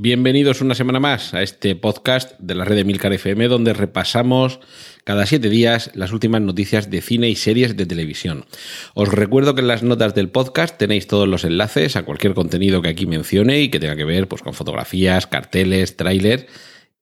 Bienvenidos 0.00 0.60
una 0.60 0.76
semana 0.76 1.00
más 1.00 1.34
a 1.34 1.42
este 1.42 1.74
podcast 1.74 2.38
de 2.38 2.54
la 2.54 2.64
red 2.64 2.78
Emilcar 2.78 3.12
FM 3.12 3.48
donde 3.48 3.72
repasamos 3.72 4.60
cada 5.02 5.26
siete 5.26 5.48
días 5.48 5.90
las 5.92 6.12
últimas 6.12 6.40
noticias 6.40 6.88
de 6.88 7.00
cine 7.00 7.28
y 7.28 7.34
series 7.34 7.76
de 7.76 7.84
televisión. 7.84 8.44
Os 8.94 9.08
recuerdo 9.08 9.56
que 9.56 9.60
en 9.60 9.66
las 9.66 9.82
notas 9.82 10.14
del 10.14 10.28
podcast 10.30 10.78
tenéis 10.78 11.08
todos 11.08 11.26
los 11.26 11.42
enlaces 11.42 11.96
a 11.96 12.04
cualquier 12.04 12.34
contenido 12.34 12.80
que 12.80 12.90
aquí 12.90 13.06
mencione 13.06 13.60
y 13.60 13.70
que 13.70 13.80
tenga 13.80 13.96
que 13.96 14.04
ver 14.04 14.28
pues, 14.28 14.40
con 14.40 14.54
fotografías, 14.54 15.26
carteles, 15.26 15.96
tráiler 15.96 16.46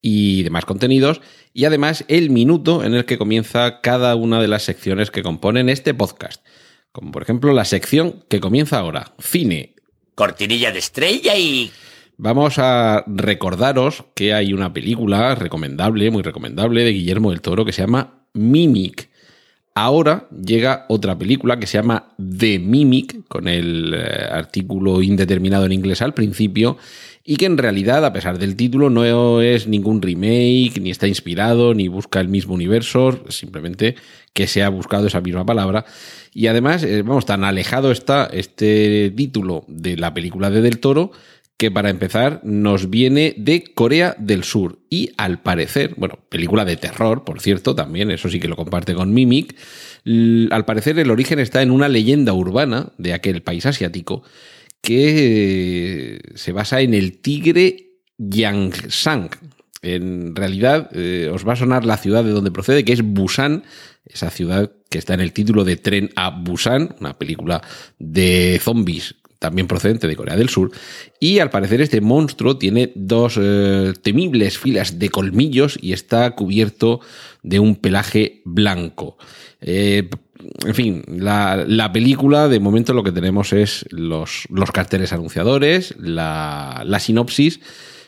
y 0.01 0.43
demás 0.45 0.65
contenidos, 0.65 1.21
y 1.53 1.67
además 1.67 2.07
el 2.09 2.31
minuto 2.31 2.83
en 2.83 2.95
el 2.95 3.05
que 3.05 3.19
comienza 3.19 3.83
cada 3.83 4.17
una 4.17 4.41
de 4.41 4.49
las 4.49 4.63
secciones 4.63 5.11
que 5.11 5.23
componen 5.23 5.69
este 5.69 5.93
podcast, 5.93 6.43
como 6.93 7.13
por 7.13 7.23
ejemplo 7.23 7.53
la 7.53 7.67
sección 7.67 8.25
que 8.31 8.41
comienza 8.41 8.79
ahora, 8.79 9.13
cine. 9.19 9.75
Cortinilla 10.15 10.73
de 10.73 10.79
estrella 10.79 11.37
y... 11.37 11.71
Vamos 12.19 12.59
a 12.59 13.05
recordaros 13.07 14.05
que 14.15 14.33
hay 14.33 14.55
una 14.55 14.73
película 14.73 15.35
recomendable, 15.35 16.11
muy 16.11 16.23
recomendable, 16.23 16.83
de 16.83 16.93
Guillermo 16.93 17.31
del 17.31 17.43
Toro 17.43 17.67
que 17.67 17.73
se 17.73 17.83
llama 17.83 18.25
Mimic. 18.33 19.11
Ahora 19.75 20.27
llega 20.31 20.87
otra 20.89 21.19
película 21.19 21.59
que 21.59 21.67
se 21.67 21.77
llama 21.77 22.15
The 22.17 22.59
Mimic, 22.59 23.29
con 23.29 23.47
el 23.49 23.93
eh, 23.95 24.29
artículo 24.31 25.03
indeterminado 25.03 25.67
en 25.67 25.73
inglés 25.73 26.01
al 26.01 26.15
principio, 26.15 26.79
y 27.23 27.37
que 27.37 27.45
en 27.45 27.59
realidad, 27.59 28.03
a 28.03 28.15
pesar 28.15 28.39
del 28.39 28.57
título, 28.57 28.89
no 28.89 29.43
es 29.43 29.67
ningún 29.67 30.01
remake, 30.01 30.81
ni 30.81 30.91
está 30.91 31.07
inspirado, 31.09 31.75
ni 31.75 31.89
busca 31.89 32.23
el 32.23 32.29
mismo 32.29 32.55
universo, 32.55 33.21
simplemente 33.29 33.97
que 34.33 34.47
se 34.47 34.63
ha 34.63 34.71
buscado 34.71 35.09
esa 35.09 35.21
misma 35.21 35.45
palabra. 35.45 35.85
Y 36.33 36.47
además, 36.47 36.83
eh, 36.83 37.03
vamos, 37.03 37.27
tan 37.27 37.45
alejado 37.45 37.93
está 37.93 38.25
este 38.33 39.13
título 39.15 39.65
de 39.69 39.99
la 39.99 40.15
película 40.15 40.49
de 40.49 40.63
Del 40.63 40.79
Toro, 40.79 41.13
que 41.57 41.71
para 41.71 41.91
empezar 41.91 42.41
nos 42.45 42.91
viene 42.91 43.35
de 43.39 43.65
Corea 43.65 44.15
del 44.19 44.45
Sur 44.45 44.79
y 44.91 45.11
al 45.17 45.41
parecer, 45.41 45.95
bueno, 45.97 46.19
película 46.29 46.65
de 46.65 46.77
terror, 46.77 47.25
por 47.25 47.41
cierto, 47.41 47.75
también, 47.75 48.11
eso 48.11 48.29
sí 48.29 48.39
que 48.41 48.49
lo 48.49 48.57
comparte 48.57 48.95
con 48.95 49.15
Mimic, 49.15 49.57
al 50.51 50.65
parecer 50.67 50.99
el 50.99 51.11
origen 51.11 51.39
está 51.39 51.63
en 51.63 51.71
una 51.71 51.89
leyenda 51.89 52.35
urbana 52.35 52.93
de 52.99 53.15
aquel 53.15 53.43
país 53.43 53.65
asiático 53.65 54.23
que 54.83 56.21
se 56.35 56.53
basa 56.53 56.81
en 56.81 56.95
el 56.95 57.19
tigre 57.21 57.95
Yangsang. 58.19 59.31
En 59.83 60.37
realidad 60.37 60.91
eh, 60.93 61.31
os 61.33 61.47
va 61.47 61.55
a 61.55 61.57
sonar 61.57 61.85
la 61.85 61.97
ciudad 61.97 62.23
de 62.23 62.31
donde 62.31 62.51
procede, 62.51 62.85
que 62.85 62.93
es 62.93 63.03
Busan, 63.03 63.65
esa 64.05 64.31
ciudad 64.31 64.73
que 64.91 64.99
está 64.99 65.15
en 65.15 65.21
el 65.21 65.33
título 65.33 65.65
de 65.65 65.77
Tren 65.77 66.11
a 66.17 66.31
Busan, 66.31 66.95
una 67.01 67.19
película 67.19 67.63
de 67.99 68.61
zombies 68.63 69.17
también 69.39 69.67
procedente 69.67 70.07
de 70.07 70.17
Corea 70.17 70.37
del 70.37 70.49
Sur, 70.49 70.71
y 71.21 71.39
al 71.39 71.51
parecer 71.51 71.81
este 71.81 72.01
monstruo 72.01 72.57
tiene 72.57 72.93
dos 72.95 73.39
eh, 73.41 73.93
temibles 74.03 74.59
filas 74.59 74.99
de 74.99 75.09
colmillos 75.11 75.79
y 75.81 75.93
está 75.93 76.31
cubierto 76.33 77.01
de 77.43 77.61
un 77.61 77.77
pelaje 77.77 78.43
blanco. 78.45 79.17
Eh, 79.61 80.09
en 80.65 80.75
fin, 80.75 81.03
la, 81.09 81.91
película, 81.93 82.49
de 82.49 82.61
momento 82.61 82.93
lo 82.93 83.03
que 83.03 83.13
tenemos 83.13 83.53
es 83.53 83.87
los, 83.91 84.47
los 84.51 84.71
carteles 84.71 85.13
anunciadores, 85.13 85.95
la, 85.99 86.85
sinopsis 87.01 87.61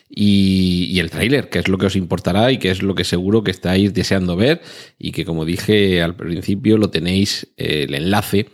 y, 0.09 0.99
el 0.99 1.09
tráiler, 1.09 1.49
que 1.49 1.59
es 1.59 1.67
lo 1.67 1.77
que 1.77 1.87
os 1.87 1.95
importará 1.95 2.51
y 2.51 2.57
que 2.57 2.71
es 2.71 2.81
lo 2.81 2.95
que 2.95 3.03
seguro 3.03 3.43
que 3.43 3.51
estáis 3.51 3.93
deseando 3.93 4.35
ver 4.35 4.61
y 4.97 5.11
que 5.11 5.25
como 5.25 5.45
dije 5.45 6.01
al 6.01 6.15
principio 6.15 6.77
lo 6.77 6.89
tenéis 6.89 7.47
eh, 7.57 7.85
el 7.87 7.95
enlace 7.95 8.47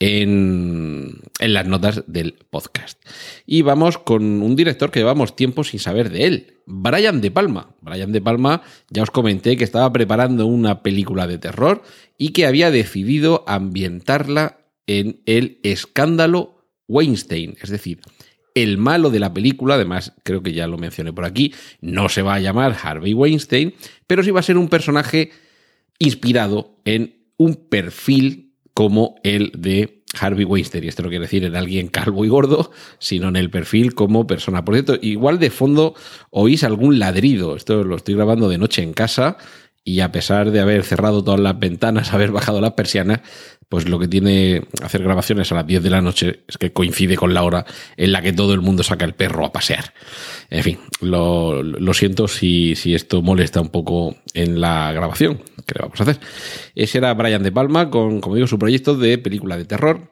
en, 0.00 1.20
las 1.38 1.66
notas 1.66 2.02
del 2.06 2.34
podcast. 2.50 3.00
Y 3.46 3.62
vamos 3.62 3.98
con 3.98 4.42
un 4.42 4.56
director 4.56 4.90
que 4.90 5.00
llevamos 5.00 5.36
tiempo 5.36 5.62
sin 5.62 5.78
saber 5.78 6.10
de 6.10 6.24
él, 6.24 6.54
Brian 6.66 7.20
De 7.20 7.30
Palma. 7.30 7.74
Brian 7.82 8.10
De 8.10 8.20
Palma, 8.20 8.62
ya 8.88 9.02
os 9.02 9.10
comenté 9.10 9.56
que 9.56 9.64
estaba 9.64 9.92
preparando 9.92 10.46
una 10.46 10.82
película 10.82 11.26
de 11.26 11.38
terror 11.38 11.82
y 12.18 12.30
que 12.30 12.46
había 12.46 12.70
decidido 12.70 13.44
ambientarla 13.46 14.58
en 14.86 15.20
el 15.26 15.60
escándalo 15.62 16.66
Weinstein, 16.88 17.56
es 17.62 17.70
decir, 17.70 18.00
el 18.54 18.78
malo 18.78 19.10
de 19.10 19.20
la 19.20 19.32
película, 19.32 19.74
además 19.74 20.12
creo 20.24 20.42
que 20.42 20.52
ya 20.52 20.66
lo 20.66 20.78
mencioné 20.78 21.12
por 21.12 21.24
aquí, 21.24 21.54
no 21.80 22.08
se 22.08 22.22
va 22.22 22.34
a 22.34 22.40
llamar 22.40 22.76
Harvey 22.82 23.14
Weinstein, 23.14 23.74
pero 24.08 24.24
sí 24.24 24.32
va 24.32 24.40
a 24.40 24.44
ser 24.44 24.56
un 24.56 24.68
personaje 24.68 25.30
inspirado 26.00 26.80
en 26.84 27.14
un 27.36 27.54
perfil 27.68 28.49
como 28.80 29.16
el 29.24 29.52
de 29.54 30.04
Harvey 30.18 30.46
Weinstein. 30.46 30.84
Y 30.84 30.88
esto 30.88 31.02
no 31.02 31.10
quiere 31.10 31.26
decir 31.26 31.44
en 31.44 31.54
alguien 31.54 31.88
calvo 31.88 32.24
y 32.24 32.28
gordo, 32.28 32.70
sino 32.98 33.28
en 33.28 33.36
el 33.36 33.50
perfil 33.50 33.94
como 33.94 34.26
persona. 34.26 34.64
Por 34.64 34.74
cierto, 34.74 34.96
igual 35.02 35.38
de 35.38 35.50
fondo 35.50 35.94
oís 36.30 36.64
algún 36.64 36.98
ladrido. 36.98 37.56
Esto 37.56 37.84
lo 37.84 37.96
estoy 37.96 38.14
grabando 38.14 38.48
de 38.48 38.56
noche 38.56 38.82
en 38.82 38.94
casa 38.94 39.36
y 39.84 40.00
a 40.00 40.12
pesar 40.12 40.50
de 40.50 40.60
haber 40.60 40.82
cerrado 40.84 41.22
todas 41.22 41.40
las 41.40 41.58
ventanas, 41.58 42.10
haber 42.14 42.32
bajado 42.32 42.62
las 42.62 42.72
persianas, 42.72 43.20
pues 43.70 43.88
lo 43.88 44.00
que 44.00 44.08
tiene 44.08 44.62
hacer 44.82 45.00
grabaciones 45.04 45.52
a 45.52 45.54
las 45.54 45.66
10 45.66 45.84
de 45.84 45.90
la 45.90 46.02
noche 46.02 46.40
es 46.48 46.58
que 46.58 46.72
coincide 46.72 47.16
con 47.16 47.32
la 47.32 47.44
hora 47.44 47.64
en 47.96 48.10
la 48.10 48.20
que 48.20 48.32
todo 48.32 48.52
el 48.52 48.60
mundo 48.60 48.82
saca 48.82 49.04
el 49.04 49.14
perro 49.14 49.46
a 49.46 49.52
pasear. 49.52 49.94
En 50.50 50.64
fin, 50.64 50.78
lo, 51.00 51.62
siento 51.94 52.26
si, 52.26 52.74
si, 52.74 52.96
esto 52.96 53.22
molesta 53.22 53.60
un 53.60 53.68
poco 53.68 54.16
en 54.34 54.60
la 54.60 54.90
grabación. 54.90 55.40
¿Qué 55.66 55.74
vamos 55.80 56.00
a 56.00 56.02
hacer? 56.02 56.18
Ese 56.74 56.98
era 56.98 57.14
Brian 57.14 57.44
De 57.44 57.52
Palma 57.52 57.90
con, 57.90 58.20
como 58.20 58.34
digo, 58.34 58.48
su 58.48 58.58
proyecto 58.58 58.96
de 58.96 59.18
película 59.18 59.56
de 59.56 59.66
terror. 59.66 60.10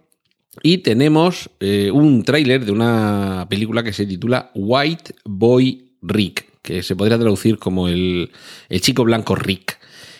Y 0.62 0.78
tenemos 0.78 1.50
eh, 1.58 1.90
un 1.92 2.22
tráiler 2.22 2.64
de 2.64 2.70
una 2.70 3.48
película 3.50 3.82
que 3.82 3.92
se 3.92 4.06
titula 4.06 4.52
White 4.54 5.16
Boy 5.24 5.96
Rick, 6.00 6.46
que 6.62 6.84
se 6.84 6.94
podría 6.94 7.18
traducir 7.18 7.58
como 7.58 7.88
el, 7.88 8.30
el 8.68 8.80
chico 8.80 9.02
blanco 9.02 9.34
Rick. 9.34 9.77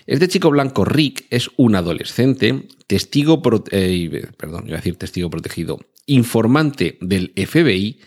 Este 0.08 0.26
chico 0.26 0.48
blanco 0.48 0.86
Rick 0.86 1.26
es 1.28 1.50
un 1.58 1.76
adolescente, 1.76 2.66
testigo, 2.86 3.42
eh, 3.70 4.26
perdón, 4.38 4.64
iba 4.66 4.76
a 4.76 4.80
decir 4.80 4.96
testigo 4.96 5.28
protegido, 5.28 5.80
informante 6.06 6.96
del 7.02 7.34
FBI 7.36 8.00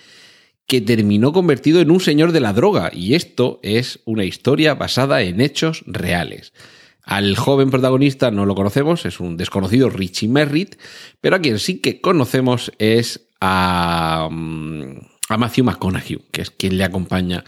que 0.66 0.82
terminó 0.82 1.32
convertido 1.32 1.80
en 1.80 1.92
un 1.92 2.00
señor 2.00 2.32
de 2.32 2.40
la 2.40 2.54
droga 2.54 2.90
y 2.92 3.14
esto 3.14 3.60
es 3.62 4.00
una 4.06 4.26
historia 4.26 4.74
basada 4.74 5.22
en 5.22 5.42
hechos 5.42 5.84
reales. 5.86 6.54
Al 7.04 7.36
joven 7.36 7.70
protagonista 7.70 8.32
no 8.32 8.48
lo 8.48 8.56
conocemos, 8.56 9.06
es 9.06 9.20
un 9.20 9.38
desconocido 9.38 9.92
Richie 9.92 10.28
Merritt, 10.28 10.78
pero 11.22 11.36
a 11.36 11.40
quien 11.40 11.60
sí 11.60 11.82
que 11.82 12.02
conocemos 12.02 12.72
es 12.80 13.28
a, 13.40 14.28
mm, 14.32 14.96
a 15.30 15.38
Matthew 15.38 15.66
McConaughey, 15.66 16.20
que 16.32 16.42
es 16.42 16.50
quien 16.50 16.80
le 16.80 16.84
acompaña 16.84 17.44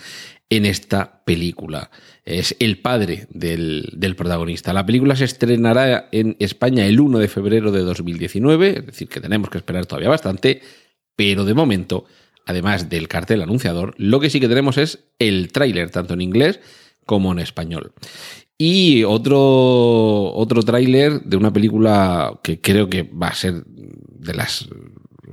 en 0.50 0.66
esta 0.66 1.24
película. 1.26 1.90
Es 2.26 2.56
el 2.60 2.80
padre 2.80 3.28
del, 3.30 4.16
protagonista. 4.18 4.74
La 4.74 4.86
película 4.86 5.16
se 5.16 5.26
estrenará 5.26 6.10
en 6.12 6.36
España 6.40 6.86
el 6.86 7.00
1 7.00 7.20
de 7.20 7.28
febrero 7.28 7.72
de 7.72 7.82
2019, 7.82 8.80
es 8.80 8.86
decir, 8.86 9.10
que 9.10 9.22
tenemos 9.22 9.50
que 9.50 9.58
esperar 9.58 9.86
todavía 9.86 10.10
bastante, 10.10 10.62
pero 11.16 11.46
de 11.46 11.54
momento, 11.54 12.06
además 12.46 12.90
del 12.90 13.08
cartel 13.08 13.42
anunciador, 13.42 13.96
lo 13.98 14.20
que 14.20 14.30
sí 14.30 14.40
que 14.40 14.48
tenemos 14.48 14.78
es 14.78 15.06
el 15.20 15.52
tráiler, 15.52 15.90
tanto 15.90 16.14
en 16.14 16.22
inglés 16.22 16.60
como 17.06 17.32
en 17.32 17.40
español. 17.40 17.94
Y 18.58 19.04
otro, 19.04 20.34
otro 20.34 20.62
tráiler 20.62 21.22
de 21.24 21.38
una 21.38 21.52
película 21.52 22.40
que 22.44 22.62
creo 22.62 22.90
que 22.90 23.04
va 23.04 23.28
a 23.28 23.34
ser 23.36 23.64
de 23.66 24.34
las 24.34 24.70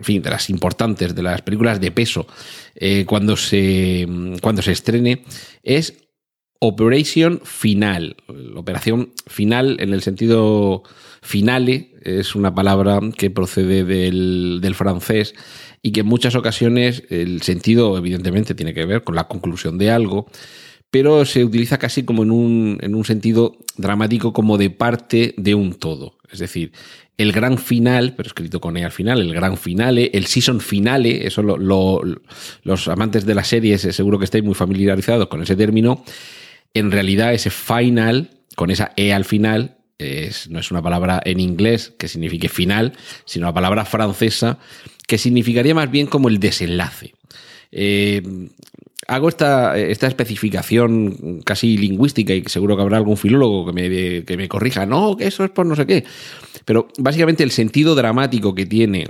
en 0.01 0.05
fin, 0.05 0.23
de 0.23 0.31
las 0.31 0.49
importantes, 0.49 1.15
de 1.15 1.23
las 1.23 1.43
películas 1.43 1.79
de 1.79 1.91
peso, 1.91 2.27
eh, 2.75 3.05
cuando, 3.07 3.37
se, 3.37 4.09
cuando 4.41 4.63
se 4.63 4.73
estrene, 4.73 5.25
es 5.63 6.09
Operation 6.59 7.41
Final. 7.45 8.17
Operación 8.57 9.13
final 9.27 9.77
en 9.81 9.93
el 9.93 10.01
sentido 10.01 10.83
finale 11.21 11.93
es 12.03 12.35
una 12.35 12.55
palabra 12.55 12.99
que 13.15 13.31
procede 13.31 13.85
del, 13.85 14.61
del, 14.63 14.75
francés 14.75 15.35
y 15.83 15.93
que 15.93 16.01
en 16.01 16.07
muchas 16.07 16.35
ocasiones 16.35 17.03
el 17.11 17.43
sentido 17.43 17.99
evidentemente 17.99 18.55
tiene 18.55 18.73
que 18.73 18.87
ver 18.87 19.05
con 19.05 19.17
la 19.17 19.29
conclusión 19.29 19.77
de 19.77 19.91
algo, 19.91 20.31
pero 20.91 21.27
se 21.27 21.45
utiliza 21.45 21.79
casi 21.79 22.05
como 22.05 22.23
en 22.23 22.31
un, 22.31 22.79
en 22.81 22.95
un 22.95 23.05
sentido 23.05 23.59
dramático 23.77 24.33
como 24.33 24.57
de 24.57 24.71
parte 24.71 25.35
de 25.37 25.55
un 25.55 25.75
todo. 25.75 26.17
Es 26.31 26.39
decir, 26.39 26.73
el 27.21 27.33
gran 27.33 27.59
final, 27.59 28.15
pero 28.17 28.29
escrito 28.29 28.63
con 28.63 28.79
E 28.79 28.85
al 28.85 28.93
final, 28.93 29.21
el 29.21 29.35
gran 29.35 29.59
finale, 29.59 30.11
el 30.15 30.25
season 30.25 30.59
finale, 30.59 31.27
eso 31.27 31.43
los 31.43 32.89
amantes 32.89 33.27
de 33.27 33.35
las 33.35 33.49
series 33.49 33.83
seguro 33.83 34.19
que 34.19 34.25
estáis 34.25 34.43
muy 34.43 34.55
familiarizados 34.55 35.29
con 35.29 35.43
ese 35.43 35.55
término. 35.55 36.03
En 36.73 36.91
realidad, 36.91 37.35
ese 37.35 37.51
final, 37.51 38.31
con 38.57 38.71
esa 38.71 38.93
E 38.97 39.13
al 39.13 39.27
final, 39.27 39.77
no 40.49 40.59
es 40.61 40.71
una 40.71 40.81
palabra 40.81 41.21
en 41.23 41.41
inglés 41.41 41.93
que 41.99 42.09
signifique 42.09 42.49
final, 42.49 42.95
sino 43.27 43.47
una 43.47 43.55
palabra 43.55 43.85
francesa 43.85 44.59
que 45.07 45.19
significaría 45.19 45.75
más 45.75 45.91
bien 45.91 46.07
como 46.07 46.29
el 46.29 46.41
desenlace. 46.41 47.13
Eh, 47.71 48.23
hago 49.11 49.29
esta, 49.29 49.77
esta, 49.77 50.07
especificación 50.07 51.41
casi 51.45 51.77
lingüística 51.77 52.33
y 52.33 52.45
seguro 52.45 52.77
que 52.77 52.83
habrá 52.83 52.97
algún 52.97 53.17
filólogo 53.17 53.67
que 53.67 53.73
me, 53.73 54.25
que 54.25 54.37
me 54.37 54.49
corrija, 54.49 54.87
no, 54.87 55.17
que 55.17 55.27
eso 55.27 55.45
es 55.45 55.51
por 55.51 55.67
no 55.67 55.75
sé 55.75 55.85
qué. 55.85 56.05
Pero 56.65 56.89
básicamente 56.99 57.43
el 57.43 57.51
sentido 57.51 57.97
dramático 57.97 58.55
que 58.55 58.67
tiene 58.67 59.09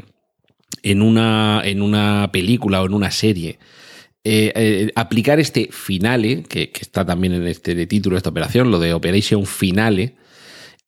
en 0.82 1.02
una, 1.02 1.60
en 1.64 1.82
una 1.82 2.30
película 2.32 2.80
o 2.80 2.86
en 2.86 2.94
una 2.94 3.10
serie, 3.10 3.58
eh, 4.24 4.52
eh, 4.54 4.92
aplicar 4.94 5.38
este 5.38 5.68
finale, 5.70 6.44
que, 6.44 6.70
está 6.80 7.04
también 7.04 7.34
en 7.34 7.46
este 7.46 7.74
de 7.74 7.86
título 7.86 8.14
de 8.14 8.18
esta 8.18 8.30
operación, 8.30 8.70
lo 8.70 8.78
de 8.78 8.94
Operation 8.94 9.44
Finale, 9.44 10.16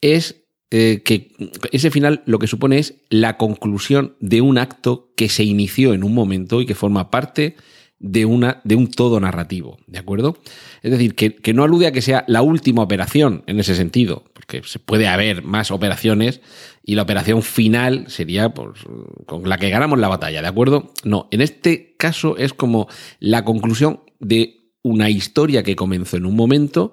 es 0.00 0.36
eh, 0.70 1.02
que 1.04 1.32
ese 1.70 1.90
final 1.90 2.22
lo 2.24 2.38
que 2.38 2.46
supone 2.46 2.78
es 2.78 2.94
la 3.10 3.36
conclusión 3.36 4.16
de 4.20 4.40
un 4.40 4.56
acto 4.56 5.12
que 5.16 5.28
se 5.28 5.44
inició 5.44 5.92
en 5.92 6.02
un 6.02 6.14
momento 6.14 6.62
y 6.62 6.66
que 6.66 6.74
forma 6.74 7.10
parte 7.10 7.56
de, 8.02 8.26
una, 8.26 8.60
de 8.64 8.76
un 8.76 8.90
todo 8.90 9.18
narrativo, 9.20 9.78
¿de 9.86 9.98
acuerdo? 9.98 10.36
Es 10.82 10.90
decir, 10.90 11.14
que, 11.14 11.34
que, 11.34 11.54
no 11.54 11.64
alude 11.64 11.86
a 11.86 11.92
que 11.92 12.02
sea 12.02 12.24
la 12.28 12.42
última 12.42 12.82
operación 12.82 13.44
en 13.46 13.60
ese 13.60 13.74
sentido, 13.74 14.24
porque 14.34 14.62
se 14.64 14.78
puede 14.78 15.08
haber 15.08 15.42
más 15.42 15.70
operaciones 15.70 16.40
y 16.84 16.96
la 16.96 17.02
operación 17.02 17.42
final 17.42 18.04
sería 18.08 18.52
pues, 18.52 18.80
con 19.24 19.48
la 19.48 19.56
que 19.56 19.70
ganamos 19.70 19.98
la 19.98 20.08
batalla, 20.08 20.42
¿de 20.42 20.48
acuerdo? 20.48 20.92
No, 21.04 21.28
en 21.30 21.40
este 21.40 21.94
caso 21.96 22.36
es 22.36 22.52
como 22.52 22.88
la 23.20 23.44
conclusión 23.44 24.00
de 24.20 24.72
una 24.82 25.08
historia 25.08 25.62
que 25.62 25.76
comenzó 25.76 26.16
en 26.16 26.26
un 26.26 26.36
momento, 26.36 26.92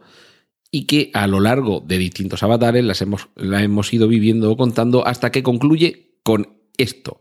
y 0.72 0.86
que 0.86 1.10
a 1.14 1.28
lo 1.28 1.40
largo 1.40 1.84
de 1.86 1.98
distintos 1.98 2.44
avatares 2.44 2.84
las 2.84 3.02
hemos, 3.02 3.30
la 3.36 3.64
hemos 3.64 3.92
ido 3.92 4.08
viviendo 4.08 4.52
o 4.52 4.58
contando 4.58 5.06
hasta 5.06 5.32
que 5.32 5.44
concluye 5.44 6.20
con 6.24 6.60
esto. 6.78 7.20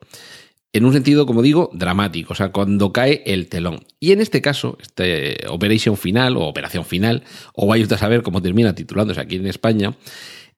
En 0.72 0.84
un 0.84 0.92
sentido, 0.92 1.24
como 1.24 1.42
digo, 1.42 1.70
dramático, 1.72 2.34
o 2.34 2.36
sea, 2.36 2.52
cuando 2.52 2.92
cae 2.92 3.22
el 3.26 3.48
telón. 3.48 3.86
Y 4.00 4.12
en 4.12 4.20
este 4.20 4.42
caso, 4.42 4.76
este 4.80 5.38
Operation 5.48 5.96
Final 5.96 6.36
o 6.36 6.42
Operación 6.42 6.84
Final, 6.84 7.24
o 7.54 7.66
vaya 7.66 7.86
a 7.90 7.98
saber 7.98 8.22
cómo 8.22 8.42
termina 8.42 8.74
titulándose 8.74 9.20
aquí 9.20 9.36
en 9.36 9.46
España, 9.46 9.96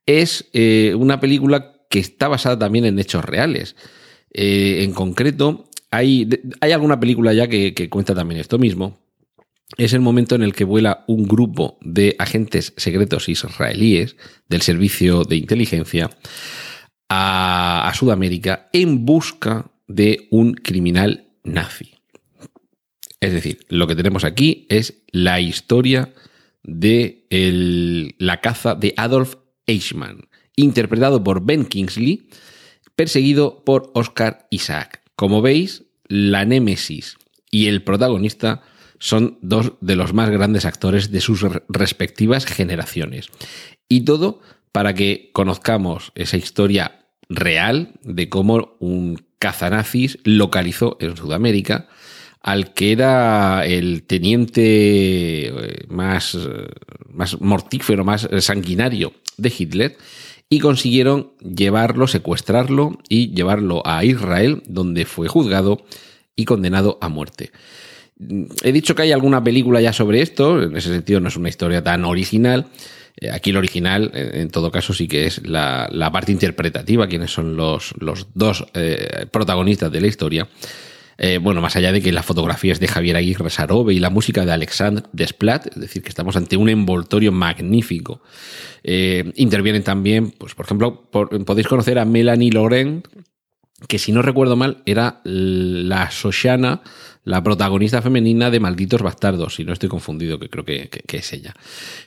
es 0.07 0.49
eh, 0.53 0.95
una 0.99 1.21
película 1.21 1.75
que 1.89 2.01
está 2.01 2.29
basada 2.29 2.59
también 2.59 2.85
en 2.85 2.99
hechos 2.99 3.25
reales. 3.25 3.77
Eh, 4.33 4.83
en 4.83 4.93
concreto, 4.93 5.69
hay, 5.91 6.29
hay 6.61 6.73
alguna 6.73 6.99
película 6.99 7.33
ya 7.33 7.49
que 7.49 7.89
cuenta 7.89 8.15
también 8.15 8.41
esto 8.41 8.59
mismo, 8.59 8.99
es 9.77 9.93
el 9.93 10.01
momento 10.01 10.35
en 10.35 10.43
el 10.43 10.55
que 10.55 10.65
vuela 10.65 11.05
un 11.07 11.25
grupo 11.25 11.79
de 11.81 12.17
agentes 12.19 12.73
secretos 12.77 13.29
israelíes 13.29 14.17
del 14.49 14.63
servicio 14.63 15.25
de 15.25 15.37
inteligencia 15.37 16.11
a, 17.09 17.93
Sudamérica 17.95 18.69
en 18.73 19.05
busca 19.05 19.71
de 19.91 20.29
un 20.31 20.55
criminal 20.55 21.33
nazi. 21.43 21.95
Es 23.19 23.33
decir, 23.33 23.59
lo 23.69 23.89
que 23.89 23.97
tenemos 23.97 24.25
aquí 24.25 24.67
es 24.71 25.03
la 25.11 25.41
historia 25.41 26.15
de 26.63 27.27
la 28.19 28.41
caza 28.41 28.77
de 28.77 28.95
Adolf 28.97 29.35
Eichmann, 29.67 30.29
interpretado 30.55 31.25
por 31.25 31.45
Ben 31.45 31.65
Kingsley, 31.65 32.29
perseguido 32.95 33.65
por 33.65 33.91
Oscar 33.95 34.47
Isaac. 34.51 35.03
Como 35.17 35.43
veis, 35.43 35.85
la 36.07 36.45
némesis 36.45 37.17
y 37.51 37.67
el 37.67 37.83
protagonista 37.83 38.63
son 39.01 39.39
dos 39.43 39.73
de 39.81 39.97
los 39.97 40.13
más 40.13 40.31
grandes 40.31 40.67
actores 40.67 41.11
de 41.11 41.21
sus 41.21 41.45
respectivas 41.69 42.47
generaciones. 42.47 43.27
Y 43.89 44.03
todo 44.03 44.41
para 44.71 44.95
que 44.95 45.31
conozcamos 45.33 46.13
esa 46.15 46.37
historia 46.37 47.07
real 47.29 47.95
de 48.03 48.29
cómo 48.29 48.77
un 48.79 49.30
cazanazis 49.41 50.19
localizó 50.23 50.97
en 51.01 51.17
Sudamérica 51.17 51.89
al 52.41 52.73
que 52.73 52.93
era 52.93 53.67
el 53.67 54.05
teniente 54.05 55.49
eh, 55.49 55.85
más, 55.89 56.39
más 57.13 57.41
mortífero, 57.41 58.05
más 58.05 58.29
sanguinario 58.39 59.13
de 59.37 59.53
Hitler, 59.57 59.97
y 60.49 60.59
consiguieron 60.59 61.33
llevarlo, 61.41 62.07
secuestrarlo 62.07 62.99
y 63.09 63.33
llevarlo 63.35 63.83
a 63.87 64.05
Israel, 64.05 64.63
donde 64.67 65.05
fue 65.05 65.29
juzgado 65.29 65.85
y 66.35 66.45
condenado 66.45 66.99
a 67.01 67.09
muerte. 67.09 67.53
He 68.63 68.73
dicho 68.73 68.95
que 68.95 69.03
hay 69.03 69.13
alguna 69.13 69.43
película 69.43 69.81
ya 69.81 69.93
sobre 69.93 70.21
esto, 70.23 70.63
en 70.63 70.77
ese 70.77 70.91
sentido 70.91 71.21
no 71.21 71.29
es 71.29 71.37
una 71.37 71.49
historia 71.49 71.83
tan 71.83 72.05
original. 72.05 72.67
Eh, 73.17 73.31
aquí 73.31 73.53
lo 73.53 73.59
original, 73.59 74.11
en 74.15 74.51
todo 74.51 74.71
caso, 74.71 74.93
sí 74.93 75.09
que 75.09 75.27
es 75.27 75.47
la, 75.47 76.11
parte 76.13 76.33
interpretativa, 76.33 77.07
quienes 77.09 77.33
son 77.33 77.57
los, 77.57 77.95
los 77.99 78.29
dos 78.35 78.67
eh, 78.75 79.27
protagonistas 79.31 79.93
de 79.93 80.01
la 80.01 80.07
historia. 80.07 80.49
Eh, 81.19 81.39
bueno, 81.39 81.61
más 81.61 81.77
allá 81.77 81.93
de 81.93 82.01
que 82.01 82.13
la 82.13 82.23
fotografía 82.23 82.73
es 82.73 82.81
de 82.81 82.89
Javier 82.89 83.17
Aguirre 83.17 83.51
Sarobe 83.51 83.93
y 83.93 83.99
la 83.99 84.09
música 84.09 84.47
de 84.47 84.53
Alexandre 84.53 85.05
Desplat, 85.13 85.67
es 85.67 85.81
decir, 85.81 86.03
que 86.03 86.09
estamos 86.09 86.35
ante 86.37 86.57
un 86.57 86.71
envoltorio 86.71 87.31
magnífico. 87.31 88.23
intervienen 88.83 89.83
también, 89.83 90.31
pues, 90.31 90.55
por 90.55 90.65
ejemplo, 90.65 91.11
podéis 91.11 91.69
conocer 91.69 91.99
a 91.99 92.07
Melanie 92.07 92.53
Laurent, 92.53 93.07
que 93.87 93.99
si 93.99 94.13
no 94.13 94.23
recuerdo 94.23 94.57
mal, 94.57 94.83
era 94.87 95.21
la 95.25 96.11
Soshana 96.11 96.83
la 97.25 97.43
protagonista 97.43 98.01
femenina 98.03 98.51
de 98.51 98.61
Malditos 98.61 99.03
Bastardos, 99.03 99.55
si 99.55 99.65
no 99.65 99.73
estoy 99.73 99.89
confundido, 99.89 100.39
que 100.39 100.49
creo 100.49 100.65
que, 100.65 100.89
es 101.13 101.33
ella. 101.33 101.55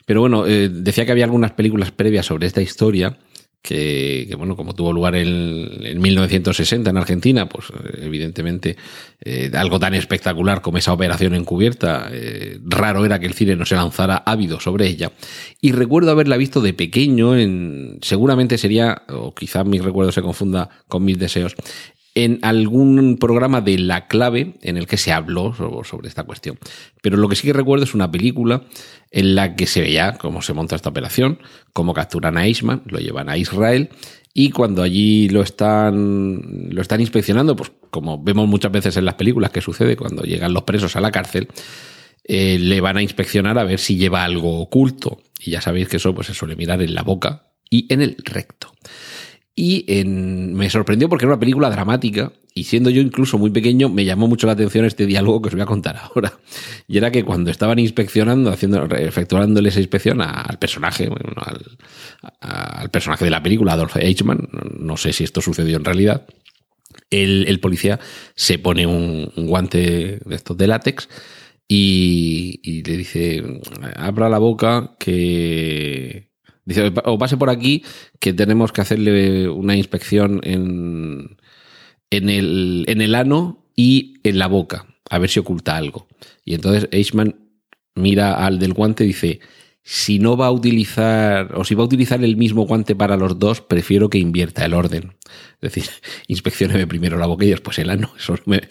Pero 0.06 0.22
bueno, 0.22 0.48
eh, 0.48 0.70
decía 0.70 1.06
que 1.06 1.12
había 1.12 1.26
algunas 1.26 1.52
películas 1.52 1.92
previas 1.92 2.26
sobre 2.26 2.48
esta 2.48 2.62
historia. 2.62 3.18
Que, 3.62 4.36
bueno, 4.38 4.58
como 4.58 4.76
tuvo 4.76 4.92
lugar 4.92 5.16
en, 5.16 6.02
1960 6.02 6.90
en 6.90 6.98
Argentina, 6.98 7.48
pues 7.48 7.68
evidentemente 8.02 8.76
eh, 9.24 9.50
algo 9.54 9.80
tan 9.80 9.94
espectacular 9.94 10.62
como 10.62 10.80
esa 10.80 10.92
operación 10.92 11.34
encubierta, 11.34 12.10
eh, 12.12 12.60
raro 12.66 13.06
era 13.06 13.20
que 13.20 13.26
el 13.26 13.34
cine 13.34 13.56
no 13.56 13.64
se 13.64 13.76
lanzara 13.76 14.18
ávido 14.26 14.60
sobre 14.60 14.88
ella. 14.88 15.14
Y 15.62 15.72
recuerdo 15.72 16.12
haberla 16.12 16.36
visto 16.36 16.60
de 16.60 16.74
pequeño, 16.74 17.38
en, 17.38 18.00
seguramente 18.02 18.58
sería, 18.58 19.04
o 19.08 19.34
quizás 19.34 19.66
mi 19.66 19.80
recuerdo 19.80 20.12
se 20.12 20.22
confunda 20.22 20.68
con 20.90 21.06
mis 21.06 21.18
deseos, 21.18 21.56
en 22.16 22.40
algún 22.44 23.18
programa 23.18 23.62
de 23.62 23.80
La 23.80 24.08
Clave 24.08 24.54
en 24.62 24.78
el 24.78 24.88
que 24.88 24.98
se 24.98 25.12
habló 25.12 25.54
sobre 25.84 26.08
esta 26.08 26.24
cuestión. 26.24 26.60
Pero 27.02 27.18
lo 27.18 27.28
que 27.28 27.36
sí 27.36 27.48
que 27.48 27.54
recuerdo 27.54 27.86
es 27.86 27.94
una 27.94 28.12
película 28.12 28.64
en 29.12 29.36
la 29.36 29.56
que 29.56 29.66
se 29.66 29.82
veía 29.82 30.14
cómo 30.14 30.42
se 30.42 30.54
monta 30.54 30.76
esta 30.76 30.90
operación, 30.90 31.40
cómo 31.74 31.94
capturan 31.94 32.38
a 32.38 32.46
Eichmann, 32.46 32.84
lo 32.86 33.00
llevan 33.00 33.30
a 33.30 33.38
Israel 33.38 33.90
y 34.34 34.50
cuando 34.50 34.82
allí 34.82 35.30
lo 35.30 35.42
están, 35.42 36.70
lo 36.70 36.82
están 36.82 37.02
inspeccionando, 37.02 37.56
pues 37.56 37.72
como 37.92 38.22
vemos 38.22 38.48
muchas 38.48 38.72
veces 38.72 38.98
en 38.98 39.06
las 39.06 39.14
películas 39.16 39.52
que 39.52 39.62
sucede 39.62 39.96
cuando 39.96 40.24
llegan 40.24 40.54
los 40.54 40.64
presos 40.64 40.96
a 40.96 41.02
la 41.02 41.12
cárcel, 41.12 41.48
eh, 42.24 42.58
le 42.60 42.82
van 42.82 42.98
a 42.98 43.04
inspeccionar 43.04 43.60
a 43.60 43.64
ver 43.64 43.80
si 43.80 43.98
lleva 43.98 44.24
algo 44.24 44.60
oculto. 44.60 45.22
Y 45.40 45.52
ya 45.52 45.62
sabéis 45.62 45.88
que 45.88 45.98
eso 45.98 46.16
pues, 46.16 46.28
se 46.28 46.34
suele 46.34 46.56
mirar 46.56 46.82
en 46.82 46.96
la 46.96 47.04
boca 47.04 47.52
y 47.70 47.86
en 47.94 48.02
el 48.02 48.18
recto. 48.24 48.74
Y 49.56 49.86
me 50.06 50.70
sorprendió 50.70 51.10
porque 51.10 51.26
era 51.26 51.34
una 51.34 51.40
película 51.40 51.70
dramática 51.70 52.32
y 52.56 52.64
siendo 52.64 52.90
yo 52.90 53.02
incluso 53.02 53.38
muy 53.38 53.52
pequeño 53.52 53.88
me 53.90 54.06
llamó 54.06 54.28
mucho 54.28 54.48
la 54.48 54.54
atención 54.54 54.86
este 54.86 55.06
diálogo 55.06 55.42
que 55.42 55.50
os 55.50 55.54
voy 55.54 55.62
a 55.62 55.68
contar 55.68 55.98
ahora. 55.98 56.40
Y 56.88 56.98
era 56.98 57.12
que 57.12 57.24
cuando 57.24 57.52
estaban 57.52 57.78
inspeccionando, 57.78 58.52
haciendo, 58.52 58.84
efectuándole 58.96 59.70
esa 59.70 59.80
inspección 59.80 60.22
al 60.22 60.58
personaje, 60.58 61.10
al, 62.40 62.90
personaje 62.90 63.26
de 63.26 63.32
la 63.32 63.44
película, 63.44 63.74
Adolf 63.74 63.96
Eichmann, 63.98 64.50
no 64.80 64.98
sé 64.98 65.14
si 65.14 65.24
esto 65.24 65.42
sucedió 65.42 65.78
en 65.78 65.86
realidad, 65.86 66.26
el, 67.12 67.60
policía 67.60 68.00
se 68.36 68.58
pone 68.58 68.88
un, 68.88 69.32
guante 69.36 70.20
de 70.26 70.36
estos 70.36 70.58
de 70.58 70.68
látex 70.68 71.10
y, 71.68 72.60
y 72.64 72.84
le 72.84 72.98
dice, 72.98 73.44
abra 73.96 74.30
la 74.30 74.40
boca 74.40 74.96
que 75.00 76.33
Dice, 76.66 76.94
o 77.04 77.18
pase 77.18 77.38
por 77.38 77.50
aquí 77.50 77.84
que 78.20 78.34
tenemos 78.34 78.72
que 78.72 78.82
hacerle 78.82 79.50
una 79.50 79.76
inspección 79.76 80.40
en, 80.44 81.38
en, 82.10 82.30
el, 82.30 82.86
en 82.88 83.02
el 83.02 83.16
ano 83.16 83.66
y 83.76 84.16
en 84.24 84.40
la 84.40 84.48
boca, 84.48 84.86
a 85.10 85.20
ver 85.20 85.30
si 85.30 85.40
oculta 85.40 85.76
algo. 85.76 86.08
Y 86.46 86.54
entonces 86.54 86.88
Eichmann 86.92 87.36
mira 87.96 88.46
al 88.46 88.60
del 88.60 88.74
guante 88.74 89.04
y 89.04 89.08
dice, 89.08 89.40
si 89.86 90.18
no 90.18 90.38
va 90.38 90.48
a 90.48 90.52
utilizar, 90.52 91.54
o 91.56 91.66
si 91.66 91.76
va 91.76 91.84
a 91.84 91.86
utilizar 91.86 92.24
el 92.24 92.38
mismo 92.38 92.66
guante 92.66 92.96
para 92.96 93.18
los 93.18 93.38
dos, 93.38 93.60
prefiero 93.60 94.10
que 94.10 94.18
invierta 94.18 94.64
el 94.64 94.74
orden. 94.74 95.16
Es 95.62 95.74
decir, 95.74 95.84
inspeccioneme 96.28 96.88
primero 96.88 97.18
la 97.18 97.26
boca 97.26 97.44
y 97.44 97.50
después 97.50 97.78
el 97.80 97.90
ano. 97.90 98.14
Eso 98.18 98.38
me, 98.46 98.62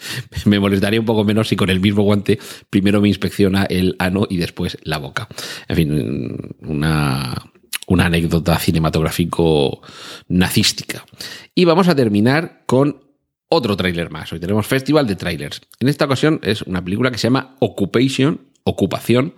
me, 0.45 0.59
molestaría 0.59 0.99
un 0.99 1.05
poco 1.05 1.23
menos 1.23 1.47
si 1.47 1.55
con 1.55 1.69
el 1.69 1.79
mismo 1.79 2.01
guante 2.01 2.39
primero 2.69 2.99
me 2.99 3.07
inspecciona 3.07 3.65
el 3.65 3.95
ano 3.99 4.25
y 4.27 4.37
después 4.37 4.77
la 4.83 4.97
boca. 4.97 5.27
En 5.67 5.75
fin, 5.75 6.55
una, 6.61 7.52
una 7.87 8.05
anécdota 8.05 8.57
cinematográfico 8.59 9.81
nazística. 10.27 11.05
Y 11.55 11.65
vamos 11.65 11.87
a 11.87 11.95
terminar 11.95 12.63
con 12.65 13.03
otro 13.49 13.77
tráiler 13.77 14.09
más. 14.09 14.31
Hoy 14.33 14.39
tenemos 14.39 14.65
Festival 14.67 15.05
de 15.05 15.15
Trailers. 15.15 15.61
En 15.79 15.87
esta 15.87 16.05
ocasión 16.05 16.39
es 16.43 16.61
una 16.63 16.83
película 16.83 17.11
que 17.11 17.17
se 17.17 17.27
llama 17.27 17.55
Occupation, 17.59 18.41
Ocupación, 18.63 19.35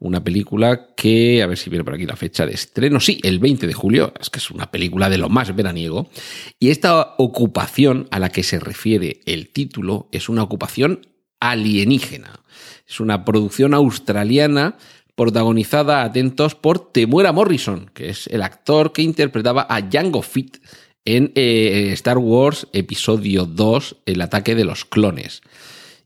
una 0.00 0.22
película 0.22 0.94
que, 0.96 1.42
a 1.42 1.46
ver 1.46 1.58
si 1.58 1.70
viene 1.70 1.84
por 1.84 1.94
aquí 1.94 2.06
la 2.06 2.16
fecha 2.16 2.46
de 2.46 2.54
estreno, 2.54 3.00
sí, 3.00 3.20
el 3.24 3.40
20 3.40 3.66
de 3.66 3.74
julio, 3.74 4.14
es 4.20 4.30
que 4.30 4.38
es 4.38 4.50
una 4.50 4.70
película 4.70 5.10
de 5.10 5.18
lo 5.18 5.28
más 5.28 5.54
veraniego, 5.54 6.08
y 6.58 6.70
esta 6.70 7.14
ocupación 7.18 8.06
a 8.10 8.20
la 8.20 8.28
que 8.28 8.44
se 8.44 8.60
refiere 8.60 9.20
el 9.26 9.48
título 9.48 10.08
es 10.12 10.28
una 10.28 10.44
ocupación 10.44 11.06
alienígena. 11.40 12.40
Es 12.86 13.00
una 13.00 13.24
producción 13.24 13.74
australiana 13.74 14.76
protagonizada, 15.18 16.04
atentos, 16.04 16.54
por 16.54 16.92
Temuera 16.92 17.32
Morrison, 17.32 17.90
que 17.92 18.08
es 18.08 18.28
el 18.28 18.40
actor 18.40 18.92
que 18.92 19.02
interpretaba 19.02 19.66
a 19.68 19.82
Jango 19.90 20.22
Fett 20.22 20.62
en 21.04 21.32
eh, 21.34 21.90
Star 21.94 22.18
Wars 22.18 22.68
Episodio 22.72 23.44
2, 23.44 23.96
El 24.06 24.20
ataque 24.20 24.54
de 24.54 24.64
los 24.64 24.84
clones. 24.84 25.42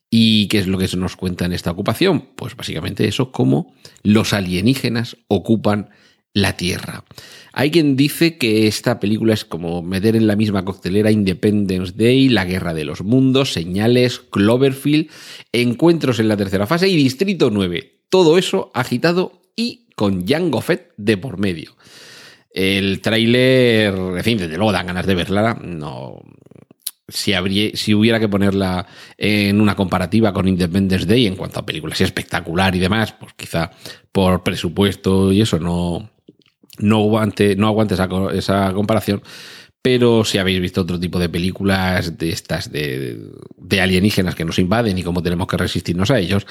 ¿Y 0.08 0.48
qué 0.48 0.58
es 0.60 0.66
lo 0.66 0.78
que 0.78 0.88
se 0.88 0.96
nos 0.96 1.16
cuenta 1.16 1.44
en 1.44 1.52
esta 1.52 1.70
ocupación? 1.70 2.30
Pues 2.36 2.56
básicamente 2.56 3.06
eso, 3.06 3.32
cómo 3.32 3.74
los 4.02 4.32
alienígenas 4.32 5.18
ocupan 5.28 5.90
la 6.32 6.56
Tierra. 6.56 7.04
Hay 7.52 7.70
quien 7.70 7.96
dice 7.96 8.38
que 8.38 8.66
esta 8.66 8.98
película 8.98 9.34
es 9.34 9.44
como 9.44 9.82
meter 9.82 10.16
en 10.16 10.26
la 10.26 10.36
misma 10.36 10.64
coctelera 10.64 11.10
Independence 11.10 11.92
Day, 11.94 12.30
La 12.30 12.46
Guerra 12.46 12.72
de 12.72 12.86
los 12.86 13.02
Mundos, 13.02 13.52
Señales, 13.52 14.20
Cloverfield, 14.20 15.10
Encuentros 15.52 16.18
en 16.18 16.28
la 16.28 16.36
tercera 16.38 16.66
fase 16.66 16.88
y 16.88 16.96
Distrito 16.96 17.50
9. 17.50 18.01
Todo 18.12 18.36
eso 18.36 18.70
agitado 18.74 19.40
y 19.56 19.86
con 19.96 20.26
Jango 20.26 20.60
Fett 20.60 20.92
de 20.98 21.16
por 21.16 21.38
medio. 21.38 21.74
El 22.50 23.00
tráiler, 23.00 23.94
en 23.94 24.22
fin, 24.22 24.36
desde 24.36 24.58
luego 24.58 24.70
dan 24.70 24.88
ganas 24.88 25.06
de 25.06 25.14
verla. 25.14 25.58
No, 25.64 26.20
si, 27.08 27.32
si 27.72 27.94
hubiera 27.94 28.20
que 28.20 28.28
ponerla 28.28 28.86
en 29.16 29.62
una 29.62 29.74
comparativa 29.74 30.30
con 30.30 30.46
Independence 30.46 31.06
Day 31.06 31.26
en 31.26 31.36
cuanto 31.36 31.60
a 31.60 31.64
películas 31.64 32.02
espectacular 32.02 32.76
y 32.76 32.80
demás, 32.80 33.14
pues 33.18 33.32
quizá 33.32 33.70
por 34.12 34.42
presupuesto 34.42 35.32
y 35.32 35.40
eso 35.40 35.58
no, 35.58 36.10
no 36.80 36.98
aguante, 36.98 37.56
no 37.56 37.66
aguante 37.66 37.94
esa, 37.94 38.10
esa 38.34 38.74
comparación. 38.74 39.22
Pero 39.80 40.22
si 40.26 40.36
habéis 40.36 40.60
visto 40.60 40.82
otro 40.82 41.00
tipo 41.00 41.18
de 41.18 41.30
películas 41.30 42.18
de 42.18 42.28
estas 42.28 42.70
de, 42.70 43.30
de 43.56 43.80
alienígenas 43.80 44.34
que 44.34 44.44
nos 44.44 44.58
invaden 44.58 44.98
y 44.98 45.02
cómo 45.02 45.22
tenemos 45.22 45.46
que 45.46 45.56
resistirnos 45.56 46.10
a 46.10 46.18
ellos, 46.18 46.46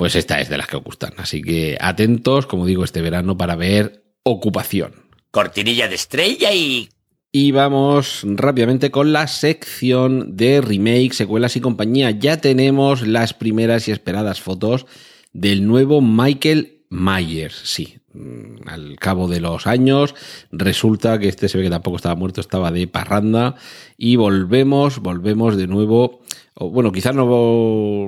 pues 0.00 0.16
esta 0.16 0.40
es 0.40 0.48
de 0.48 0.56
las 0.56 0.66
que 0.66 0.78
os 0.78 0.82
gustan. 0.82 1.12
Así 1.18 1.42
que 1.42 1.76
atentos, 1.78 2.46
como 2.46 2.64
digo, 2.64 2.84
este 2.84 3.02
verano 3.02 3.36
para 3.36 3.54
ver 3.54 4.02
Ocupación. 4.22 4.94
Cortinilla 5.30 5.88
de 5.88 5.94
estrella 5.94 6.54
y 6.54 6.88
y 7.30 7.52
vamos 7.52 8.22
rápidamente 8.24 8.90
con 8.90 9.12
la 9.12 9.26
sección 9.26 10.38
de 10.38 10.62
remake, 10.62 11.12
secuelas 11.12 11.54
y 11.56 11.60
compañía. 11.60 12.12
Ya 12.12 12.38
tenemos 12.38 13.06
las 13.06 13.34
primeras 13.34 13.88
y 13.88 13.92
esperadas 13.92 14.40
fotos 14.40 14.86
del 15.34 15.66
nuevo 15.66 16.00
Michael 16.00 16.78
Myers. 16.88 17.60
Sí, 17.64 17.98
mm, 18.14 18.68
al 18.68 18.96
cabo 18.98 19.28
de 19.28 19.40
los 19.40 19.66
años 19.66 20.14
resulta 20.50 21.18
que 21.18 21.28
este 21.28 21.50
se 21.50 21.58
ve 21.58 21.64
que 21.64 21.70
tampoco 21.70 21.96
estaba 21.96 22.14
muerto, 22.14 22.40
estaba 22.40 22.72
de 22.72 22.88
parranda. 22.88 23.56
Y 23.98 24.16
volvemos, 24.16 25.00
volvemos 25.00 25.58
de 25.58 25.66
nuevo. 25.66 26.22
O, 26.54 26.70
bueno, 26.70 26.92
quizás 26.92 27.14
no, 27.14 27.24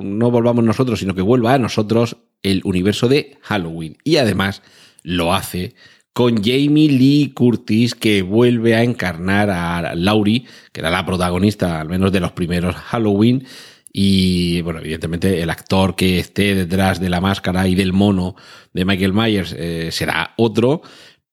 no 0.03 0.31
volvamos 0.31 0.63
nosotros, 0.63 0.99
sino 0.99 1.15
que 1.15 1.21
vuelva 1.21 1.53
a 1.53 1.59
nosotros 1.59 2.17
el 2.41 2.61
universo 2.65 3.07
de 3.07 3.37
Halloween. 3.41 3.97
Y 4.03 4.17
además 4.17 4.61
lo 5.03 5.33
hace 5.33 5.75
con 6.13 6.43
Jamie 6.43 6.89
Lee 6.89 7.31
Curtis, 7.33 7.95
que 7.95 8.21
vuelve 8.21 8.75
a 8.75 8.83
encarnar 8.83 9.49
a 9.49 9.95
Laurie, 9.95 10.45
que 10.71 10.81
era 10.81 10.91
la 10.91 11.05
protagonista, 11.05 11.81
al 11.81 11.89
menos 11.89 12.11
de 12.11 12.19
los 12.19 12.31
primeros 12.31 12.75
Halloween. 12.75 13.45
Y 13.91 14.61
bueno, 14.61 14.79
evidentemente 14.79 15.41
el 15.41 15.49
actor 15.49 15.95
que 15.95 16.19
esté 16.19 16.55
detrás 16.55 16.99
de 16.99 17.09
la 17.09 17.21
máscara 17.21 17.67
y 17.67 17.75
del 17.75 17.93
mono 17.93 18.35
de 18.73 18.85
Michael 18.85 19.13
Myers 19.13 19.55
eh, 19.57 19.89
será 19.91 20.33
otro, 20.37 20.81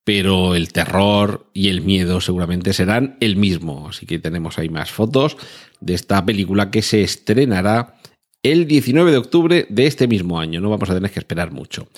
pero 0.05 0.55
el 0.55 0.73
terror 0.73 1.51
y 1.53 1.69
el 1.69 1.83
miedo 1.83 2.21
seguramente 2.21 2.73
serán 2.73 3.17
el 3.21 3.37
mismo. 3.37 3.89
Así 3.89 4.07
que 4.07 4.19
tenemos 4.19 4.59
ahí 4.59 4.69
más 4.69 4.91
fotos 4.91 5.37
de 5.81 5.95
esta 5.95 6.25
película 6.25 6.71
que 6.71 6.83
se 6.83 7.03
estrenará 7.03 7.97
el 8.43 8.67
19 8.67 9.11
de 9.11 9.19
octubre 9.19 9.67
de 9.69 9.87
este 9.87 10.09
mismo 10.09 10.41
año. 10.41 10.61
No 10.61 10.71
vamos 10.71 10.91
a 10.91 10.95
tener 10.95 11.11
que 11.11 11.21
esperar 11.21 11.53
mucho. 11.53 11.89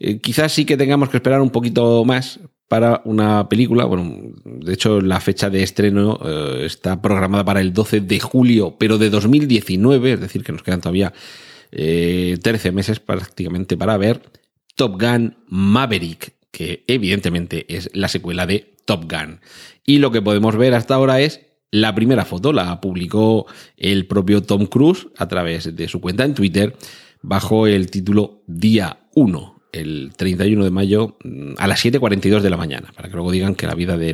Eh, 0.00 0.20
quizás 0.20 0.52
sí 0.52 0.64
que 0.64 0.76
tengamos 0.76 1.08
que 1.08 1.16
esperar 1.16 1.40
un 1.40 1.50
poquito 1.50 2.04
más 2.04 2.40
para 2.68 3.00
una 3.04 3.48
película. 3.48 3.84
Bueno, 3.84 4.32
de 4.44 4.72
hecho, 4.72 5.00
la 5.00 5.20
fecha 5.20 5.50
de 5.50 5.62
estreno 5.62 6.18
eh, 6.24 6.62
está 6.66 7.00
programada 7.00 7.44
para 7.44 7.60
el 7.60 7.72
12 7.72 8.02
de 8.02 8.20
julio, 8.20 8.76
pero 8.78 8.98
de 8.98 9.10
2019, 9.10 10.12
es 10.12 10.20
decir, 10.20 10.44
que 10.44 10.52
nos 10.52 10.62
quedan 10.62 10.80
todavía 10.80 11.12
13 11.70 12.40
eh, 12.42 12.72
meses 12.72 13.00
prácticamente 13.00 13.76
para 13.76 13.96
ver 13.96 14.22
Top 14.74 15.00
Gun 15.00 15.36
Maverick, 15.48 16.34
que 16.50 16.84
evidentemente 16.86 17.66
es 17.74 17.90
la 17.92 18.08
secuela 18.08 18.46
de 18.46 18.74
Top 18.84 19.10
Gun. 19.10 19.40
Y 19.84 19.98
lo 19.98 20.10
que 20.10 20.22
podemos 20.22 20.56
ver 20.56 20.74
hasta 20.74 20.94
ahora 20.94 21.20
es 21.20 21.40
la 21.70 21.94
primera 21.94 22.24
foto, 22.24 22.52
la 22.52 22.80
publicó 22.80 23.46
el 23.76 24.06
propio 24.06 24.42
Tom 24.42 24.66
Cruise 24.66 25.08
a 25.16 25.28
través 25.28 25.74
de 25.74 25.88
su 25.88 26.00
cuenta 26.00 26.24
en 26.24 26.34
Twitter 26.34 26.76
bajo 27.22 27.66
el 27.66 27.90
título 27.90 28.42
Día 28.46 29.08
1 29.14 29.58
el 29.72 30.12
31 30.16 30.64
de 30.64 30.70
mayo 30.70 31.16
mm, 31.22 31.54
a 31.58 31.66
las 31.66 31.84
7.42 31.84 32.40
de 32.40 32.50
la 32.50 32.56
mañana, 32.56 32.92
para 32.94 33.08
que 33.08 33.14
luego 33.14 33.30
digan 33.30 33.54
que 33.54 33.66
la 33.66 33.74
vida 33.74 33.96
de 33.96 34.12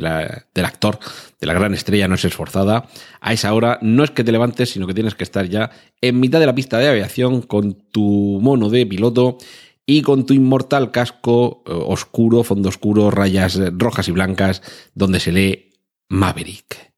del 0.53 0.65
actor, 0.65 0.99
de 1.39 1.47
la 1.47 1.53
gran 1.53 1.73
estrella, 1.73 2.07
no 2.07 2.15
es 2.15 2.25
esforzada. 2.25 2.87
A 3.21 3.33
esa 3.33 3.53
hora 3.53 3.79
no 3.81 4.03
es 4.03 4.11
que 4.11 4.23
te 4.23 4.31
levantes, 4.31 4.71
sino 4.71 4.87
que 4.87 4.93
tienes 4.93 5.15
que 5.15 5.23
estar 5.23 5.47
ya 5.47 5.71
en 6.01 6.19
mitad 6.19 6.39
de 6.39 6.45
la 6.45 6.55
pista 6.55 6.77
de 6.77 6.89
aviación 6.89 7.41
con 7.41 7.73
tu 7.91 8.39
mono 8.41 8.69
de 8.69 8.85
piloto 8.85 9.37
y 9.85 10.01
con 10.01 10.25
tu 10.25 10.33
inmortal 10.33 10.91
casco 10.91 11.63
eh, 11.65 11.71
oscuro, 11.71 12.43
fondo 12.43 12.69
oscuro, 12.69 13.11
rayas 13.11 13.59
rojas 13.77 14.07
y 14.07 14.11
blancas, 14.11 14.61
donde 14.93 15.19
se 15.19 15.31
lee 15.31 15.69
Maverick. 16.09 16.94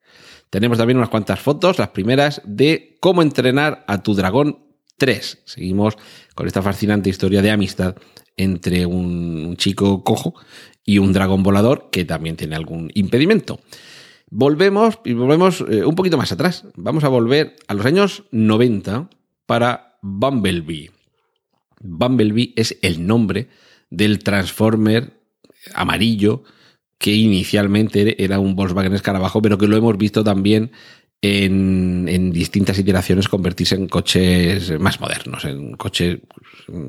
Tenemos 0.49 0.77
también 0.77 0.97
unas 0.97 1.09
cuantas 1.09 1.39
fotos, 1.39 1.77
las 1.77 1.89
primeras 1.89 2.41
de 2.45 2.97
cómo 2.99 3.21
entrenar 3.21 3.83
a 3.87 4.01
tu 4.01 4.13
dragón 4.15 4.59
3. 4.97 5.43
Seguimos 5.45 5.97
con 6.35 6.47
esta 6.47 6.61
fascinante 6.61 7.09
historia 7.09 7.41
de 7.41 7.51
amistad 7.51 7.95
entre 8.35 8.85
un, 8.85 9.55
chico 9.57 10.03
cojo 10.03 10.35
y 10.85 10.99
un 10.99 11.11
dragón 11.11 11.43
volador 11.43 11.89
que 11.91 12.05
también 12.05 12.37
tiene 12.37 12.55
algún 12.55 12.91
impedimento. 12.93 13.59
Volvemos 14.29 14.99
y 15.05 15.13
volvemos 15.13 15.63
eh, 15.69 15.83
un 15.83 15.95
poquito 15.95 16.17
más 16.17 16.31
atrás. 16.31 16.65
Vamos 16.75 17.03
a 17.03 17.09
volver 17.09 17.55
a 17.67 17.73
los 17.73 17.85
años 17.85 18.23
90 18.31 19.09
para 19.45 19.97
Bumblebee. 20.01 20.91
Bumblebee 21.79 22.53
es 22.55 22.77
el 22.81 23.05
nombre 23.05 23.49
del 23.89 24.19
Transformer 24.19 25.13
amarillo 25.73 26.43
que 26.97 27.13
inicialmente 27.13 28.23
era 28.23 28.39
un 28.39 28.55
Volkswagen 28.55 28.93
Escarabajo, 28.93 29.41
pero 29.41 29.57
que 29.57 29.67
lo 29.67 29.77
hemos 29.77 29.97
visto 29.97 30.23
también 30.23 30.71
en, 31.21 32.31
distintas 32.31 32.77
iteraciones 32.77 33.27
convertirse 33.27 33.75
en 33.75 33.87
coches 33.87 34.79
más 34.79 34.99
modernos, 34.99 35.45
en 35.45 35.73
coches, 35.73 36.19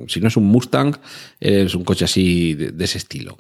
si 0.07 0.21
no 0.21 0.29
es 0.29 0.37
un 0.37 0.47
Mustang, 0.47 0.97
es 1.41 1.75
un 1.75 1.85
coche 1.85 2.05
así 2.05 2.55
de, 2.55 2.85
ese 2.85 2.99
estilo. 2.99 3.39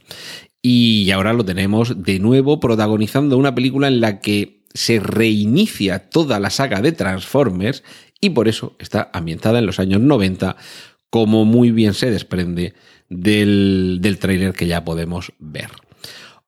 Y 0.62 1.10
ahora 1.10 1.32
lo 1.32 1.44
tenemos 1.44 2.02
de 2.02 2.18
nuevo 2.18 2.60
protagonizando 2.60 3.38
una 3.38 3.54
película 3.54 3.88
en 3.88 4.00
la 4.00 4.20
que 4.20 4.64
se 4.74 5.00
reinicia 5.00 6.10
toda 6.10 6.40
la 6.40 6.50
saga 6.50 6.80
de 6.80 6.92
Transformers 6.92 7.82
y 8.20 8.30
por 8.30 8.48
eso 8.48 8.76
está 8.78 9.10
ambientada 9.12 9.60
en 9.60 9.66
los 9.66 9.78
años 9.78 10.00
90, 10.00 10.56
como 11.10 11.44
muy 11.44 11.70
bien 11.70 11.94
se 11.94 12.10
desprende 12.10 12.74
del, 13.08 13.98
del 14.00 14.52
que 14.54 14.66
ya 14.66 14.84
podemos 14.84 15.32
ver. 15.38 15.70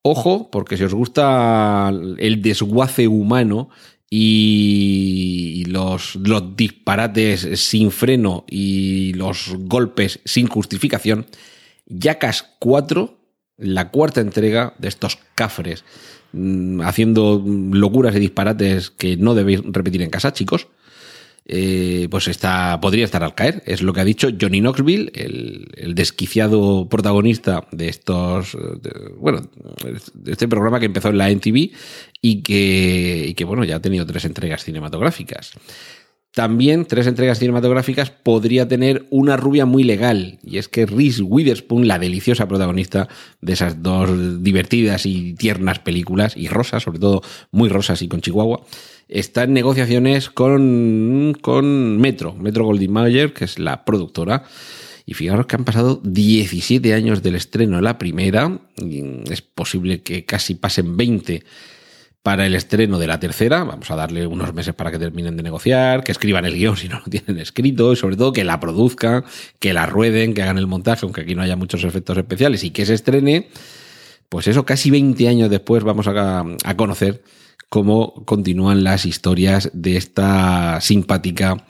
Ojo, 0.02 0.50
porque 0.50 0.76
si 0.76 0.84
os 0.84 0.94
gusta 0.94 1.92
el 2.18 2.40
desguace 2.40 3.06
humano 3.06 3.68
y 4.08 5.64
los, 5.68 6.18
disparates 6.56 7.60
sin 7.60 7.90
freno 7.90 8.44
y 8.48 9.12
los 9.12 9.54
golpes 9.58 10.20
sin 10.24 10.48
justificación, 10.48 11.26
Jackass 11.86 12.46
4, 12.60 13.14
la 13.58 13.90
cuarta 13.90 14.20
entrega 14.22 14.74
de 14.78 14.88
estos 14.88 15.18
cafres, 15.34 15.84
mm, 16.32 16.80
haciendo 16.80 17.44
locuras 17.44 18.16
y 18.16 18.20
disparates 18.20 18.90
que 18.90 19.18
no 19.18 19.34
debéis 19.34 19.60
repetir 19.64 20.00
en 20.00 20.10
casa, 20.10 20.32
chicos, 20.32 20.68
eh, 21.46 22.08
pues 22.10 22.28
está, 22.28 22.78
podría 22.80 23.04
estar 23.04 23.24
al 23.24 23.34
caer. 23.34 23.62
Es 23.66 23.82
lo 23.82 23.92
que 23.92 24.00
ha 24.00 24.04
dicho 24.04 24.28
Johnny 24.40 24.60
Knoxville, 24.60 25.10
el, 25.14 25.94
desquiciado 25.94 26.88
protagonista 26.88 27.66
de 27.72 27.88
estos, 27.88 28.56
bueno, 29.18 29.42
de 30.14 30.32
este 30.32 30.48
programa 30.48 30.78
que 30.78 30.86
empezó 30.86 31.08
en 31.08 31.18
la 31.18 31.30
NTV 31.30 31.70
y 32.20 32.42
que, 32.42 33.26
y 33.28 33.34
que, 33.34 33.44
bueno, 33.44 33.64
ya 33.64 33.76
ha 33.76 33.80
tenido 33.80 34.06
tres 34.06 34.24
entregas 34.24 34.64
cinematográficas. 34.64 35.52
También 36.32 36.84
tres 36.84 37.08
entregas 37.08 37.40
cinematográficas 37.40 38.10
podría 38.10 38.68
tener 38.68 39.04
una 39.10 39.36
rubia 39.36 39.66
muy 39.66 39.82
legal, 39.82 40.38
y 40.44 40.58
es 40.58 40.68
que 40.68 40.86
Reese 40.86 41.22
Witherspoon, 41.22 41.88
la 41.88 41.98
deliciosa 41.98 42.46
protagonista 42.46 43.08
de 43.40 43.52
esas 43.52 43.82
dos 43.82 44.42
divertidas 44.42 45.06
y 45.06 45.34
tiernas 45.34 45.80
películas, 45.80 46.36
y 46.36 46.46
rosas, 46.46 46.84
sobre 46.84 47.00
todo 47.00 47.22
muy 47.50 47.68
rosas 47.68 48.00
y 48.02 48.08
con 48.08 48.20
Chihuahua, 48.20 48.64
está 49.08 49.42
en 49.42 49.54
negociaciones 49.54 50.30
con, 50.30 51.36
con 51.40 51.98
Metro, 51.98 52.34
Metro 52.34 52.64
Goldwyn 52.64 52.92
Mayer, 52.92 53.32
que 53.32 53.44
es 53.44 53.58
la 53.58 53.84
productora. 53.84 54.44
Y 55.06 55.14
fijaros 55.14 55.46
que 55.46 55.56
han 55.56 55.64
pasado 55.64 56.00
17 56.04 56.94
años 56.94 57.24
del 57.24 57.34
estreno 57.34 57.76
de 57.76 57.82
la 57.82 57.98
primera, 57.98 58.60
es 59.28 59.42
posible 59.42 60.02
que 60.02 60.24
casi 60.24 60.54
pasen 60.54 60.96
20 60.96 61.42
para 62.22 62.46
el 62.46 62.54
estreno 62.54 62.98
de 62.98 63.06
la 63.06 63.18
tercera. 63.20 63.64
Vamos 63.64 63.90
a 63.90 63.96
darle 63.96 64.26
unos 64.26 64.52
meses 64.54 64.74
para 64.74 64.90
que 64.90 64.98
terminen 64.98 65.36
de 65.36 65.42
negociar, 65.42 66.04
que 66.04 66.12
escriban 66.12 66.44
el 66.44 66.54
guion 66.54 66.76
si 66.78 66.88
no 66.88 66.98
lo 67.00 67.06
tienen 67.06 67.38
escrito, 67.38 67.92
y 67.92 67.96
sobre 67.96 68.16
todo 68.16 68.32
que 68.32 68.44
la 68.44 68.60
produzcan, 68.60 69.24
que 69.58 69.72
la 69.72 69.86
rueden, 69.86 70.34
que 70.34 70.42
hagan 70.42 70.58
el 70.58 70.66
montaje, 70.66 71.00
aunque 71.04 71.22
aquí 71.22 71.34
no 71.34 71.42
haya 71.42 71.56
muchos 71.56 71.84
efectos 71.84 72.16
especiales, 72.18 72.64
y 72.64 72.70
que 72.70 72.86
se 72.86 72.94
estrene. 72.94 73.48
Pues 74.28 74.46
eso, 74.46 74.64
casi 74.64 74.90
20 74.90 75.28
años 75.28 75.50
después 75.50 75.82
vamos 75.82 76.06
a, 76.06 76.44
a 76.64 76.76
conocer 76.76 77.22
cómo 77.68 78.24
continúan 78.24 78.84
las 78.84 79.06
historias 79.06 79.70
de 79.72 79.96
esta 79.96 80.80
simpática 80.80 81.66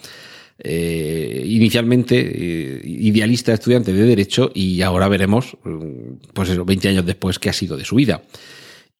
eh, 0.62 1.42
inicialmente 1.46 2.18
eh, 2.18 2.82
idealista 2.84 3.54
estudiante 3.54 3.94
de 3.94 4.02
Derecho 4.02 4.50
y 4.54 4.82
ahora 4.82 5.08
veremos, 5.08 5.56
mm, 5.64 6.32
pues 6.34 6.50
eso, 6.50 6.66
20 6.66 6.88
años 6.88 7.06
después, 7.06 7.38
qué 7.38 7.48
ha 7.48 7.54
sido 7.54 7.78
de 7.78 7.86
su 7.86 7.96
vida. 7.96 8.22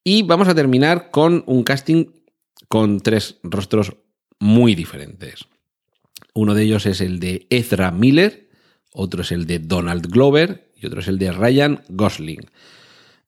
Y 0.02 0.22
vamos 0.22 0.48
a 0.48 0.54
terminar 0.54 1.10
con 1.10 1.44
un 1.46 1.62
casting 1.62 2.06
con 2.68 3.00
tres 3.00 3.38
rostros 3.42 3.96
muy 4.38 4.74
diferentes. 4.74 5.46
Uno 6.34 6.54
de 6.54 6.62
ellos 6.62 6.86
es 6.86 7.00
el 7.00 7.20
de 7.20 7.46
Ezra 7.50 7.90
Miller, 7.90 8.48
otro 8.92 9.22
es 9.22 9.32
el 9.32 9.46
de 9.46 9.58
Donald 9.58 10.06
Glover 10.06 10.72
y 10.76 10.86
otro 10.86 11.00
es 11.00 11.08
el 11.08 11.18
de 11.18 11.32
Ryan 11.32 11.82
Gosling. 11.88 12.50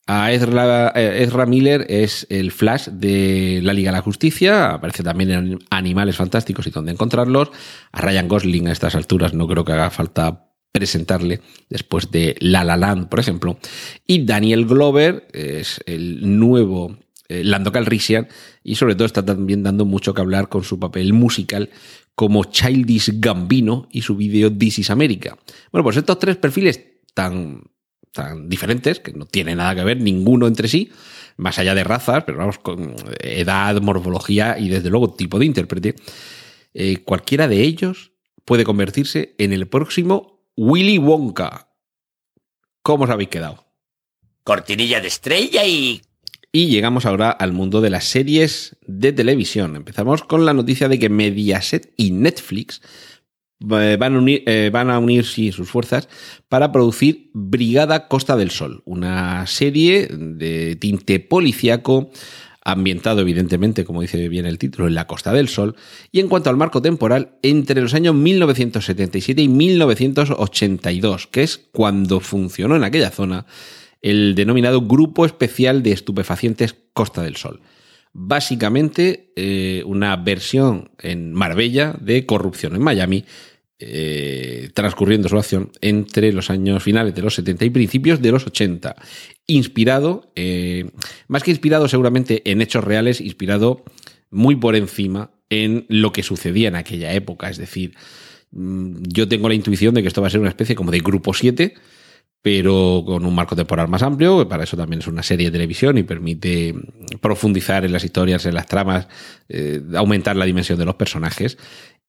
A 0.06 0.32
Ezra, 0.32 0.92
eh, 0.96 1.46
Miller 1.46 1.86
es 1.88 2.26
el 2.28 2.50
Flash 2.50 2.88
de 2.88 3.60
la 3.62 3.72
Liga 3.72 3.92
de 3.92 3.98
la 3.98 4.02
Justicia, 4.02 4.72
aparece 4.72 5.02
también 5.02 5.30
en 5.30 5.58
Animales 5.70 6.16
Fantásticos 6.16 6.66
y 6.66 6.70
donde 6.70 6.92
encontrarlos. 6.92 7.50
A 7.92 8.00
Ryan 8.00 8.26
Gosling 8.26 8.66
a 8.66 8.72
estas 8.72 8.96
alturas 8.96 9.32
no 9.32 9.46
creo 9.46 9.64
que 9.64 9.72
haga 9.72 9.90
falta 9.90 10.51
presentarle 10.72 11.40
después 11.68 12.10
de 12.10 12.34
La 12.40 12.64
La 12.64 12.76
Land, 12.76 13.08
por 13.08 13.20
ejemplo. 13.20 13.58
Y 14.06 14.24
Daniel 14.24 14.66
Glover 14.66 15.28
es 15.32 15.80
el 15.86 16.38
nuevo 16.38 16.96
eh, 17.28 17.44
Lando 17.44 17.70
Calrissian 17.70 18.28
y 18.64 18.74
sobre 18.74 18.94
todo 18.94 19.06
está 19.06 19.24
también 19.24 19.62
dando 19.62 19.84
mucho 19.84 20.14
que 20.14 20.22
hablar 20.22 20.48
con 20.48 20.64
su 20.64 20.80
papel 20.80 21.12
musical 21.12 21.70
como 22.14 22.44
Childish 22.44 23.20
Gambino 23.20 23.88
y 23.90 24.02
su 24.02 24.16
vídeo 24.16 24.52
This 24.52 24.80
is 24.80 24.90
America. 24.90 25.36
Bueno, 25.70 25.84
pues 25.84 25.96
estos 25.96 26.18
tres 26.18 26.36
perfiles 26.36 26.82
tan 27.14 27.62
tan 28.12 28.48
diferentes, 28.48 29.00
que 29.00 29.12
no 29.12 29.24
tienen 29.24 29.56
nada 29.56 29.74
que 29.74 29.84
ver 29.84 30.00
ninguno 30.00 30.46
entre 30.46 30.68
sí, 30.68 30.90
más 31.38 31.58
allá 31.58 31.74
de 31.74 31.82
razas, 31.82 32.24
pero 32.24 32.38
vamos, 32.38 32.58
con 32.58 32.94
edad, 33.20 33.80
morfología 33.80 34.58
y 34.58 34.68
desde 34.68 34.90
luego 34.90 35.14
tipo 35.14 35.38
de 35.38 35.46
intérprete, 35.46 35.94
eh, 36.74 36.98
cualquiera 36.98 37.48
de 37.48 37.62
ellos 37.62 38.12
puede 38.44 38.64
convertirse 38.64 39.34
en 39.38 39.52
el 39.52 39.66
próximo 39.66 40.41
Willy 40.64 40.96
Wonka. 40.96 41.66
¿Cómo 42.82 43.02
os 43.02 43.10
habéis 43.10 43.30
quedado? 43.30 43.64
Cortinilla 44.44 45.00
de 45.00 45.08
estrella 45.08 45.66
y... 45.66 46.02
Y 46.52 46.68
llegamos 46.68 47.04
ahora 47.04 47.32
al 47.32 47.52
mundo 47.52 47.80
de 47.80 47.90
las 47.90 48.04
series 48.04 48.76
de 48.86 49.12
televisión. 49.12 49.74
Empezamos 49.74 50.22
con 50.22 50.44
la 50.44 50.54
noticia 50.54 50.88
de 50.88 51.00
que 51.00 51.08
Mediaset 51.08 51.92
y 51.96 52.12
Netflix 52.12 52.80
eh, 53.72 53.96
van 53.98 54.14
a 54.14 54.18
unir, 54.18 54.44
eh, 54.46 54.70
van 54.72 54.90
a 54.90 55.00
unir 55.00 55.24
sus 55.24 55.68
fuerzas 55.68 56.08
para 56.48 56.70
producir 56.70 57.30
Brigada 57.34 58.06
Costa 58.06 58.36
del 58.36 58.52
Sol, 58.52 58.82
una 58.84 59.44
serie 59.48 60.06
de 60.12 60.76
tinte 60.76 61.18
policiaco 61.18 62.12
ambientado 62.64 63.20
evidentemente, 63.20 63.84
como 63.84 64.02
dice 64.02 64.28
bien 64.28 64.46
el 64.46 64.58
título, 64.58 64.88
en 64.88 64.94
la 64.94 65.06
Costa 65.06 65.32
del 65.32 65.48
Sol, 65.48 65.76
y 66.10 66.20
en 66.20 66.28
cuanto 66.28 66.50
al 66.50 66.56
marco 66.56 66.80
temporal, 66.82 67.38
entre 67.42 67.80
los 67.80 67.94
años 67.94 68.14
1977 68.14 69.42
y 69.42 69.48
1982, 69.48 71.26
que 71.26 71.42
es 71.42 71.58
cuando 71.72 72.20
funcionó 72.20 72.76
en 72.76 72.84
aquella 72.84 73.10
zona 73.10 73.46
el 74.00 74.34
denominado 74.34 74.82
Grupo 74.82 75.24
Especial 75.24 75.82
de 75.82 75.92
Estupefacientes 75.92 76.74
Costa 76.92 77.22
del 77.22 77.36
Sol. 77.36 77.60
Básicamente 78.12 79.32
eh, 79.36 79.82
una 79.86 80.16
versión 80.16 80.90
en 80.98 81.32
Marbella 81.32 81.94
de 81.98 82.26
corrupción 82.26 82.74
en 82.74 82.82
Miami, 82.82 83.24
eh, 83.84 84.70
transcurriendo 84.74 85.28
su 85.28 85.36
acción 85.36 85.72
entre 85.80 86.32
los 86.32 86.50
años 86.50 86.82
finales 86.82 87.16
de 87.16 87.22
los 87.22 87.34
70 87.34 87.64
y 87.64 87.70
principios 87.70 88.22
de 88.22 88.30
los 88.30 88.46
80. 88.46 88.94
Inspirado, 89.46 90.30
eh, 90.36 90.90
más 91.28 91.42
que 91.42 91.50
inspirado 91.50 91.88
seguramente 91.88 92.48
en 92.50 92.62
hechos 92.62 92.84
reales, 92.84 93.20
inspirado 93.20 93.84
muy 94.30 94.56
por 94.56 94.76
encima 94.76 95.30
en 95.50 95.84
lo 95.88 96.12
que 96.12 96.22
sucedía 96.22 96.68
en 96.68 96.76
aquella 96.76 97.12
época. 97.12 97.50
Es 97.50 97.58
decir, 97.58 97.94
mm, 98.52 99.02
yo 99.08 99.28
tengo 99.28 99.48
la 99.48 99.54
intuición 99.54 99.94
de 99.94 100.02
que 100.02 100.08
esto 100.08 100.22
va 100.22 100.28
a 100.28 100.30
ser 100.30 100.40
una 100.40 100.48
especie 100.48 100.74
como 100.74 100.90
de 100.90 101.00
grupo 101.00 101.34
7, 101.34 101.74
pero 102.42 103.04
con 103.06 103.24
un 103.24 103.34
marco 103.34 103.54
temporal 103.54 103.86
más 103.86 104.02
amplio, 104.02 104.48
para 104.48 104.64
eso 104.64 104.76
también 104.76 105.00
es 105.00 105.06
una 105.06 105.22
serie 105.22 105.46
de 105.46 105.52
televisión 105.52 105.96
y 105.96 106.02
permite 106.02 106.74
profundizar 107.20 107.84
en 107.84 107.92
las 107.92 108.02
historias, 108.02 108.44
en 108.46 108.54
las 108.54 108.66
tramas, 108.66 109.06
eh, 109.48 109.80
aumentar 109.94 110.34
la 110.34 110.44
dimensión 110.44 110.76
de 110.76 110.84
los 110.84 110.96
personajes. 110.96 111.56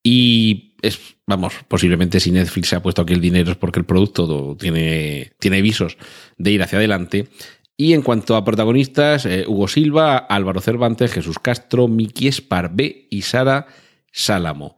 Y 0.03 0.75
es, 0.81 0.99
vamos, 1.25 1.53
posiblemente 1.67 2.19
si 2.19 2.31
Netflix 2.31 2.67
se 2.67 2.75
ha 2.75 2.83
puesto 2.83 3.01
aquí 3.01 3.13
el 3.13 3.21
dinero 3.21 3.51
es 3.51 3.57
porque 3.57 3.79
el 3.79 3.85
producto 3.85 4.57
tiene, 4.59 5.31
tiene 5.39 5.61
visos 5.61 5.97
de 6.37 6.51
ir 6.51 6.61
hacia 6.61 6.77
adelante. 6.77 7.29
Y 7.77 7.93
en 7.93 8.01
cuanto 8.01 8.35
a 8.35 8.45
protagonistas, 8.45 9.25
eh, 9.25 9.45
Hugo 9.47 9.67
Silva, 9.67 10.17
Álvaro 10.17 10.61
Cervantes, 10.61 11.13
Jesús 11.13 11.39
Castro, 11.39 11.87
Miki 11.87 12.27
Esparvé 12.27 13.07
y 13.09 13.23
Sara 13.23 13.65
Sálamo. 14.11 14.77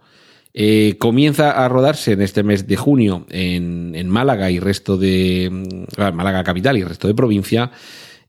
Eh, 0.54 0.96
comienza 1.00 1.52
a 1.52 1.68
rodarse 1.68 2.14
en 2.14 2.22
este 2.22 2.42
mes 2.42 2.66
de 2.66 2.78
junio 2.78 3.26
en, 3.30 4.08
Málaga 4.08 4.52
y 4.52 4.60
resto 4.60 4.96
de 4.96 5.50
mm, 5.52 6.14
Málaga 6.14 6.46
capital 6.46 6.78
y 6.78 6.84
resto 6.86 7.10
de 7.10 7.14
provincia 7.14 7.72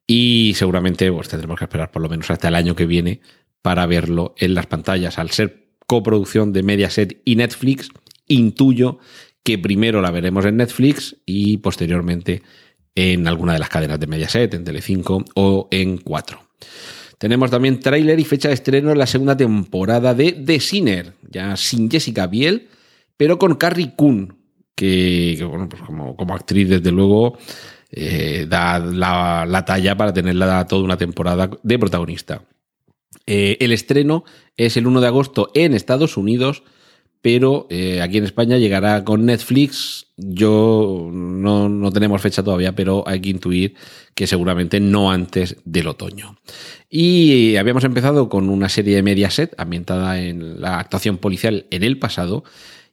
y 0.09 0.55
seguramente 0.57 1.13
pues, 1.13 1.29
tendremos 1.29 1.57
que 1.57 1.67
esperar 1.67 1.93
por 1.93 2.03
lo 2.03 2.09
menos 2.09 2.29
hasta 2.29 2.49
el 2.49 2.57
año 2.57 2.75
que 2.75 2.87
viene 2.87 3.21
para 3.63 3.87
verlo 3.87 4.35
en 4.39 4.55
las 4.55 4.67
pantallas 4.67 5.21
al 5.21 5.31
ser 5.31 5.66
coproducción 5.87 6.53
de 6.53 6.63
Mediaset 6.63 7.21
y 7.25 7.37
Netflix, 7.37 7.91
intuyo 8.29 8.99
que 9.43 9.59
primero 9.59 10.01
la 10.01 10.11
veremos 10.11 10.45
en 10.45 10.57
Netflix 10.57 11.17
y 11.25 11.59
posteriormente 11.59 12.43
en 12.97 13.29
alguna 13.29 13.53
de 13.53 13.59
las 13.61 13.69
cadenas 13.69 14.01
de 14.01 14.07
Mediaset, 14.07 14.53
en 14.55 14.65
Telecinco 14.65 15.25
o 15.35 15.69
en 15.71 15.99
4. 15.99 16.41
Tenemos 17.19 17.51
también 17.51 17.81
tráiler 17.81 18.19
y 18.19 18.25
fecha 18.25 18.49
de 18.49 18.55
estreno 18.55 18.91
en 18.91 18.99
la 18.99 19.07
segunda 19.07 19.37
temporada 19.37 20.15
de 20.15 20.33
The 20.33 20.61
Sinner, 20.61 21.13
ya 21.31 21.57
sin 21.57 21.91
Jessica 21.91 22.27
Biel, 22.27 22.69
pero 23.17 23.39
con 23.39 23.55
Carrie 23.55 23.93
Coon, 23.97 24.37
que, 24.75 25.43
bueno, 25.49 25.69
pues 25.69 25.83
como, 25.83 26.35
actriz 26.35 26.69
desde 26.69 26.91
luego 26.91 27.39
eh, 27.91 28.47
da 28.49 28.79
la, 28.79 29.47
la, 29.49 29.65
talla 29.65 29.97
para 29.97 30.13
tenerla 30.13 30.67
toda 30.67 30.83
una 30.83 30.99
temporada 30.99 31.49
de 31.63 31.79
protagonista. 31.79 32.43
Eh, 33.27 33.57
el 33.61 33.73
estreno 33.73 34.25
es 34.57 34.77
el 34.77 34.87
1 34.87 35.01
de 35.01 35.07
agosto 35.07 35.51
en 35.55 35.75
Estados 35.75 36.17
Unidos, 36.17 36.63
pero 37.23 37.67
eh, 37.71 38.01
aquí 38.03 38.19
en 38.19 38.25
España 38.25 38.57
llegará 38.57 39.03
con 39.05 39.27
Netflix. 39.27 40.07
Yo 40.17 41.11
no, 41.13 41.91
tenemos 41.91 42.23
fecha 42.23 42.45
todavía, 42.45 42.75
pero 42.77 43.03
hay 43.07 43.21
que 43.21 43.31
intuir 43.31 43.75
que 44.15 44.27
seguramente 44.27 44.79
no 44.79 45.11
antes 45.11 45.57
del 45.65 45.89
otoño. 45.89 46.37
Y 46.89 47.57
habíamos 47.57 47.85
empezado 47.85 48.29
con 48.29 48.49
una 48.49 48.69
serie 48.69 48.95
de 48.95 49.03
Mediaset 49.03 49.55
ambientada 49.59 50.21
en 50.21 50.61
la 50.61 50.79
actuación 50.79 51.19
policial 51.19 51.67
en 51.71 51.83
el 51.83 51.99
pasado. 51.99 52.45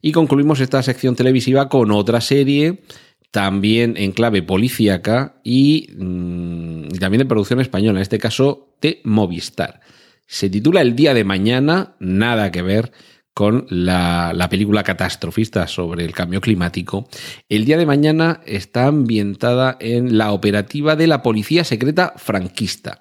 Y 0.02 0.12
concluimos 0.12 0.60
esta 0.60 0.82
sección 0.82 1.14
televisiva 1.14 1.68
con 1.68 1.92
otra 1.92 2.20
serie 2.20 2.82
también 3.30 3.96
en 3.96 4.12
clave 4.12 4.42
policíaca 4.42 5.40
y, 5.42 5.88
mm, 5.96 6.88
también 7.00 7.18
de 7.18 7.26
producción 7.26 7.60
española, 7.60 7.98
en 7.98 8.02
este 8.02 8.18
caso 8.18 8.68
de 8.80 9.00
Movistar. 9.02 9.80
Se 10.26 10.50
titula 10.50 10.80
El 10.80 10.96
día 10.96 11.14
de 11.14 11.24
mañana, 11.24 11.96
nada 12.00 12.50
que 12.50 12.62
ver 12.62 12.92
con 13.34 13.66
la, 13.68 14.46
película 14.48 14.84
catastrofista 14.84 15.66
sobre 15.66 16.04
el 16.04 16.12
cambio 16.12 16.40
climático. 16.40 17.08
El 17.48 17.64
día 17.64 17.76
de 17.76 17.84
mañana 17.84 18.40
está 18.46 18.86
ambientada 18.86 19.76
en 19.80 20.16
la 20.16 20.32
operativa 20.32 20.94
de 20.94 21.08
la 21.08 21.22
policía 21.22 21.64
secreta 21.64 22.14
franquista. 22.16 23.00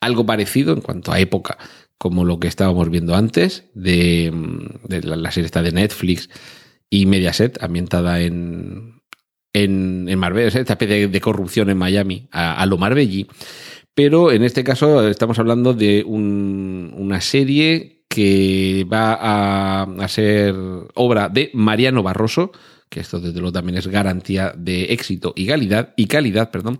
Algo 0.00 0.26
parecido 0.26 0.74
en 0.74 0.80
cuanto 0.80 1.12
a 1.12 1.20
época, 1.20 1.58
como 1.96 2.24
lo 2.24 2.40
que 2.40 2.48
estábamos 2.48 2.90
viendo 2.90 3.14
antes 3.14 3.64
de, 3.74 4.32
la, 4.88 5.30
serie 5.30 5.46
esta 5.46 5.62
de 5.62 5.72
Netflix 5.72 6.28
y 6.90 7.06
Mediaset, 7.06 7.62
ambientada 7.62 8.20
en, 8.20 9.02
en, 9.52 10.18
Marbella, 10.18 10.60
esta 10.60 10.72
especie 10.72 11.06
de, 11.06 11.20
corrupción 11.20 11.70
en 11.70 11.78
Miami, 11.78 12.28
a, 12.32 12.60
a 12.60 12.66
lo 12.66 12.78
Marbellí. 12.78 13.28
Pero 13.98 14.30
en 14.30 14.44
este 14.44 14.62
caso 14.62 15.08
estamos 15.08 15.40
hablando 15.40 15.74
de 15.74 16.04
una 16.04 17.20
serie 17.20 18.04
que 18.08 18.86
va 18.88 19.18
a, 19.20 20.06
ser 20.06 20.54
obra 20.94 21.28
de 21.28 21.50
Mariano 21.52 22.04
Barroso, 22.04 22.52
que 22.88 23.00
esto 23.00 23.18
desde 23.18 23.40
luego 23.40 23.50
también 23.50 23.76
es 23.76 23.88
garantía 23.88 24.52
de 24.56 24.84
éxito 24.92 25.32
y 25.34 25.48
calidad, 25.48 25.94
y 25.96 26.06
calidad, 26.06 26.52
perdón, 26.52 26.78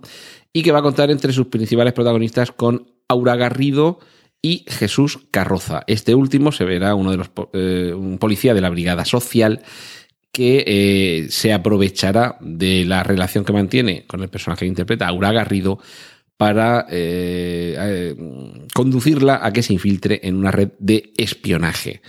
y 0.53 0.63
que 0.63 0.71
va 0.71 0.79
a 0.79 0.81
contar 0.81 1.11
entre 1.11 1.33
sus 1.33 1.47
principales 1.47 1.91
protagonistas 1.91 2.53
con 2.53 2.87
Aura 3.09 3.35
Garrido 3.35 3.99
y 4.41 4.63
Jesús 4.69 5.19
Carroza. 5.29 5.83
Este 5.87 6.15
último 6.15 6.53
se 6.53 6.63
verá 6.63 6.95
uno 6.95 7.11
de 7.11 7.17
los 7.17 7.31
eh, 7.51 7.93
un 7.93 8.17
policía 8.17 8.53
de 8.53 8.61
la 8.61 8.69
Brigada 8.69 9.03
Social 9.03 9.61
que 10.31 10.63
eh, 10.65 11.27
se 11.31 11.51
aprovechará 11.51 12.37
de 12.39 12.85
la 12.85 13.03
relación 13.03 13.43
que 13.43 13.51
mantiene 13.51 14.05
con 14.07 14.21
el 14.21 14.29
personaje 14.29 14.61
que 14.61 14.67
interpreta, 14.67 15.05
Aura 15.05 15.33
Garrido, 15.33 15.79
para 16.39 16.85
eh, 16.89 17.75
eh, 17.77 18.15
conducirla 18.73 19.41
a 19.43 19.51
que 19.51 19.61
se 19.61 19.73
infiltre 19.73 20.21
en 20.23 20.37
una 20.37 20.51
red 20.51 20.69
de 20.79 21.11
espionaje. 21.17 22.01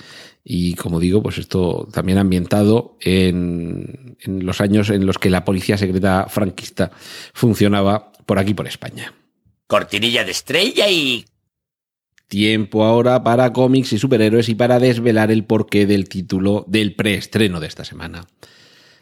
Y 0.44 0.74
como 0.74 1.00
digo, 1.00 1.20
pues 1.20 1.38
esto 1.38 1.88
también 1.92 2.16
ambientado 2.16 2.96
en, 3.00 4.16
en 4.20 4.46
los 4.46 4.60
años 4.60 4.88
en 4.90 5.04
los 5.04 5.18
que 5.18 5.30
la 5.30 5.44
policía 5.44 5.76
secreta 5.76 6.26
franquista 6.28 6.92
funcionaba 7.34 8.12
por 8.24 8.38
aquí, 8.38 8.54
por 8.54 8.68
España. 8.68 9.12
Cortinilla 9.66 10.22
de 10.22 10.30
estrella 10.30 10.88
y... 10.88 11.24
Tiempo 12.28 12.84
ahora 12.84 13.24
para 13.24 13.52
cómics 13.52 13.92
y 13.94 13.98
superhéroes 13.98 14.48
y 14.48 14.54
para 14.54 14.78
desvelar 14.78 15.32
el 15.32 15.44
porqué 15.44 15.86
del 15.86 16.08
título 16.08 16.64
del 16.68 16.94
preestreno 16.94 17.58
de 17.58 17.66
esta 17.66 17.84
semana. 17.84 18.28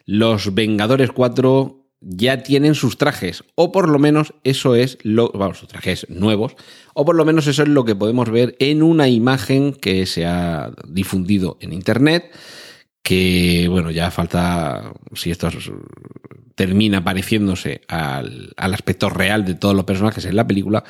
Los 0.06 0.54
Vengadores 0.54 1.12
4 1.12 1.77
ya 2.00 2.42
tienen 2.42 2.74
sus 2.74 2.96
trajes, 2.96 3.44
o 3.54 3.72
por 3.72 3.88
lo 3.88 3.98
menos 3.98 4.34
eso 4.44 4.74
es 4.74 4.98
lo, 5.02 5.30
vamos, 5.32 5.66
trajes 5.66 6.06
nuevos, 6.08 6.54
o 6.94 7.04
por 7.04 7.16
lo 7.16 7.24
menos 7.24 7.46
eso 7.46 7.62
es 7.62 7.68
lo 7.68 7.84
que 7.84 7.96
podemos 7.96 8.30
ver 8.30 8.56
en 8.60 8.82
una 8.82 9.08
imagen 9.08 9.72
que 9.72 10.06
se 10.06 10.24
ha 10.24 10.72
difundido 10.86 11.58
en 11.60 11.72
internet, 11.72 12.30
que 13.02 13.66
bueno, 13.68 13.90
ya 13.90 14.10
falta 14.10 14.92
si 15.14 15.30
esto 15.30 15.48
termina 16.54 17.02
pareciéndose 17.02 17.82
al, 17.88 18.52
al 18.56 18.74
aspecto 18.74 19.08
real 19.08 19.44
de 19.44 19.54
todos 19.54 19.74
los 19.74 19.84
personajes 19.84 20.24
en 20.24 20.36
la 20.36 20.46
película, 20.46 20.84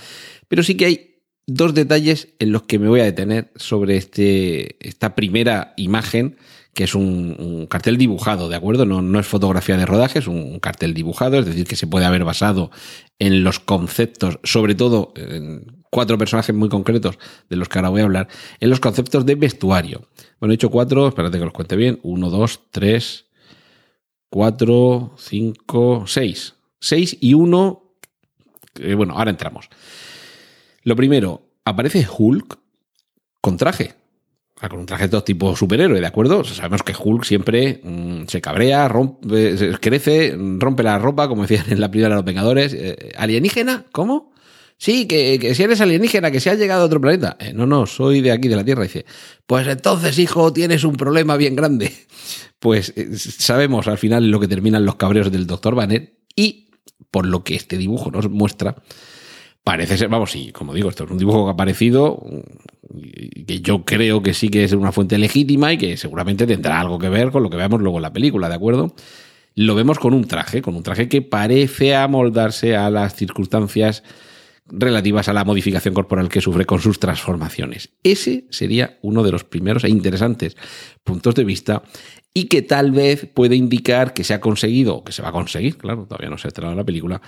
pero 0.48 0.62
sí 0.62 0.76
que 0.76 0.86
hay 0.86 1.08
dos 1.46 1.72
detalles 1.72 2.28
en 2.38 2.52
los 2.52 2.62
que 2.64 2.78
me 2.78 2.88
voy 2.88 3.00
a 3.00 3.04
detener 3.04 3.50
sobre 3.56 3.96
este, 3.96 4.86
esta 4.86 5.14
primera 5.14 5.72
imagen 5.76 6.36
que 6.78 6.84
es 6.84 6.94
un, 6.94 7.66
cartel 7.68 7.96
dibujado, 7.96 8.48
¿de 8.48 8.54
acuerdo? 8.54 8.86
No, 8.86 9.02
no, 9.02 9.18
es 9.18 9.26
fotografía 9.26 9.76
de 9.76 9.84
rodaje, 9.84 10.20
es 10.20 10.28
un 10.28 10.60
cartel 10.60 10.94
dibujado, 10.94 11.36
es 11.40 11.44
decir, 11.44 11.66
que 11.66 11.74
se 11.74 11.88
puede 11.88 12.06
haber 12.06 12.22
basado 12.22 12.70
en 13.18 13.42
los 13.42 13.58
conceptos, 13.58 14.38
sobre 14.44 14.76
todo 14.76 15.12
en 15.16 15.82
cuatro 15.90 16.16
personajes 16.18 16.54
muy 16.54 16.68
concretos 16.68 17.18
de 17.50 17.56
los 17.56 17.68
que 17.68 17.80
ahora 17.80 17.88
voy 17.88 18.02
a 18.02 18.04
hablar, 18.04 18.28
en 18.60 18.70
los 18.70 18.78
conceptos 18.78 19.26
de 19.26 19.34
vestuario. 19.34 20.06
Bueno, 20.38 20.52
he 20.52 20.54
hecho 20.54 20.70
cuatro, 20.70 21.08
espérate 21.08 21.40
que 21.40 21.44
los 21.46 21.52
cuente 21.52 21.74
bien, 21.74 21.98
uno, 22.04 22.30
dos, 22.30 22.60
tres, 22.70 23.26
cuatro, 24.30 25.16
cinco, 25.18 26.04
seis. 26.06 26.54
Seis 26.78 27.18
y 27.20 27.34
uno, 27.34 27.90
bueno, 28.96 29.14
ahora 29.18 29.32
entramos. 29.32 29.68
Lo 30.84 30.94
primero, 30.94 31.42
aparece 31.64 32.06
Hulk 32.08 32.56
con 33.40 33.56
traje 33.56 33.97
con 34.66 34.80
un 34.80 34.86
traje 34.86 35.08
tipo 35.22 35.54
superhéroe, 35.54 36.00
¿de 36.00 36.06
acuerdo? 36.06 36.42
sabemos 36.42 36.82
que 36.82 36.94
Hulk 36.98 37.24
siempre 37.24 37.80
mm, 37.84 38.24
se 38.26 38.40
cabrea, 38.40 38.88
rompe, 38.88 39.78
crece, 39.80 40.34
rompe 40.36 40.82
la 40.82 40.98
ropa, 40.98 41.28
como 41.28 41.42
decían 41.42 41.66
en 41.70 41.80
la 41.80 41.90
primera 41.90 42.08
de 42.08 42.14
los 42.16 42.24
Vengadores. 42.24 42.74
Eh, 42.74 43.12
¿Alienígena? 43.16 43.84
¿Cómo? 43.92 44.32
Sí, 44.76 45.06
que, 45.06 45.54
si 45.54 45.62
eres 45.64 45.80
alienígena, 45.80 46.30
que 46.30 46.38
se 46.38 46.50
ha 46.50 46.54
llegado 46.54 46.82
a 46.82 46.86
otro 46.86 47.00
planeta. 47.00 47.36
Eh, 47.40 47.52
no, 47.52 47.66
no, 47.66 47.86
soy 47.86 48.20
de 48.20 48.30
aquí, 48.30 48.46
de 48.46 48.54
la 48.54 48.64
Tierra. 48.64 48.84
Dice, 48.84 49.04
pues 49.44 49.66
entonces, 49.66 50.18
hijo, 50.20 50.52
tienes 50.52 50.84
un 50.84 50.96
problema 50.96 51.36
bien 51.36 51.54
grande. 51.54 51.92
Pues 52.60 52.92
eh, 52.96 53.16
sabemos 53.16 53.86
al 53.86 53.98
final 53.98 54.32
lo 54.32 54.40
que 54.40 54.48
terminan 54.48 54.84
los 54.84 54.96
cabreos 54.96 55.30
del 55.30 55.46
Dr. 55.46 55.76
Banner 55.76 56.16
y 56.34 56.70
por 57.12 57.24
lo 57.24 57.44
que 57.44 57.54
este 57.54 57.76
dibujo 57.76 58.10
nos 58.10 58.28
muestra, 58.28 58.74
parece 59.64 59.96
ser, 59.96 60.08
vamos, 60.08 60.30
sí, 60.30 60.50
como 60.52 60.74
digo, 60.74 60.88
esto 60.88 61.04
es 61.04 61.10
un 61.10 61.18
dibujo 61.18 61.44
que 61.44 61.50
ha 61.50 61.52
aparecido, 61.52 62.22
que 63.46 63.60
yo 63.60 63.84
creo 63.84 64.22
que 64.22 64.34
sí 64.34 64.48
que 64.48 64.64
es 64.64 64.72
una 64.72 64.92
fuente 64.92 65.18
legítima 65.18 65.72
y 65.72 65.78
que 65.78 65.96
seguramente 65.96 66.46
tendrá 66.46 66.80
algo 66.80 66.98
que 66.98 67.08
ver 67.08 67.30
con 67.30 67.42
lo 67.42 67.50
que 67.50 67.56
veamos 67.56 67.80
luego 67.80 67.98
en 67.98 68.02
la 68.02 68.12
película, 68.12 68.48
¿de 68.48 68.54
acuerdo? 68.54 68.94
Lo 69.54 69.74
vemos 69.74 69.98
con 69.98 70.14
un 70.14 70.26
traje, 70.26 70.62
con 70.62 70.76
un 70.76 70.82
traje 70.82 71.08
que 71.08 71.20
parece 71.20 71.94
amoldarse 71.94 72.76
a 72.76 72.90
las 72.90 73.14
circunstancias 73.14 74.02
relativas 74.70 75.28
a 75.28 75.32
la 75.32 75.44
modificación 75.44 75.94
corporal 75.94 76.28
que 76.28 76.40
sufre 76.40 76.64
con 76.64 76.80
sus 76.80 76.98
transformaciones. 76.98 77.90
Ese 78.02 78.46
sería 78.50 78.98
uno 79.02 79.22
de 79.22 79.32
los 79.32 79.44
primeros 79.44 79.84
e 79.84 79.88
interesantes 79.88 80.56
puntos 81.04 81.34
de 81.34 81.44
vista 81.44 81.82
y 82.34 82.44
que 82.44 82.62
tal 82.62 82.92
vez 82.92 83.26
puede 83.32 83.56
indicar 83.56 84.12
que 84.12 84.24
se 84.24 84.34
ha 84.34 84.40
conseguido, 84.40 85.02
que 85.02 85.12
se 85.12 85.22
va 85.22 85.30
a 85.30 85.32
conseguir, 85.32 85.76
claro, 85.78 86.04
todavía 86.04 86.30
no 86.30 86.38
se 86.38 86.46
ha 86.46 86.50
estrenado 86.50 86.76
la 86.76 86.84
película, 86.84 87.20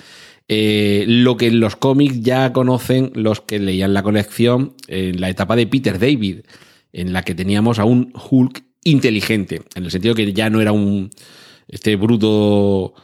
eh, 0.52 1.04
lo 1.06 1.36
que 1.36 1.46
en 1.46 1.60
los 1.60 1.76
cómics 1.76 2.22
ya 2.22 2.52
conocen 2.52 3.12
los 3.14 3.40
que 3.40 3.60
leían 3.60 3.94
la 3.94 4.02
colección 4.02 4.74
en 4.88 5.20
la 5.20 5.30
etapa 5.30 5.54
de 5.54 5.68
Peter 5.68 5.96
David, 5.96 6.40
en 6.92 7.12
la 7.12 7.22
que 7.22 7.36
teníamos 7.36 7.78
a 7.78 7.84
un 7.84 8.12
Hulk 8.14 8.64
inteligente, 8.82 9.62
en 9.76 9.84
el 9.84 9.92
sentido 9.92 10.16
que 10.16 10.32
ya 10.32 10.50
no 10.50 10.60
era 10.60 10.72
un 10.72 11.10
este 11.68 11.94
bruto 11.94 12.94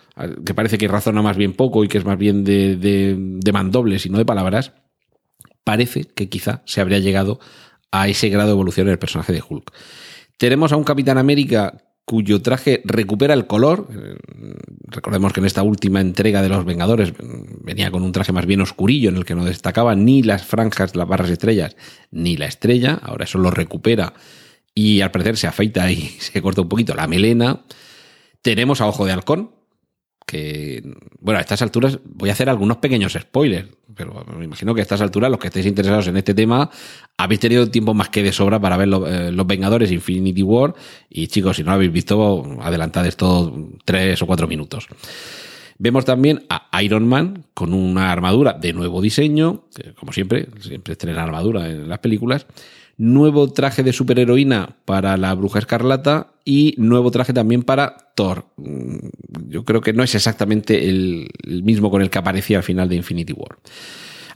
que 0.45 0.55
parece 0.55 0.77
que 0.77 0.89
razona 0.89 1.23
más 1.23 1.37
bien 1.37 1.53
poco 1.53 1.85
y 1.85 1.89
que 1.89 1.99
es 1.99 2.05
más 2.05 2.19
bien 2.19 2.43
de, 2.43 2.75
de, 2.75 3.15
de 3.17 3.53
mandobles 3.53 4.05
y 4.07 4.11
no 4.11 4.19
de 4.19 4.25
palabras, 4.25 4.73
parece 5.63 6.03
que 6.03 6.29
quizá 6.29 6.63
se 6.65 6.81
habría 6.81 6.99
llegado 6.99 7.39
a 7.93 8.09
ese 8.09 8.29
grado 8.29 8.49
de 8.49 8.55
evolución 8.55 8.89
en 8.89 8.95
el 8.95 8.99
personaje 8.99 9.33
de 9.33 9.45
Hulk. 9.49 9.73
Tenemos 10.37 10.73
a 10.73 10.77
un 10.77 10.83
Capitán 10.83 11.17
América 11.17 11.86
cuyo 12.07 12.41
traje 12.41 12.81
recupera 12.85 13.35
el 13.35 13.47
color. 13.47 13.89
Recordemos 14.87 15.33
que 15.33 15.41
en 15.41 15.47
esta 15.47 15.65
última 15.65 16.01
entrega 16.01 16.41
de 16.41 16.49
Los 16.49 16.65
Vengadores 16.65 17.13
venía 17.63 17.91
con 17.91 18.05
un 18.05 18.13
traje 18.13 18.33
más 18.33 18.47
bien 18.47 18.61
oscurillo 18.61 19.11
en 19.11 19.17
el 19.17 19.25
que 19.25 19.35
no 19.35 19.45
destacaba 19.45 19.95
ni 19.97 20.23
las 20.23 20.47
franjas, 20.47 20.95
las 20.95 21.09
barras 21.09 21.31
estrellas, 21.31 21.77
ni 22.13 22.37
la 22.37 22.47
estrella. 22.47 22.99
Ahora 23.03 23.25
eso 23.25 23.39
lo 23.39 23.51
recupera 23.51 24.15
y 24.73 25.01
al 25.01 25.11
parecer 25.11 25.37
se 25.37 25.49
afeita 25.49 25.91
y 25.91 25.97
se 26.21 26.41
corta 26.41 26.63
un 26.63 26.69
poquito 26.69 26.95
la 26.95 27.09
melena. 27.09 27.63
Tenemos 28.41 28.81
a 28.81 28.87
Ojo 28.87 29.05
de 29.05 29.13
Halcón, 29.13 29.51
que, 30.27 30.83
bueno, 31.21 31.39
a 31.39 31.41
estas 31.41 31.63
alturas 31.63 32.01
voy 32.05 32.29
a 32.29 32.33
hacer 32.33 32.51
algunos 32.51 32.79
pequeños 32.79 33.13
spoilers, 33.13 33.69
pero 33.95 34.27
me 34.37 34.45
imagino 34.45 34.75
que 34.75 34.81
a 34.81 34.83
estas 34.83 35.01
alturas 35.01 35.31
los 35.31 35.39
que 35.39 35.47
estéis 35.47 35.67
interesados 35.67 36.09
en 36.09 36.17
este 36.17 36.35
tema 36.35 36.69
habéis 37.17 37.41
tenido 37.41 37.71
tiempo 37.71 37.95
más 37.95 38.09
que 38.09 38.25
de 38.25 38.33
sobra 38.33 38.61
para 38.61 38.77
ver 38.77 38.89
eh, 38.89 39.31
Los 39.31 39.47
Vengadores 39.47 39.93
Infinity 39.93 40.43
War 40.43 40.75
y 41.09 41.29
chicos, 41.29 41.57
si 41.57 41.63
no 41.63 41.71
lo 41.71 41.77
habéis 41.77 41.93
visto, 41.93 42.45
adelantad 42.61 43.07
esto 43.07 43.71
tres 43.85 44.21
o 44.21 44.27
cuatro 44.27 44.49
minutos. 44.49 44.89
Vemos 45.79 46.05
también 46.05 46.45
a 46.49 46.83
Iron 46.83 47.07
Man 47.07 47.45
con 47.55 47.73
una 47.73 48.11
armadura 48.11 48.55
de 48.55 48.73
nuevo 48.73 49.01
diseño, 49.01 49.65
como 49.95 50.13
siempre, 50.13 50.49
siempre 50.61 50.93
estrena 50.93 51.23
armadura 51.23 51.71
en 51.71 51.89
las 51.89 52.01
películas 52.01 52.47
nuevo 52.99 53.53
traje 53.53 53.83
de 53.83 53.93
superheroína 53.93 54.77
para 54.85 55.17
la 55.17 55.35
Bruja 55.35 55.59
Escarlata 55.59 56.33
y 56.45 56.75
nuevo 56.79 57.11
traje 57.11 57.33
también 57.33 57.63
para 57.63 58.13
Thor. 58.15 58.47
Mm, 58.57 58.97
yo 59.49 59.65
creo 59.65 59.81
que 59.81 59.93
no 59.93 60.03
es 60.03 60.15
exactamente 60.15 60.89
el, 60.89 61.31
mismo 61.63 61.91
con 61.91 62.03
el 62.03 62.11
que 62.11 62.19
aparecía 62.19 62.59
al 62.59 62.63
final 62.63 62.89
de 62.89 62.97
Infinity 62.97 63.33
War. 63.33 63.59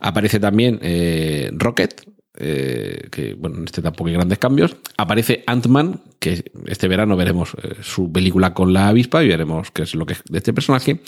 Aparece 0.00 0.40
también 0.40 0.78
eh, 0.82 1.50
Rocket, 1.52 2.02
eh, 2.38 3.08
que 3.10 3.34
bueno, 3.34 3.58
en 3.58 3.64
este 3.64 3.82
tampoco 3.82 4.08
hay 4.08 4.14
grandes 4.14 4.38
cambios. 4.38 4.76
Aparece 4.96 5.44
Ant-Man, 5.46 6.00
que 6.18 6.44
este 6.66 6.88
verano 6.88 7.16
veremos 7.16 7.54
eh, 7.62 7.76
su 7.82 8.10
película 8.12 8.54
con 8.54 8.72
la 8.72 8.88
avispa 8.88 9.22
y 9.24 9.28
veremos 9.28 9.70
qué 9.70 9.82
es 9.82 9.94
lo 9.94 10.06
que 10.06 10.14
es 10.14 10.22
de 10.28 10.38
este 10.38 10.52
personaje. 10.52 11.00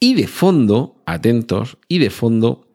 Y 0.00 0.14
de 0.14 0.26
fondo, 0.26 1.02
atentos, 1.06 1.78
y 1.86 1.98
de 1.98 2.10
fondo, 2.10 2.66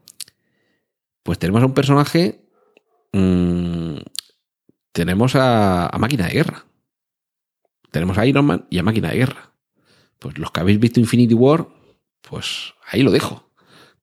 pues 1.23 1.39
tenemos 1.39 1.61
a 1.61 1.65
un 1.65 1.73
personaje 1.73 2.46
Mm, 3.17 3.97
tenemos 4.91 5.35
a, 5.35 5.89
Máquina 5.99 6.27
de 6.27 6.33
Guerra. 6.33 6.65
Tenemos 7.91 8.17
a 8.17 8.25
Iron 8.25 8.45
Man 8.45 8.67
y 8.69 8.77
a 8.77 8.83
Máquina 8.83 9.09
de 9.09 9.17
Guerra. 9.17 9.53
Pues 10.19 10.37
los 10.37 10.51
que 10.51 10.59
habéis 10.59 10.79
visto 10.79 10.99
Infinity 10.99 11.33
War, 11.33 11.67
pues 12.21 12.73
ahí 12.87 13.01
lo 13.01 13.11
dejo. 13.11 13.49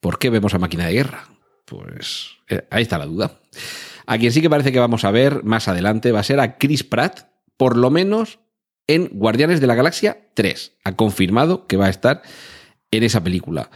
¿Por 0.00 0.18
qué 0.18 0.30
vemos 0.30 0.54
a 0.54 0.58
Máquina 0.58 0.86
de 0.86 0.94
Guerra? 0.94 1.28
Pues 1.64 2.30
eh, 2.48 2.66
ahí 2.70 2.82
está 2.82 2.98
la 2.98 3.06
duda. 3.06 3.40
A 4.06 4.18
quien 4.18 4.32
sí 4.32 4.42
que 4.42 4.50
parece 4.50 4.72
que 4.72 4.80
vamos 4.80 5.04
a 5.04 5.10
ver 5.10 5.44
más 5.44 5.68
adelante 5.68 6.12
va 6.12 6.20
a 6.20 6.24
ser 6.24 6.40
a 6.40 6.58
Chris 6.58 6.82
Pratt, 6.82 7.28
por 7.56 7.76
lo 7.76 7.90
menos 7.90 8.40
en 8.86 9.08
Guardianes 9.12 9.60
de 9.60 9.66
la 9.66 9.74
Galaxia 9.74 10.28
3. 10.34 10.78
Ha 10.84 10.96
confirmado 10.96 11.66
que 11.66 11.76
va 11.76 11.86
a 11.86 11.90
estar 11.90 12.22
en 12.90 13.02
esa 13.02 13.22
película. 13.22 13.70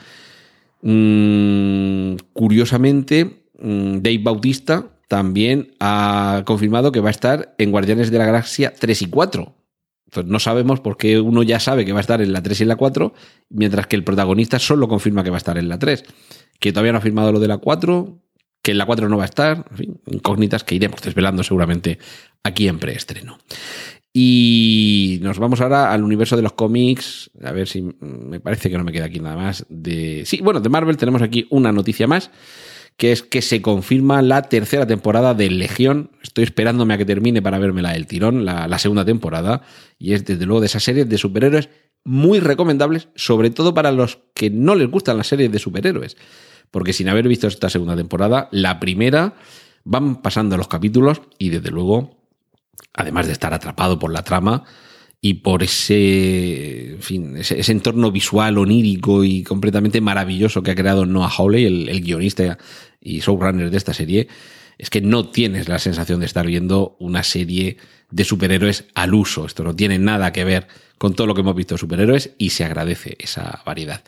Mm, 0.82 2.16
curiosamente, 2.32 3.44
mm, 3.58 3.98
Dave 3.98 4.18
Bautista 4.18 4.97
también 5.08 5.74
ha 5.80 6.42
confirmado 6.44 6.92
que 6.92 7.00
va 7.00 7.08
a 7.08 7.10
estar 7.10 7.54
en 7.58 7.70
Guardianes 7.70 8.10
de 8.10 8.18
la 8.18 8.26
Galaxia 8.26 8.74
3 8.78 9.02
y 9.02 9.06
4. 9.06 9.54
Entonces 10.06 10.30
no 10.30 10.38
sabemos 10.38 10.80
por 10.80 10.96
qué 10.96 11.18
uno 11.18 11.42
ya 11.42 11.60
sabe 11.60 11.84
que 11.84 11.92
va 11.92 11.98
a 11.98 12.00
estar 12.00 12.20
en 12.22 12.32
la 12.32 12.42
3 12.42 12.60
y 12.60 12.64
la 12.66 12.76
4, 12.76 13.12
mientras 13.50 13.86
que 13.86 13.96
el 13.96 14.04
protagonista 14.04 14.58
solo 14.58 14.86
confirma 14.88 15.24
que 15.24 15.30
va 15.30 15.36
a 15.36 15.38
estar 15.38 15.58
en 15.58 15.68
la 15.68 15.78
3. 15.78 16.04
Que 16.60 16.72
todavía 16.72 16.92
no 16.92 16.98
ha 16.98 17.02
firmado 17.02 17.32
lo 17.32 17.40
de 17.40 17.48
la 17.48 17.58
4, 17.58 18.18
que 18.62 18.70
en 18.70 18.78
la 18.78 18.86
4 18.86 19.08
no 19.08 19.16
va 19.16 19.24
a 19.24 19.26
estar, 19.26 19.66
en 19.70 19.76
fin, 19.76 20.00
incógnitas 20.06 20.64
que 20.64 20.74
iremos 20.74 21.00
desvelando 21.02 21.42
seguramente 21.42 21.98
aquí 22.42 22.68
en 22.68 22.78
preestreno. 22.78 23.38
Y 24.12 25.20
nos 25.22 25.38
vamos 25.38 25.60
ahora 25.60 25.92
al 25.92 26.02
universo 26.02 26.36
de 26.36 26.42
los 26.42 26.52
cómics. 26.52 27.30
A 27.42 27.52
ver 27.52 27.68
si 27.68 27.82
me 28.00 28.40
parece 28.40 28.70
que 28.70 28.78
no 28.78 28.84
me 28.84 28.92
queda 28.92 29.04
aquí 29.04 29.20
nada 29.20 29.36
más. 29.36 29.64
De... 29.68 30.24
Sí, 30.24 30.40
bueno, 30.42 30.60
de 30.60 30.68
Marvel 30.68 30.96
tenemos 30.96 31.22
aquí 31.22 31.46
una 31.50 31.72
noticia 31.72 32.06
más 32.06 32.30
que 32.98 33.12
es 33.12 33.22
que 33.22 33.42
se 33.42 33.62
confirma 33.62 34.20
la 34.22 34.42
tercera 34.42 34.84
temporada 34.84 35.32
de 35.32 35.48
Legión, 35.48 36.10
estoy 36.20 36.42
esperándome 36.42 36.94
a 36.94 36.98
que 36.98 37.04
termine 37.04 37.40
para 37.40 37.60
vérmela 37.60 37.94
el 37.94 38.08
tirón, 38.08 38.44
la, 38.44 38.78
segunda 38.80 39.04
temporada, 39.04 39.62
y 40.00 40.14
es 40.14 40.24
desde 40.24 40.44
luego 40.44 40.60
de 40.60 40.66
esas 40.66 40.82
series 40.82 41.08
de 41.08 41.16
superhéroes 41.16 41.68
muy 42.04 42.40
recomendables, 42.40 43.08
sobre 43.14 43.50
todo 43.50 43.72
para 43.72 43.92
los 43.92 44.18
que 44.34 44.50
no 44.50 44.74
les 44.74 44.90
gustan 44.90 45.16
las 45.16 45.28
series 45.28 45.52
de 45.52 45.60
superhéroes. 45.60 46.16
Porque 46.72 46.92
sin 46.92 47.08
haber 47.08 47.28
visto 47.28 47.46
esta 47.46 47.70
segunda 47.70 47.94
temporada, 47.94 48.48
la 48.50 48.80
primera 48.80 49.34
van 49.84 50.20
pasando 50.20 50.56
los 50.56 50.66
capítulos 50.66 51.22
y 51.38 51.50
desde 51.50 51.70
luego, 51.70 52.18
además 52.94 53.28
de 53.28 53.32
estar 53.32 53.54
atrapado 53.54 54.00
por 54.00 54.12
la 54.12 54.24
trama, 54.24 54.64
y 55.20 55.34
por 55.34 55.62
ese, 55.64 56.92
en 56.92 57.02
fin, 57.02 57.36
ese, 57.36 57.58
ese, 57.58 57.72
entorno 57.72 58.12
visual 58.12 58.56
onírico 58.56 59.24
y 59.24 59.42
completamente 59.42 60.00
maravilloso 60.00 60.62
que 60.62 60.70
ha 60.70 60.76
creado 60.76 61.06
Noah 61.06 61.28
Hawley, 61.36 61.64
el, 61.64 61.88
el 61.88 62.00
guionista 62.02 62.56
y 63.00 63.20
showrunner 63.20 63.70
de 63.70 63.76
esta 63.76 63.94
serie, 63.94 64.28
es 64.78 64.90
que 64.90 65.00
no 65.00 65.28
tienes 65.28 65.68
la 65.68 65.78
sensación 65.78 66.20
de 66.20 66.26
estar 66.26 66.46
viendo 66.46 66.96
una 67.00 67.22
serie 67.24 67.76
de 68.10 68.24
superhéroes 68.24 68.84
al 68.94 69.14
uso. 69.14 69.44
Esto 69.44 69.64
no 69.64 69.74
tiene 69.74 69.98
nada 69.98 70.32
que 70.32 70.44
ver 70.44 70.68
con 70.98 71.14
todo 71.14 71.26
lo 71.26 71.34
que 71.34 71.40
hemos 71.40 71.54
visto 71.54 71.74
de 71.74 71.80
superhéroes 71.80 72.30
y 72.38 72.50
se 72.50 72.64
agradece 72.64 73.16
esa 73.18 73.62
variedad. 73.66 74.02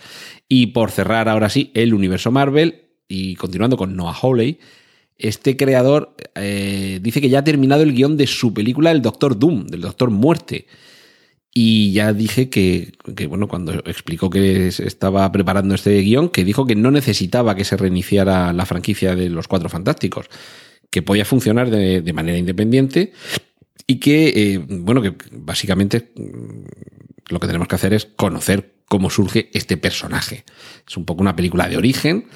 Y 0.49 0.69
por 0.69 0.91
cerrar 0.91 1.29
ahora 1.29 1.49
sí 1.49 1.71
el 1.75 1.95
universo 1.95 2.31
Marvel 2.31 2.83
y 3.09 3.35
continuando 3.35 3.77
con 3.77 3.97
Noah 3.97 4.17
Hawley, 4.21 4.59
este 5.19 5.57
creador 5.57 6.15
eh, 6.35 6.99
dice 7.03 7.21
que 7.21 7.29
ya 7.29 7.41
ha 7.41 7.45
terminado 7.45 7.83
el 7.83 7.93
guion 7.93 8.17
de 8.17 8.27
su 8.27 8.55
película 8.55 8.91
El 8.91 9.03
Doctor 9.03 9.39
Doom, 9.39 9.67
del 9.67 9.83
Doctor 9.83 10.11
Muerte. 10.11 10.67
Y 11.53 11.93
ya 11.93 12.13
dije 12.13 12.49
que, 12.49 12.93
que, 13.17 13.27
bueno, 13.27 13.49
cuando 13.49 13.73
explicó 13.87 14.31
que 14.31 14.69
estaba 14.69 15.31
preparando 15.33 15.75
este 15.75 16.01
guion, 16.01 16.29
que 16.29 16.45
dijo 16.45 16.65
que 16.65 16.77
no 16.77 16.91
necesitaba 16.93 17.57
que 17.57 17.65
se 17.65 17.77
reiniciara 17.77 18.53
la 18.53 18.67
franquicia 18.67 19.17
de 19.17 19.31
los 19.31 19.49
Cuatro 19.49 19.69
Fantásticos, 19.69 20.27
que 20.91 21.03
podía 21.03 21.25
funcionar 21.25 21.71
de, 21.71 22.03
de 22.03 22.13
manera 22.13 22.39
independiente 22.39 23.13
y 23.87 23.97
que, 23.97 24.29
eh, 24.29 24.59
bueno, 24.69 25.03
que 25.03 25.15
básicamente 25.33 26.13
lo 27.29 27.41
que 27.41 27.47
tenemos 27.47 27.67
que 27.67 27.75
hacer 27.75 27.95
es 27.95 28.07
conocer 28.07 28.75
cómo 28.87 29.11
surge 29.11 29.51
este 29.53 29.77
personaje. 29.77 30.45
Es 30.87 30.97
un 30.97 31.05
poco 31.05 31.23
una 31.23 31.35
película 31.35 31.69
de 31.69 31.77
origen, 31.77 32.27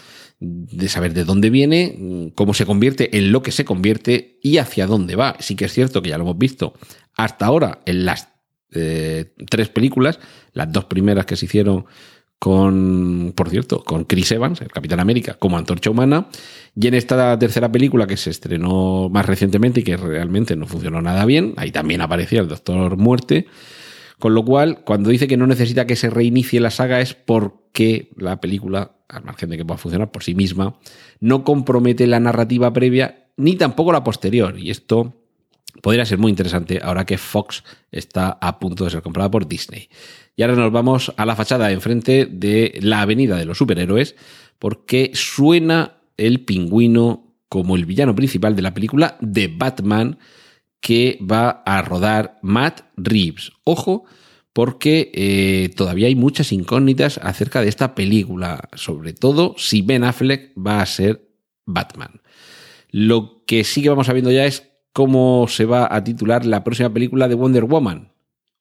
de 0.41 0.89
saber 0.89 1.15
de 1.15 1.25
dónde 1.25 1.51
viene, 1.51 2.33
cómo 2.35 2.55
se 2.55 2.67
convierte, 2.67 3.17
en 3.17 3.31
lo 3.31 3.43
que 3.43 3.53
se 3.53 3.65
convierte 3.65 4.39
y 4.43 4.59
hacia 4.59 4.87
dónde 4.87 5.15
va. 5.17 5.37
Sí 5.39 5.55
que 5.55 5.67
es 5.67 5.73
cierto 5.73 6.03
que 6.03 6.11
ya 6.11 6.19
lo 6.19 6.25
hemos 6.25 6.39
visto 6.39 6.75
hasta 7.17 7.47
ahora 7.47 7.81
en 7.87 8.05
las 8.05 8.34
eh, 8.75 9.33
tres 9.49 9.69
películas, 9.69 10.19
las 10.53 10.71
dos 10.73 10.85
primeras 10.87 11.27
que 11.27 11.37
se 11.37 11.47
hicieron 11.47 11.87
con, 12.39 13.33
por 13.35 13.49
cierto, 13.49 13.83
con 13.83 14.05
Chris 14.05 14.33
Evans, 14.33 14.61
el 14.61 14.69
Capitán 14.69 15.01
América, 15.01 15.35
como 15.39 15.57
antorcha 15.57 15.89
humana, 15.89 16.27
y 16.79 16.89
en 16.89 16.93
esta 16.93 17.39
tercera 17.39 17.73
película 17.73 18.07
que 18.07 18.19
se 18.19 18.29
estrenó 18.29 19.09
más 19.09 19.25
recientemente 19.25 19.81
y 19.81 19.83
que 19.83 19.97
realmente 19.97 20.55
no 20.55 20.67
funcionó 20.67 21.01
nada 21.01 21.25
bien, 21.25 21.55
ahí 21.57 21.71
también 21.71 22.03
aparecía 22.03 22.43
el 22.43 22.49
Doctor 22.49 22.99
Muerte, 22.99 23.47
con 24.19 24.35
lo 24.35 24.45
cual, 24.45 24.85
cuando 24.85 25.09
dice 25.09 25.27
que 25.27 25.39
no 25.39 25.47
necesita 25.47 25.87
que 25.87 25.97
se 25.97 26.11
reinicie 26.11 26.61
la 26.61 26.71
saga 26.71 27.01
es 27.01 27.15
porque 27.15 28.11
la 28.17 28.41
película, 28.41 28.97
al 29.09 29.25
margen 29.25 29.49
de 29.49 29.57
que 29.57 29.65
pueda 29.65 29.79
funcionar 29.79 30.11
por 30.11 30.23
sí 30.23 30.35
misma, 30.35 30.79
no 31.21 31.45
compromete 31.45 32.07
la 32.07 32.21
narrativa 32.21 32.73
previa 32.75 33.31
ni 33.37 33.57
tampoco 33.57 33.91
la 33.91 34.05
posterior, 34.05 34.59
y 34.59 34.71
esto 34.71 35.15
podría 35.83 36.07
ser 36.07 36.19
muy 36.19 36.31
interesante 36.31 36.81
ahora 36.83 37.05
que 37.05 37.19
Fox 37.19 37.65
está 37.91 38.39
a 38.41 38.59
punto 38.59 38.85
de 38.85 38.91
ser 38.91 39.03
comprada 39.03 39.31
por 39.31 39.47
Disney. 39.47 39.89
Y 40.37 40.43
ahora 40.43 40.57
nos 40.57 40.73
vamos 40.73 41.13
a 41.17 41.27
la 41.27 41.37
fachada 41.37 41.71
enfrente 41.71 42.27
de 42.27 42.79
la 42.83 43.03
Avenida 43.03 43.37
de 43.37 43.45
los 43.45 43.59
Superhéroes, 43.59 44.17
porque 44.59 45.11
suena 45.15 45.99
el 46.17 46.45
pingüino 46.45 47.35
como 47.49 47.77
el 47.77 47.85
villano 47.85 48.15
principal 48.15 48.57
de 48.57 48.63
la 48.63 48.75
película 48.75 49.17
de 49.21 49.49
Batman 49.49 50.19
que 50.81 51.19
va 51.23 51.63
a 51.65 51.83
rodar 51.83 52.39
Matt 52.43 52.83
Reeves. 52.97 53.53
Ojo, 53.65 54.05
porque 54.53 55.11
eh, 55.15 55.71
todavía 55.77 56.09
hay 56.09 56.15
muchas 56.15 56.53
incógnitas 56.53 57.19
acerca 57.23 57.61
de 57.61 57.69
esta 57.69 57.95
película, 57.95 58.69
sobre 58.75 59.13
todo 59.13 59.55
si 59.57 59.83
Ben 59.83 60.05
Affleck 60.05 60.53
va 60.57 60.81
a 60.81 60.87
ser 60.87 61.29
Batman. 61.65 62.21
Lo 62.91 63.45
que 63.47 63.65
sí 63.65 63.83
que 63.83 63.89
vamos 63.89 64.07
sabiendo 64.07 64.31
ya 64.31 64.47
es 64.47 64.74
cómo 64.95 65.47
se 65.49 65.67
va 65.67 65.89
a 65.91 66.05
titular 66.05 66.47
la 66.47 66.63
próxima 66.63 66.89
película 66.89 67.27
de 67.27 67.35
Wonder 67.35 67.65
Woman. 67.65 68.13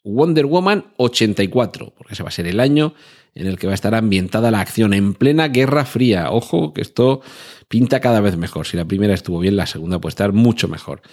Wonder 0.04 0.48
Woman 0.48 0.86
84, 0.98 1.94
porque 1.96 2.16
ese 2.16 2.24
va 2.24 2.30
a 2.30 2.34
ser 2.34 2.48
el 2.48 2.60
año 2.60 2.96
en 3.36 3.46
el 3.46 3.58
que 3.58 3.68
va 3.68 3.74
a 3.74 3.76
estar 3.76 3.94
ambientada 3.94 4.50
la 4.50 4.60
acción 4.60 4.96
en 4.96 5.14
plena 5.14 5.48
Guerra 5.48 5.86
Fría. 5.86 6.32
Ojo, 6.32 6.74
que 6.74 6.82
esto 6.82 7.22
pinta 7.68 8.00
cada 8.00 8.20
vez 8.20 8.36
mejor. 8.36 8.66
Si 8.66 8.76
la 8.76 8.86
primera 8.86 9.14
estuvo 9.14 9.40
bien, 9.40 9.56
la 9.56 9.68
segunda 9.68 10.02
puede 10.02 10.10
estar 10.10 10.34
mucho 10.34 10.68
mejor. 10.68 11.04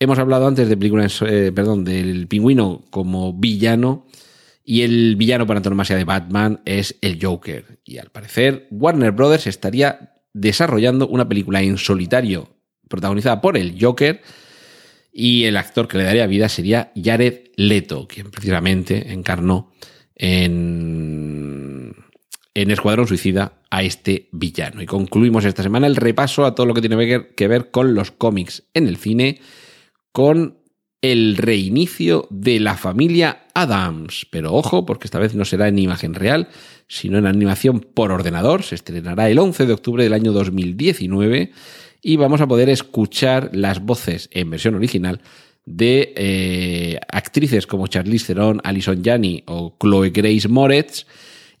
Hemos 0.00 0.18
hablado 0.18 0.48
antes 0.48 0.68
de 0.68 0.76
películas, 0.76 1.22
eh, 1.22 1.52
perdón, 1.54 1.84
del 1.84 2.26
pingüino 2.26 2.84
como 2.90 3.32
villano. 3.32 4.06
Y 4.64 4.82
el 4.82 5.14
villano 5.14 5.46
por 5.46 5.56
antonomasia 5.56 5.94
de 5.94 6.04
Batman 6.04 6.62
es 6.64 6.96
el 7.00 7.18
Joker. 7.22 7.78
Y 7.84 7.98
al 7.98 8.10
parecer, 8.10 8.66
Warner 8.72 9.12
Brothers 9.12 9.46
estaría 9.46 10.14
desarrollando 10.34 11.06
una 11.06 11.28
película 11.28 11.62
en 11.62 11.78
solitario 11.78 12.48
protagonizada 12.88 13.40
por 13.40 13.56
el 13.56 13.76
Joker 13.80 14.20
y 15.12 15.44
el 15.44 15.56
actor 15.56 15.88
que 15.88 15.98
le 15.98 16.04
daría 16.04 16.26
vida 16.26 16.48
sería 16.48 16.92
Jared 16.94 17.50
Leto, 17.56 18.06
quien 18.06 18.30
precisamente 18.30 19.12
encarnó 19.12 19.72
en, 20.14 21.94
en 22.54 22.70
Escuadrón 22.70 23.06
Suicida 23.06 23.54
a 23.70 23.82
este 23.82 24.28
villano. 24.32 24.82
Y 24.82 24.86
concluimos 24.86 25.44
esta 25.44 25.62
semana 25.62 25.86
el 25.86 25.96
repaso 25.96 26.44
a 26.44 26.54
todo 26.54 26.66
lo 26.66 26.74
que 26.74 26.80
tiene 26.80 27.26
que 27.34 27.48
ver 27.48 27.70
con 27.70 27.94
los 27.94 28.10
cómics 28.10 28.64
en 28.74 28.86
el 28.88 28.96
cine, 28.96 29.40
con 30.12 30.58
el 31.00 31.36
reinicio 31.36 32.26
de 32.30 32.58
la 32.60 32.76
familia 32.76 33.46
Adams. 33.54 34.26
Pero 34.30 34.54
ojo, 34.54 34.84
porque 34.84 35.06
esta 35.06 35.18
vez 35.18 35.34
no 35.34 35.44
será 35.44 35.68
en 35.68 35.78
imagen 35.78 36.14
real, 36.14 36.48
sino 36.88 37.18
en 37.18 37.26
animación 37.26 37.80
por 37.80 38.10
ordenador. 38.10 38.62
Se 38.62 38.74
estrenará 38.74 39.30
el 39.30 39.38
11 39.38 39.66
de 39.66 39.72
octubre 39.72 40.02
del 40.02 40.12
año 40.12 40.32
2019 40.32 41.52
y 42.02 42.16
vamos 42.16 42.40
a 42.40 42.46
poder 42.46 42.68
escuchar 42.68 43.50
las 43.52 43.80
voces 43.80 44.28
en 44.32 44.50
versión 44.50 44.74
original 44.74 45.20
de 45.64 46.14
eh, 46.16 47.00
actrices 47.08 47.66
como 47.66 47.86
Charlize 47.86 48.26
Theron, 48.26 48.60
Alison 48.64 49.02
Janney 49.04 49.44
o 49.46 49.76
Chloe 49.78 50.10
Grace 50.10 50.48
Moretz 50.48 51.06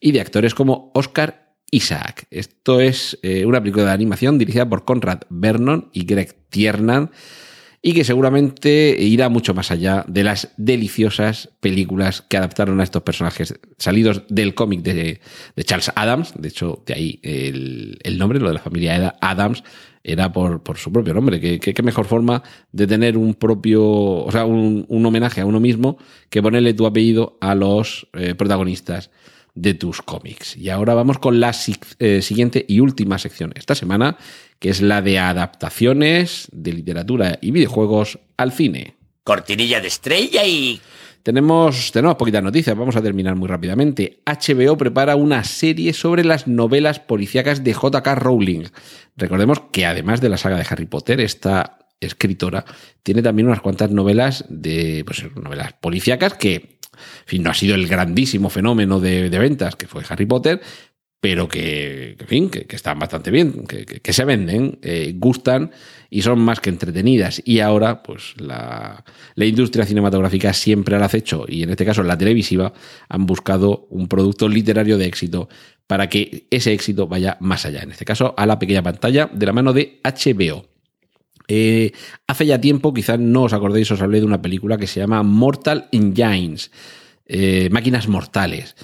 y 0.00 0.12
de 0.12 0.20
actores 0.20 0.54
como 0.54 0.90
Oscar 0.94 1.54
Isaac. 1.70 2.26
Esto 2.30 2.80
es 2.80 3.18
eh, 3.22 3.44
una 3.44 3.60
película 3.60 3.86
de 3.86 3.92
animación 3.92 4.38
dirigida 4.38 4.68
por 4.68 4.84
Conrad 4.84 5.22
Vernon 5.28 5.90
y 5.92 6.04
Greg 6.04 6.34
Tiernan 6.48 7.10
y 7.80 7.92
que 7.92 8.04
seguramente 8.04 8.96
irá 8.98 9.28
mucho 9.28 9.54
más 9.54 9.70
allá 9.70 10.04
de 10.08 10.24
las 10.24 10.52
deliciosas 10.56 11.50
películas 11.60 12.22
que 12.22 12.36
adaptaron 12.36 12.80
a 12.80 12.84
estos 12.84 13.02
personajes 13.02 13.54
salidos 13.78 14.22
del 14.28 14.54
cómic 14.54 14.82
de, 14.82 15.20
Charles 15.62 15.92
Adams. 15.94 16.34
De 16.36 16.48
hecho, 16.48 16.82
de 16.86 16.94
ahí 16.94 17.20
el, 17.22 18.18
nombre, 18.18 18.40
lo 18.40 18.48
de 18.48 18.54
la 18.54 18.60
familia 18.60 19.16
Adams, 19.20 19.62
era 20.02 20.32
por, 20.32 20.62
su 20.76 20.92
propio 20.92 21.14
nombre. 21.14 21.40
¿Qué, 21.60 21.82
mejor 21.82 22.06
forma 22.06 22.42
de 22.72 22.86
tener 22.86 23.16
un 23.16 23.34
propio, 23.34 23.84
o 23.84 24.30
sea, 24.32 24.44
un, 24.44 24.84
un, 24.88 25.06
homenaje 25.06 25.40
a 25.40 25.46
uno 25.46 25.60
mismo 25.60 25.98
que 26.30 26.42
ponerle 26.42 26.74
tu 26.74 26.86
apellido 26.86 27.38
a 27.40 27.54
los 27.54 28.08
eh, 28.14 28.34
protagonistas 28.34 29.10
de 29.60 29.74
tus 29.74 30.02
cómics. 30.02 30.56
Y 30.56 30.70
ahora 30.70 30.94
vamos 30.94 31.18
con 31.18 31.40
la 31.40 31.52
eh, 31.98 32.22
siguiente 32.22 32.64
y 32.68 32.80
última 32.80 33.18
sección 33.18 33.52
esta 33.56 33.74
semana, 33.74 34.16
que 34.58 34.70
es 34.70 34.80
la 34.80 35.02
de 35.02 35.18
adaptaciones 35.18 36.48
de 36.52 36.72
literatura 36.72 37.38
y 37.40 37.50
videojuegos 37.50 38.18
al 38.36 38.52
cine. 38.52 38.94
Cortinilla 39.24 39.80
de 39.80 39.88
estrella 39.88 40.44
y... 40.44 40.80
Tenemos, 41.24 41.92
tenemos 41.92 42.16
poquitas 42.16 42.42
noticias, 42.42 42.78
vamos 42.78 42.96
a 42.96 43.02
terminar 43.02 43.34
muy 43.34 43.48
rápidamente. 43.48 44.22
HBO 44.24 44.78
prepara 44.78 45.16
una 45.16 45.44
serie 45.44 45.92
sobre 45.92 46.24
las 46.24 46.46
novelas 46.46 47.00
policíacas 47.00 47.62
de 47.62 47.72
JK 47.72 48.06
Rowling. 48.14 48.64
Recordemos 49.16 49.60
que 49.72 49.84
además 49.84 50.22
de 50.22 50.30
la 50.30 50.38
saga 50.38 50.56
de 50.56 50.66
Harry 50.70 50.86
Potter, 50.86 51.20
esta 51.20 51.78
escritora 52.00 52.64
tiene 53.02 53.20
también 53.20 53.48
unas 53.48 53.60
cuantas 53.60 53.90
novelas 53.90 54.44
de 54.48 55.02
pues, 55.04 55.24
novelas 55.34 55.74
policíacas 55.74 56.34
que 56.34 56.77
en 57.20 57.26
fin, 57.26 57.42
no 57.42 57.50
ha 57.50 57.54
sido 57.54 57.74
el 57.74 57.86
grandísimo 57.86 58.50
fenómeno 58.50 59.00
de, 59.00 59.28
ventas 59.30 59.76
que 59.76 59.86
fue 59.86 60.02
Harry 60.08 60.26
Potter, 60.26 60.60
pero 61.20 61.48
que, 61.48 62.16
en 62.18 62.26
fin, 62.26 62.50
que, 62.50 62.66
están 62.70 62.98
bastante 62.98 63.30
bien, 63.30 63.66
que, 63.66 63.84
que 63.84 64.12
se 64.12 64.24
venden, 64.24 64.78
eh, 64.82 65.14
gustan 65.16 65.72
y 66.10 66.22
son 66.22 66.38
más 66.38 66.60
que 66.60 66.70
entretenidas. 66.70 67.42
Y 67.44 67.60
ahora, 67.60 68.02
pues 68.02 68.34
la, 68.38 69.04
la, 69.34 69.44
industria 69.44 69.84
cinematográfica 69.84 70.52
siempre 70.52 70.94
al 70.94 71.02
acecho, 71.02 71.44
y 71.48 71.64
en 71.64 71.70
este 71.70 71.84
caso 71.84 72.02
la 72.02 72.16
televisiva, 72.16 72.72
han 73.08 73.26
buscado 73.26 73.88
un 73.90 74.06
producto 74.06 74.48
literario 74.48 74.96
de 74.96 75.06
éxito 75.06 75.48
para 75.88 76.08
que 76.08 76.46
ese 76.50 76.72
éxito 76.72 77.08
vaya 77.08 77.36
más 77.40 77.66
allá. 77.66 77.82
En 77.82 77.90
este 77.90 78.04
caso, 78.04 78.34
a 78.36 78.46
la 78.46 78.58
pequeña 78.58 78.82
pantalla 78.82 79.28
de 79.32 79.46
la 79.46 79.52
mano 79.52 79.72
de 79.72 80.00
HBO. 80.04 80.77
Eh, 81.48 81.92
hace 82.26 82.46
ya 82.46 82.60
tiempo, 82.60 82.94
quizás 82.94 83.18
no 83.18 83.44
os 83.44 83.52
acordéis, 83.52 83.90
os 83.90 84.02
hablé 84.02 84.20
de 84.20 84.26
una 84.26 84.42
película 84.42 84.76
que 84.76 84.86
se 84.86 85.00
llama 85.00 85.22
Mortal 85.22 85.88
Engines, 85.92 86.70
eh, 87.26 87.68
Máquinas 87.72 88.06
Mortales 88.06 88.76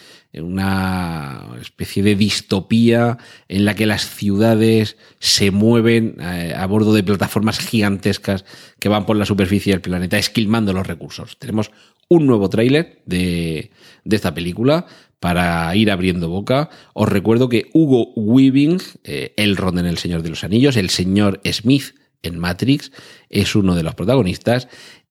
una 0.43 1.57
especie 1.61 2.03
de 2.03 2.17
distopía 2.17 3.19
en 3.49 3.65
la 3.65 3.75
que 3.75 3.87
las 3.87 4.09
ciudades 4.09 4.97
se 5.19 5.51
mueven 5.51 6.17
eh, 6.21 6.55
a 6.57 6.67
bordo 6.67 6.93
de 6.93 7.03
plataformas 7.03 7.59
gigantescas 7.59 8.45
que 8.79 8.89
van 8.89 9.07
por 9.07 9.17
la 9.17 9.27
superficie 9.27 9.73
del 9.73 9.81
planeta, 9.81 10.19
esquilmando 10.19 10.73
los 10.73 10.87
recursos. 10.87 11.39
Tenemos 11.39 11.71
un 12.09 12.27
nuevo 12.27 12.49
tráiler 12.49 13.03
de, 13.07 13.71
de, 14.05 14.17
esta 14.17 14.35
película 14.35 14.87
para 15.21 15.75
ir 15.77 15.91
abriendo 15.91 16.29
boca. 16.29 16.69
Os 16.93 17.09
recuerdo 17.09 17.49
que 17.49 17.71
Hugo 17.73 18.13
Weaving, 18.15 18.81
eh, 19.05 19.33
el 19.37 19.57
Ron 19.57 19.79
en 19.79 19.87
El 19.87 19.99
Señor 19.99 20.23
de 20.23 20.31
los 20.31 20.45
Anillos, 20.45 20.77
el 20.77 20.91
señor 20.91 21.41
Smith 21.51 21.95
en 22.25 22.39
Matrix, 22.39 22.91
es 23.29 23.55
uno 23.55 23.75
de 23.75 23.83
los 23.83 23.95
protagonistas 23.95 24.69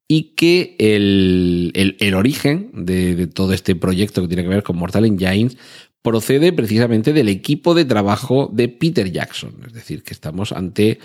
y 0.08 0.34
que 0.36 0.76
el, 0.80 2.14
origen 2.16 2.72
de, 2.74 3.28
todo 3.28 3.54
este 3.54 3.76
proyecto 3.76 4.22
que 4.22 4.28
tiene 4.28 4.44
que 4.44 4.50
ver 4.50 4.64
con 4.64 4.78
Mortal 4.78 5.06
Engines 5.06 5.58
procede 6.02 6.52
precisamente 6.52 7.14
del 7.14 7.30
equipo 7.30 7.74
de 7.74 7.86
trabajo 7.86 8.50
de 8.52 8.68
Peter 8.68 9.10
Jackson. 9.10 9.56
Es 9.66 9.74
decir, 9.74 10.04
que 10.04 10.14
estamos 10.14 10.52
ante, 10.52 11.00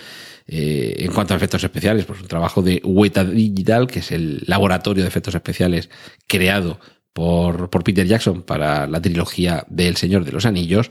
eh, 0.49 0.97
en 0.99 1.13
cuanto 1.13 1.33
a 1.33 1.37
efectos 1.37 1.63
especiales, 1.63 2.05
pues 2.05 2.21
un 2.21 2.27
trabajo 2.27 2.63
de 2.63 2.83
Weta 2.85 3.25
Digital, 3.25 3.87
que 3.87 4.01
es 4.01 4.11
el 4.11 4.43
laboratorio 4.47 5.05
de 5.05 5.09
efectos 5.09 5.37
especiales 5.37 5.89
creado 6.27 6.81
por, 7.13 7.71
por 7.71 7.85
Peter 7.85 8.07
Jackson 8.07 8.43
para 8.43 8.89
la 8.89 9.01
trilogía 9.01 9.65
de 9.69 9.87
El 9.87 9.97
Señor 9.97 10.25
de 10.25 10.33
los 10.33 10.45
Anillos, 10.47 10.91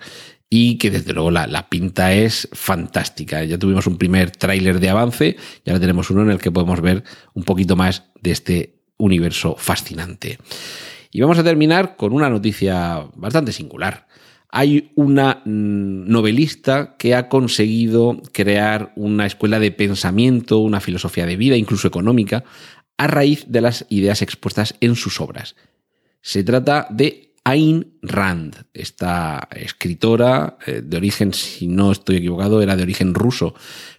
y 0.49 0.77
que 0.77 0.91
desde 0.91 1.13
luego 1.13 1.31
la, 1.31 1.67
pinta 1.69 2.13
es 2.13 2.47
fantástica. 2.53 3.43
Ya 3.43 3.57
tuvimos 3.57 3.87
un 3.87 3.97
primer 3.97 4.31
tráiler 4.31 4.79
de 4.79 4.89
avance 4.89 5.35
y 5.65 5.69
ahora 5.69 5.81
tenemos 5.81 6.09
uno 6.09 6.21
en 6.21 6.31
el 6.31 6.39
que 6.39 6.51
podemos 6.51 6.81
ver 6.81 7.03
un 7.33 7.43
poquito 7.43 7.75
más 7.75 8.05
de 8.21 8.31
este 8.31 8.79
universo 8.97 9.55
fascinante. 9.57 10.37
Y 11.11 11.21
vamos 11.21 11.37
a 11.37 11.43
terminar 11.43 11.97
con 11.97 12.13
una 12.13 12.29
noticia 12.29 13.07
bastante 13.15 13.51
singular. 13.51 14.07
Hay 14.49 14.91
una 14.95 15.41
mm, 15.43 16.09
novelista 16.09 16.95
que 16.97 17.13
ha 17.13 17.27
conseguido 17.27 18.21
crear 18.31 18.93
una 18.95 19.25
escuela 19.25 19.59
de 19.59 19.71
pensamiento, 19.71 20.59
una 20.59 20.79
filosofía 20.79 21.25
de 21.25 21.35
vida, 21.35 21.57
incluso 21.57 21.87
económica, 21.87 22.45
a 22.97 23.07
raíz 23.07 23.45
de 23.47 23.61
las 23.61 23.85
ideas 23.89 24.21
expuestas 24.21 24.75
en 24.79 24.95
sus 24.95 25.19
obras. 25.19 25.55
Se 26.21 26.43
trata 26.43 26.87
de 26.89 27.26
Ayn 27.47 27.93
Rand, 28.01 28.65
esta 28.73 29.47
escritora 29.55 30.57
eh, 30.67 30.81
de 30.83 30.97
origen, 30.97 31.33
si 31.33 31.67
no 31.67 31.93
estoy 31.93 32.17
equivocado, 32.17 32.61
era 32.61 32.75
de 32.75 32.83
origen 32.83 33.13
ruso, 33.13 33.55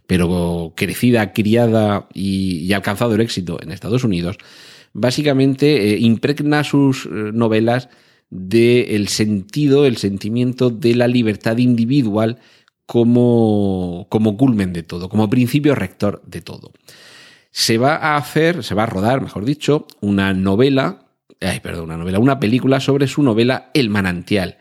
pero 0.07 0.75
crecida, 0.77 1.33
criada 1.33 2.09
y, 2.13 2.71
alcanzado 2.75 3.15
el 3.15 3.23
éxito 3.23 3.59
en 3.63 3.73
Estados 3.73 4.05
Unidos, 4.05 4.37
básicamente 4.93 5.95
eh, 5.95 5.99
impregna 5.99 6.63
sus 6.63 7.07
eh, 7.07 7.09
novelas 7.33 7.89
del 8.29 9.09
sentido, 9.09 9.87
el 9.87 9.97
sentimiento 9.97 10.69
de 10.69 10.95
la 10.95 11.09
libertad 11.09 11.57
individual 11.57 12.41
como, 12.85 14.09
como 14.11 14.37
culmen 14.37 14.75
de 14.75 14.83
todo, 14.83 15.09
como 15.09 15.31
principio 15.31 15.75
rector 15.75 16.21
de 16.27 16.43
todo. 16.43 16.73
Se 17.51 17.79
va 17.79 17.97
a 17.97 18.19
hacer, 18.19 18.63
se 18.63 18.75
va 18.75 18.83
a 18.83 18.87
rodar, 18.87 19.23
mejor 19.23 19.47
dicho, 19.47 19.87
una 20.03 20.35
novela 20.35 21.08
ay, 21.41 21.61
perdón, 21.61 21.85
una 21.85 21.97
novela, 21.97 22.19
una 22.19 22.41
película 22.41 22.81
sobre 22.81 23.07
su 23.07 23.23
novela 23.23 23.71
El 23.75 23.91
manantial 23.91 24.59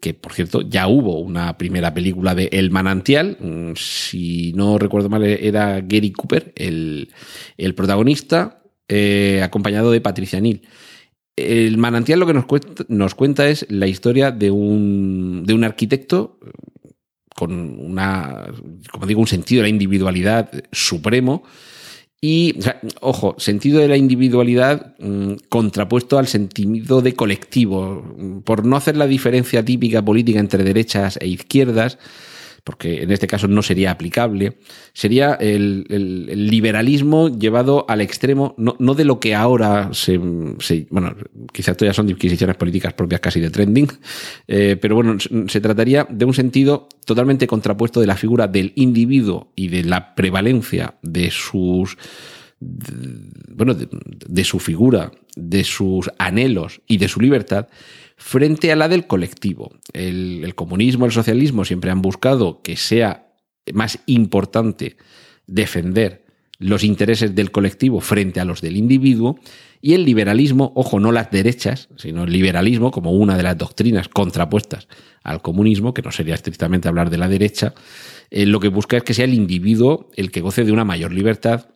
que 0.00 0.14
por 0.14 0.32
cierto 0.32 0.62
ya 0.62 0.88
hubo 0.88 1.20
una 1.20 1.56
primera 1.58 1.92
película 1.92 2.34
de 2.34 2.48
El 2.52 2.70
Manantial, 2.70 3.36
mm, 3.38 3.72
si 3.76 4.52
no 4.54 4.78
recuerdo 4.78 5.08
mal 5.08 5.24
era 5.24 5.80
Gary 5.80 6.10
Cooper, 6.12 6.52
el, 6.56 7.08
protagonista, 7.76 8.62
eh, 8.88 9.42
acompañado 9.44 9.90
de 9.90 10.00
Patricia 10.00 10.40
Neal. 10.40 10.62
El 11.36 11.78
Manantial 11.78 12.18
lo 12.18 12.26
que 12.26 12.34
nos 12.34 12.46
cuenta, 12.46 12.84
nos 12.88 13.14
cuenta 13.14 13.48
es 13.48 13.66
la 13.68 13.86
historia 13.86 14.30
de 14.30 14.50
un, 14.50 15.44
de 15.46 15.54
un 15.54 15.64
arquitecto 15.64 16.38
con 17.34 17.52
una, 17.80 18.46
como 18.90 19.06
digo, 19.06 19.20
un 19.20 19.26
sentido 19.26 19.60
de 19.60 19.64
la 19.64 19.70
individualidad 19.70 20.50
supremo, 20.72 21.44
y, 22.22 22.56
ojo, 23.00 23.34
sentido 23.38 23.80
de 23.80 23.88
la 23.88 23.96
individualidad 23.96 24.94
mm, 24.98 25.34
contrapuesto 25.48 26.18
al 26.18 26.26
sentido 26.26 27.00
de 27.00 27.14
colectivo. 27.14 28.42
Por 28.44 28.66
no 28.66 28.76
hacer 28.76 28.96
la 28.96 29.06
diferencia 29.06 29.64
típica 29.64 30.04
política 30.04 30.38
entre 30.38 30.62
derechas 30.62 31.18
e 31.20 31.28
izquierdas, 31.28 31.98
porque 32.64 33.02
en 33.02 33.10
este 33.10 33.26
caso 33.26 33.48
no 33.48 33.62
sería 33.62 33.90
aplicable, 33.90 34.58
sería 34.92 35.34
el, 35.34 35.84
liberalismo 36.50 37.28
llevado 37.28 37.86
al 37.88 38.00
extremo, 38.00 38.54
no, 38.58 38.94
de 38.94 39.04
lo 39.04 39.20
que 39.20 39.34
ahora 39.34 39.90
se, 39.92 40.18
Bueno, 40.18 41.14
quizás 41.52 41.72
esto 41.72 41.84
ya 41.84 41.94
son 41.94 42.06
disquisiciones 42.06 42.56
políticas 42.56 42.92
propias 42.92 43.20
casi 43.20 43.40
de 43.40 43.50
trending, 43.50 43.88
eh, 44.48 44.76
pero 44.80 44.94
bueno, 44.94 45.16
se 45.18 45.60
trataría 45.60 46.06
de 46.10 46.24
un 46.24 46.34
sentido 46.34 46.88
totalmente 47.04 47.46
contrapuesto 47.46 48.00
de 48.00 48.06
la 48.06 48.16
figura 48.16 48.46
del 48.46 48.72
individuo 48.76 49.52
y 49.54 49.68
de 49.68 49.84
la 49.84 50.14
prevalencia 50.14 50.94
de 51.02 51.30
sus 51.30 51.96
bueno, 52.60 53.74
de, 53.74 54.44
su 54.44 54.58
figura, 54.58 55.10
de 55.34 55.64
sus 55.64 56.10
anhelos 56.18 56.82
y 56.86 56.98
de 56.98 57.08
su 57.08 57.20
libertad 57.20 57.68
frente 58.20 58.70
a 58.70 58.76
la 58.76 58.88
del 58.88 59.06
colectivo. 59.06 59.72
El, 59.94 60.54
comunismo, 60.54 61.06
el 61.06 61.10
socialismo 61.10 61.64
siempre 61.64 61.90
han 61.90 62.02
buscado 62.02 62.60
que 62.60 62.76
sea 62.76 63.32
más 63.72 63.98
importante 64.04 64.98
defender 65.46 66.26
los 66.58 66.84
intereses 66.84 67.34
del 67.34 67.50
colectivo 67.50 68.00
frente 68.00 68.38
a 68.38 68.44
los 68.44 68.60
del 68.60 68.76
individuo 68.76 69.40
y 69.80 69.94
el 69.94 70.04
liberalismo, 70.04 70.70
ojo, 70.76 71.00
no 71.00 71.12
las 71.12 71.30
derechas, 71.30 71.88
sino 71.96 72.24
el 72.24 72.32
liberalismo 72.32 72.90
como 72.90 73.12
una 73.12 73.38
de 73.38 73.42
las 73.42 73.56
doctrinas 73.56 74.08
contrapuestas 74.08 74.86
al 75.24 75.40
comunismo, 75.40 75.94
que 75.94 76.02
no 76.02 76.12
sería 76.12 76.34
estrictamente 76.34 76.88
hablar 76.88 77.08
de 77.08 77.16
la 77.16 77.28
derecha, 77.28 77.72
eh, 78.30 78.44
lo 78.44 78.60
que 78.60 78.68
busca 78.68 78.98
es 78.98 79.02
que 79.02 79.14
sea 79.14 79.24
el 79.24 79.32
individuo 79.32 80.10
el 80.14 80.30
que 80.30 80.42
goce 80.42 80.64
de 80.64 80.72
una 80.72 80.84
mayor 80.84 81.12
libertad 81.12 81.70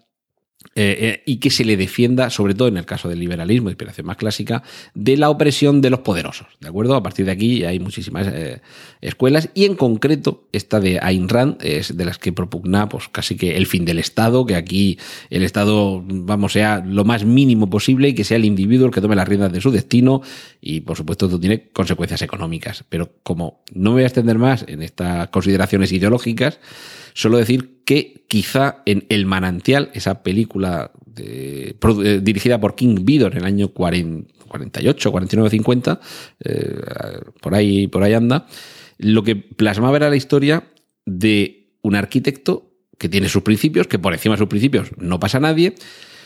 eh, 0.77 0.97
eh, 1.01 1.23
y 1.25 1.37
que 1.37 1.51
se 1.51 1.65
le 1.65 1.77
defienda, 1.77 2.31
sobre 2.31 2.55
todo 2.55 2.67
en 2.67 2.77
el 2.77 2.85
caso 2.85 3.09
del 3.09 3.21
liberalismo, 3.21 3.69
inspiración 3.69 4.09
más 4.09 4.17
clásica, 4.17 4.63
de 4.95 5.17
la 5.17 5.31
opresión 5.31 5.81
de 5.81 5.91
los 5.91 6.01
poderosos. 6.01 6.49
¿De 6.61 6.69
acuerdo? 6.69 6.97
A 6.97 7.03
partir 7.03 7.27
de 7.27 7.33
aquí 7.33 7.65
hay 7.65 7.79
muchísimas 7.79 8.27
eh, 8.27 8.61
escuelas 9.01 9.51
y 9.55 9.67
en 9.67 9.77
concreto 9.77 10.49
esta 10.53 10.81
de 10.81 10.99
Ayn 11.01 11.29
Rand 11.29 11.59
es 11.61 11.97
de 11.97 12.05
las 12.05 12.19
que 12.19 12.33
propugna 12.33 12.89
pues 12.89 13.09
casi 13.09 13.37
que 13.37 13.57
el 13.57 13.67
fin 13.67 13.85
del 13.85 14.01
Estado, 14.01 14.47
que 14.47 14.57
aquí 14.57 14.99
el 15.31 15.45
Estado, 15.45 16.03
vamos, 16.07 16.53
sea 16.55 16.83
lo 16.85 17.05
más 17.05 17.25
mínimo 17.25 17.71
posible 17.71 18.09
y 18.09 18.15
que 18.15 18.25
sea 18.25 18.37
el 18.37 18.45
individuo 18.45 18.87
el 18.87 18.93
que 18.93 19.01
tome 19.01 19.15
las 19.15 19.29
riendas 19.29 19.53
de 19.53 19.61
su 19.61 19.71
destino 19.71 20.23
y 20.61 20.81
por 20.81 20.97
supuesto 20.97 21.27
esto 21.27 21.39
tiene 21.39 21.69
consecuencias 21.73 22.23
económicas. 22.23 22.85
Pero 22.89 23.13
como 23.23 23.63
no 23.73 23.91
me 23.91 23.97
voy 23.97 24.03
a 24.03 24.07
extender 24.07 24.39
más 24.39 24.65
en 24.67 24.83
estas 24.83 25.29
consideraciones 25.29 25.93
ideológicas, 25.93 26.59
Solo 27.15 27.39
decir 27.39 27.83
que 27.85 28.25
quizá 28.29 28.83
en 28.87 29.07
El 29.09 29.25
Manantial, 29.25 29.91
esa 29.95 30.25
película 30.25 30.91
eh, 31.17 31.75
dirigida 32.21 32.61
por 32.61 32.75
King 32.75 33.05
Vidor 33.05 33.33
en 33.33 33.39
el 33.39 33.45
año 33.45 33.69
48, 33.69 35.13
49, 35.13 35.51
50, 35.51 36.01
por, 37.41 37.55
ahí, 37.55 37.87
por 37.87 38.03
ahí 38.03 38.15
anda, 38.15 38.47
lo 38.99 39.23
que 39.23 39.37
plasmaba 39.37 39.97
era 39.97 40.11
la 40.11 40.17
historia 40.17 40.65
de 41.07 41.77
un 41.83 41.95
arquitecto 41.95 42.73
que 42.99 43.09
tiene 43.09 43.29
sus 43.29 43.43
principios, 43.43 43.87
que 43.87 44.01
por 44.01 44.13
encima 44.13 44.35
de 44.35 44.41
sus 44.41 44.49
principios 44.49 44.91
no 44.99 45.21
pasa 45.21 45.39
nadie, 45.39 45.77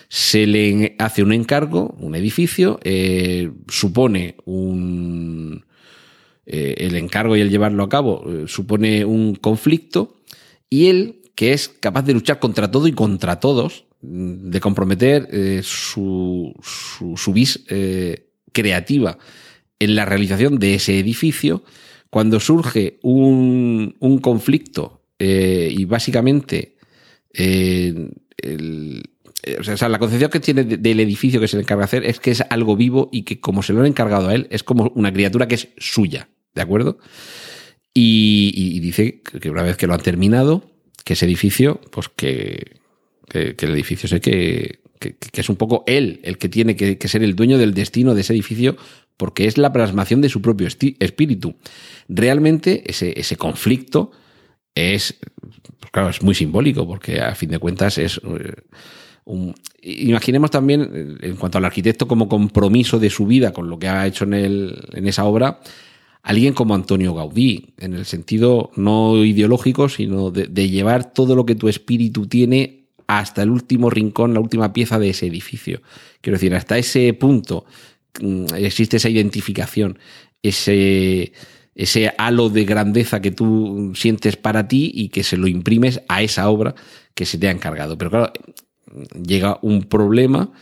se 0.09 0.47
le 0.47 0.97
hace 0.99 1.23
un 1.23 1.35
encargo, 1.35 1.95
un 2.01 2.15
edificio, 2.15 2.81
eh, 2.83 3.51
supone 3.69 4.37
un... 4.47 5.67
Eh, 6.47 6.87
el 6.87 6.97
encargo 6.97 7.37
y 7.37 7.43
el 7.43 7.51
llevarlo 7.51 7.83
a 7.83 7.91
cabo 7.91 8.25
supone 8.47 9.05
un 9.05 9.35
conflicto 9.35 10.19
y 10.71 10.87
él, 10.87 11.23
que 11.35 11.53
es 11.53 11.69
capaz 11.69 12.03
de 12.03 12.15
luchar 12.15 12.39
contra 12.39 12.71
todo 12.71 12.89
y 12.89 12.93
contra 12.93 13.41
todos, 13.41 13.85
mm, 14.03 14.51
de 14.51 14.61
comprometer 14.61 15.29
eh, 15.31 15.61
su, 15.63 16.55
su, 16.63 17.33
vis 17.33 17.65
eh, 17.69 18.29
creativa 18.53 19.19
en 19.79 19.95
la 19.95 20.05
realización 20.05 20.59
de 20.59 20.75
ese 20.75 20.99
edificio, 20.99 21.63
cuando 22.11 22.41
surge 22.41 22.99
un, 23.03 23.97
un 24.01 24.19
conflicto 24.19 25.03
eh, 25.19 25.73
y 25.77 25.85
básicamente 25.85 26.77
o 29.61 29.63
sea, 29.63 29.89
la 29.89 29.99
concepción 29.99 30.31
que 30.31 30.41
tiene 30.41 30.65
del 30.65 31.01
edificio 31.01 31.41
que 31.41 31.49
se 31.49 31.57
le 31.57 31.63
encarga 31.63 31.83
de 31.83 31.85
hacer 31.85 32.05
es 32.05 32.21
que 32.21 32.33
es 32.33 32.43
algo 32.51 32.77
vivo 32.77 33.09
y 33.13 33.23
que 33.23 33.41
como 33.41 33.63
se 33.63 33.73
lo 33.73 33.81
han 33.81 33.87
encargado 33.87 34.29
a 34.29 34.35
él, 34.35 34.49
es 34.51 34.63
como 34.63 34.91
una 34.95 35.13
criatura 35.13 35.47
que 35.49 35.55
es 35.55 35.69
suya, 35.77 36.29
¿de 36.55 36.63
acuerdo? 36.63 36.99
Y, 37.95 38.79
dice 38.81 39.23
que 39.23 39.51
una 39.51 39.63
vez 39.63 39.77
que 39.77 39.87
lo 39.87 39.95
han 39.95 40.01
terminado, 40.01 40.71
que 41.05 41.15
ese 41.15 41.27
edificio, 41.27 41.81
pues 41.91 42.09
que, 42.09 42.77
el 43.33 43.71
edificio 43.71 44.09
sé 44.09 44.21
que, 44.21 44.81
que, 44.99 45.17
es 45.33 45.49
un 45.49 45.57
poco 45.57 45.85
él 45.87 46.21
el 46.23 46.39
que 46.39 46.49
tiene 46.49 46.77
que, 46.77 47.09
ser 47.09 47.23
el 47.23 47.35
dueño 47.35 47.59
del 47.59 47.75
destino 47.75 48.15
de 48.15 48.23
ese 48.23 48.33
edificio 48.33 48.77
porque 49.17 49.47
es 49.47 49.59
la 49.59 49.73
plasmación 49.73 50.21
de 50.21 50.29
su 50.29 50.41
propio 50.41 50.69
espíritu. 50.69 51.57
Realmente 52.09 52.85
ese, 52.87 53.37
conflicto 53.37 54.13
es, 54.75 55.19
pues 55.81 55.91
claro, 55.91 56.09
es 56.09 56.23
muy 56.23 56.35
simbólico 56.35 56.87
porque 56.87 57.21
a 57.21 57.35
fin 57.35 57.51
de 57.51 57.59
cuentas 57.59 57.99
es... 57.99 58.19
Eh, 58.19 58.53
un, 59.25 59.55
imaginemos 59.83 60.51
también, 60.51 61.19
en 61.21 61.37
cuanto 61.37 61.59
al 61.59 61.65
arquitecto, 61.65 62.09
como 62.09 62.29
compromiso 62.29 62.99
de 62.99 63.11
su 63.11 63.27
vida 63.27 63.53
con 63.53 63.69
lo 63.69 63.79
que 63.79 63.89
ha 63.89 64.07
hecho 64.07 64.25
en, 64.25 64.35
el, 64.35 64.89
en 64.95 65.07
esa 65.07 65.25
obra, 65.25 65.61
alguien 66.23 66.55
como 66.55 66.75
Antonio 66.75 67.15
Gaudí, 67.15 67.75
en 67.79 67.95
el 67.95 68.05
sentido 68.05 68.71
no 68.77 69.25
ideológico, 69.25 69.89
sino 69.89 70.31
de, 70.31 70.47
de 70.47 70.69
llevar 70.69 71.13
todo 71.13 71.35
lo 71.35 71.47
que 71.47 71.55
tu 71.55 71.69
espíritu 71.69 72.27
tiene 72.27 72.79
hasta 73.09 73.43
el 73.43 73.51
último 73.51 73.91
rincón, 73.91 74.35
la 74.35 74.41
última 74.41 74.73
pieza 74.73 74.99
de 74.99 75.11
ese 75.11 75.27
edificio. 75.27 75.81
Quiero 76.21 76.37
decir, 76.37 76.55
hasta 76.55 76.79
ese 76.79 77.13
punto 77.15 77.65
mm, 78.21 78.55
existe 78.57 78.99
esa 78.99 79.09
identificación, 79.09 79.99
ese, 80.43 81.33
ese 81.75 82.13
halo 82.19 82.51
de 82.51 82.65
grandeza 82.65 83.21
que 83.21 83.31
tú 83.31 83.93
sientes 83.95 84.37
para 84.37 84.69
ti 84.69 84.93
y 84.95 85.09
que 85.09 85.25
se 85.25 85.39
lo 85.39 85.49
imprimes 85.49 86.03
a 86.09 86.23
esa 86.23 86.49
obra 86.51 86.75
que 87.15 87.25
se 87.25 87.39
te 87.39 87.49
ha 87.49 87.51
encargado. 87.51 87.97
Pero 87.97 88.11
claro, 88.11 88.33
llega 89.21 89.59
un 89.63 89.85
problema. 89.85 90.53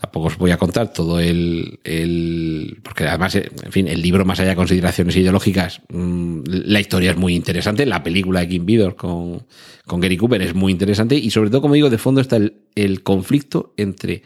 Tampoco 0.00 0.26
os 0.26 0.36
voy 0.36 0.50
a 0.50 0.58
contar 0.58 0.92
todo 0.92 1.20
el, 1.20 1.80
el, 1.82 2.80
Porque 2.82 3.04
además, 3.04 3.34
en 3.36 3.72
fin, 3.72 3.88
el 3.88 4.02
libro, 4.02 4.26
más 4.26 4.38
allá 4.40 4.50
de 4.50 4.56
consideraciones 4.56 5.16
ideológicas, 5.16 5.80
mm, 5.88 6.40
la 6.44 6.80
historia 6.80 7.12
es 7.12 7.16
muy 7.16 7.34
interesante. 7.34 7.86
La 7.86 8.02
película 8.02 8.40
de 8.40 8.48
Kim 8.48 8.66
Vidor 8.66 8.94
con, 8.94 9.46
con 9.86 10.00
Gary 10.00 10.18
Cooper 10.18 10.42
es 10.42 10.54
muy 10.54 10.72
interesante. 10.72 11.16
Y 11.16 11.30
sobre 11.30 11.48
todo, 11.48 11.62
como 11.62 11.74
digo, 11.74 11.88
de 11.88 11.96
fondo 11.96 12.20
está 12.20 12.36
el, 12.36 12.60
el 12.74 13.02
conflicto 13.02 13.72
entre 13.78 14.22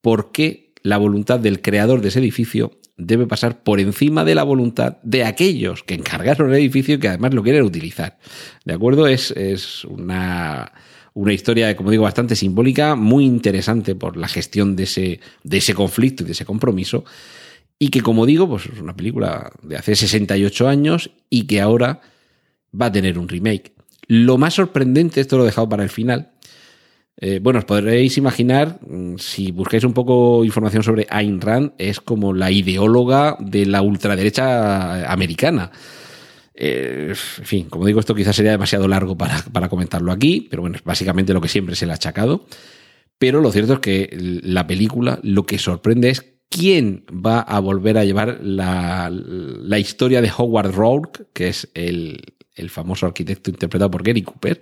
por 0.00 0.30
qué 0.30 0.72
la 0.82 0.98
voluntad 0.98 1.40
del 1.40 1.62
creador 1.62 2.00
de 2.00 2.08
ese 2.08 2.20
edificio 2.20 2.78
debe 2.96 3.26
pasar 3.26 3.62
por 3.62 3.80
encima 3.80 4.24
de 4.24 4.36
la 4.36 4.44
voluntad 4.44 4.98
de 5.02 5.24
aquellos 5.24 5.82
que 5.82 5.94
encargaron 5.94 6.50
el 6.50 6.56
edificio 6.56 6.94
y 6.94 6.98
que 6.98 7.08
además 7.08 7.34
lo 7.34 7.42
quieren 7.42 7.62
utilizar. 7.62 8.18
¿De 8.64 8.74
acuerdo? 8.74 9.08
Es, 9.08 9.32
es 9.32 9.84
una 9.84 10.72
una 11.18 11.32
historia, 11.32 11.76
como 11.76 11.90
digo, 11.90 12.04
bastante 12.04 12.36
simbólica, 12.36 12.94
muy 12.94 13.24
interesante 13.24 13.96
por 13.96 14.16
la 14.16 14.28
gestión 14.28 14.76
de 14.76 14.84
ese, 14.84 15.20
de 15.42 15.56
ese 15.58 15.74
conflicto 15.74 16.22
y 16.22 16.26
de 16.26 16.32
ese 16.32 16.44
compromiso. 16.44 17.04
Y 17.76 17.88
que, 17.88 18.02
como 18.02 18.24
digo, 18.24 18.48
pues 18.48 18.66
es 18.66 18.80
una 18.80 18.94
película 18.94 19.50
de 19.62 19.76
hace 19.76 19.96
68 19.96 20.68
años 20.68 21.10
y 21.28 21.48
que 21.48 21.60
ahora 21.60 22.02
va 22.72 22.86
a 22.86 22.92
tener 22.92 23.18
un 23.18 23.28
remake. 23.28 23.72
Lo 24.06 24.38
más 24.38 24.54
sorprendente, 24.54 25.20
esto 25.20 25.36
lo 25.36 25.42
he 25.42 25.46
dejado 25.46 25.68
para 25.68 25.82
el 25.82 25.90
final. 25.90 26.30
Eh, 27.20 27.40
bueno, 27.42 27.58
os 27.58 27.64
podréis 27.64 28.16
imaginar, 28.16 28.78
mm, 28.86 29.16
si 29.18 29.50
buscáis 29.50 29.82
un 29.82 29.94
poco 29.94 30.44
información 30.44 30.84
sobre 30.84 31.08
Ayn 31.10 31.40
Rand, 31.40 31.72
es 31.78 32.00
como 32.00 32.32
la 32.32 32.52
ideóloga 32.52 33.36
de 33.40 33.66
la 33.66 33.82
ultraderecha 33.82 35.10
americana. 35.10 35.72
Eh, 36.60 37.14
en 37.38 37.44
fin, 37.44 37.68
como 37.68 37.86
digo, 37.86 38.00
esto 38.00 38.16
quizás 38.16 38.34
sería 38.34 38.50
demasiado 38.50 38.88
largo 38.88 39.16
para, 39.16 39.68
comentarlo 39.68 40.10
aquí, 40.10 40.48
pero 40.50 40.62
bueno, 40.62 40.76
es 40.76 40.82
básicamente 40.82 41.32
lo 41.32 41.40
que 41.40 41.46
siempre 41.46 41.76
se 41.76 41.86
le 41.86 41.92
ha 41.92 41.94
achacado. 41.94 42.46
Pero 43.16 43.40
lo 43.40 43.52
cierto 43.52 43.74
es 43.74 43.78
que 43.78 44.40
la 44.42 44.66
película 44.66 45.20
lo 45.22 45.46
que 45.46 45.58
sorprende 45.58 46.10
es 46.10 46.24
quién 46.48 47.04
va 47.12 47.40
a 47.40 47.60
volver 47.60 47.96
a 47.96 48.04
llevar 48.04 48.40
la, 48.42 49.08
historia 49.78 50.20
de 50.20 50.32
Howard 50.36 50.74
Rourke, 50.74 51.26
que 51.32 51.48
es 51.48 51.68
el, 51.74 52.22
el, 52.56 52.70
famoso 52.70 53.06
arquitecto 53.06 53.50
interpretado 53.50 53.92
por 53.92 54.02
Gary 54.02 54.22
Cooper, 54.22 54.60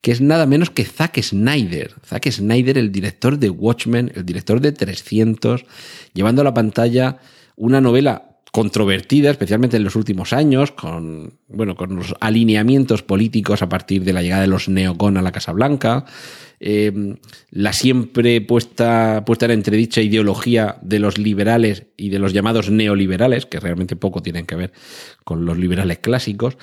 que 0.00 0.12
es 0.12 0.20
nada 0.20 0.46
menos 0.46 0.70
que 0.70 0.84
Zack 0.84 1.20
Snyder. 1.20 1.94
Zack 2.06 2.30
Snyder, 2.30 2.78
el 2.78 2.92
director 2.92 3.38
de 3.38 3.50
Watchmen, 3.50 4.12
el 4.14 4.24
director 4.24 4.60
de 4.60 4.70
300, 4.70 5.64
llevando 6.12 6.42
a 6.42 6.44
la 6.44 6.54
pantalla 6.54 7.18
una 7.56 7.80
novela 7.80 8.33
controvertida, 8.54 9.32
especialmente 9.32 9.76
en 9.76 9.82
los 9.82 9.96
últimos 9.96 10.32
años, 10.32 10.70
con, 10.70 11.40
bueno, 11.48 11.74
con 11.74 11.96
los 11.96 12.14
alineamientos 12.20 13.02
políticos 13.02 13.62
a 13.62 13.68
partir 13.68 14.04
de 14.04 14.12
la 14.12 14.22
llegada 14.22 14.42
de 14.42 14.46
los 14.46 14.68
neocon 14.68 15.16
a 15.16 15.22
la 15.22 15.32
Casa 15.32 15.50
Blanca, 15.50 16.04
em, 16.60 17.16
la 17.50 17.72
siempre 17.72 18.40
puesta, 18.42 19.24
puesta 19.26 19.46
en 19.46 19.50
entredicha 19.50 20.02
ideología 20.02 20.76
de 20.82 21.00
los 21.00 21.18
liberales 21.18 21.86
y 21.96 22.10
de 22.10 22.20
los 22.20 22.32
llamados 22.32 22.70
neoliberales, 22.70 23.44
que 23.44 23.58
realmente 23.58 23.96
poco 23.96 24.22
tienen 24.22 24.46
que 24.46 24.54
ver 24.54 24.72
con 25.24 25.46
los 25.46 25.58
liberales 25.58 25.98
clásicos. 25.98 26.56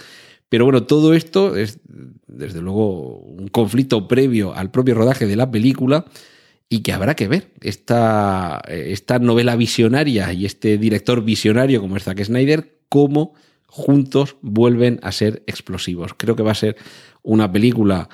Pero 0.48 0.64
bueno, 0.64 0.84
todo 0.84 1.14
esto 1.14 1.58
es, 1.58 1.82
desde 2.26 2.62
luego, 2.62 3.18
un 3.18 3.50
conflicto 3.50 4.08
previo 4.08 4.56
al 4.56 4.72
propio 4.72 4.96
rodaje 4.96 5.28
de 5.28 5.36
la 5.36 5.52
película 5.52 6.06
y 6.74 6.84
que 6.84 6.93
habrá 6.93 7.17
que 7.17 7.28
ver 7.28 7.51
esta, 7.59 8.61
esta 8.69 9.19
novela 9.19 9.57
visionaria 9.57 10.32
y 10.32 10.45
este 10.45 10.78
director 10.78 11.22
visionario 11.22 11.82
como 11.82 11.97
es 11.97 12.05
Zack 12.05 12.24
Snyder, 12.24 12.78
cómo 12.88 13.34
juntos 13.67 14.38
vuelven 14.41 14.97
a 15.03 15.11
ser 15.11 15.43
explosivos. 15.47 16.13
Creo 16.15 16.38
que 16.38 16.43
va 16.43 16.51
a 16.51 16.55
ser 16.55 16.78
una 17.24 17.51
película 17.51 18.07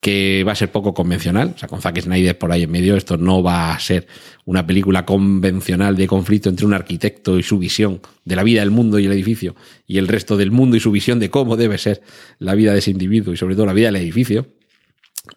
que 0.00 0.42
va 0.42 0.52
a 0.52 0.54
ser 0.54 0.72
poco 0.72 0.94
convencional, 0.94 1.52
o 1.54 1.58
sea, 1.58 1.68
con 1.68 1.82
Zack 1.82 2.00
Snyder 2.00 2.38
por 2.38 2.50
ahí 2.50 2.62
en 2.62 2.70
medio, 2.70 2.96
esto 2.96 3.18
no 3.18 3.42
va 3.42 3.74
a 3.74 3.78
ser 3.78 4.06
una 4.46 4.66
película 4.66 5.04
convencional 5.04 5.94
de 5.94 6.06
conflicto 6.06 6.48
entre 6.48 6.64
un 6.64 6.72
arquitecto 6.72 7.38
y 7.38 7.42
su 7.42 7.58
visión 7.58 8.00
de 8.24 8.36
la 8.36 8.42
vida 8.42 8.60
del 8.60 8.70
mundo 8.70 8.98
y 8.98 9.04
el 9.04 9.12
edificio, 9.12 9.54
y 9.86 9.98
el 9.98 10.08
resto 10.08 10.38
del 10.38 10.50
mundo 10.50 10.78
y 10.78 10.80
su 10.80 10.90
visión 10.90 11.18
de 11.18 11.28
cómo 11.28 11.58
debe 11.58 11.76
ser 11.76 12.00
la 12.38 12.54
vida 12.54 12.72
de 12.72 12.78
ese 12.78 12.90
individuo 12.90 13.34
y 13.34 13.36
sobre 13.36 13.54
todo 13.54 13.66
la 13.66 13.74
vida 13.74 13.88
del 13.88 13.96
edificio. 13.96 14.46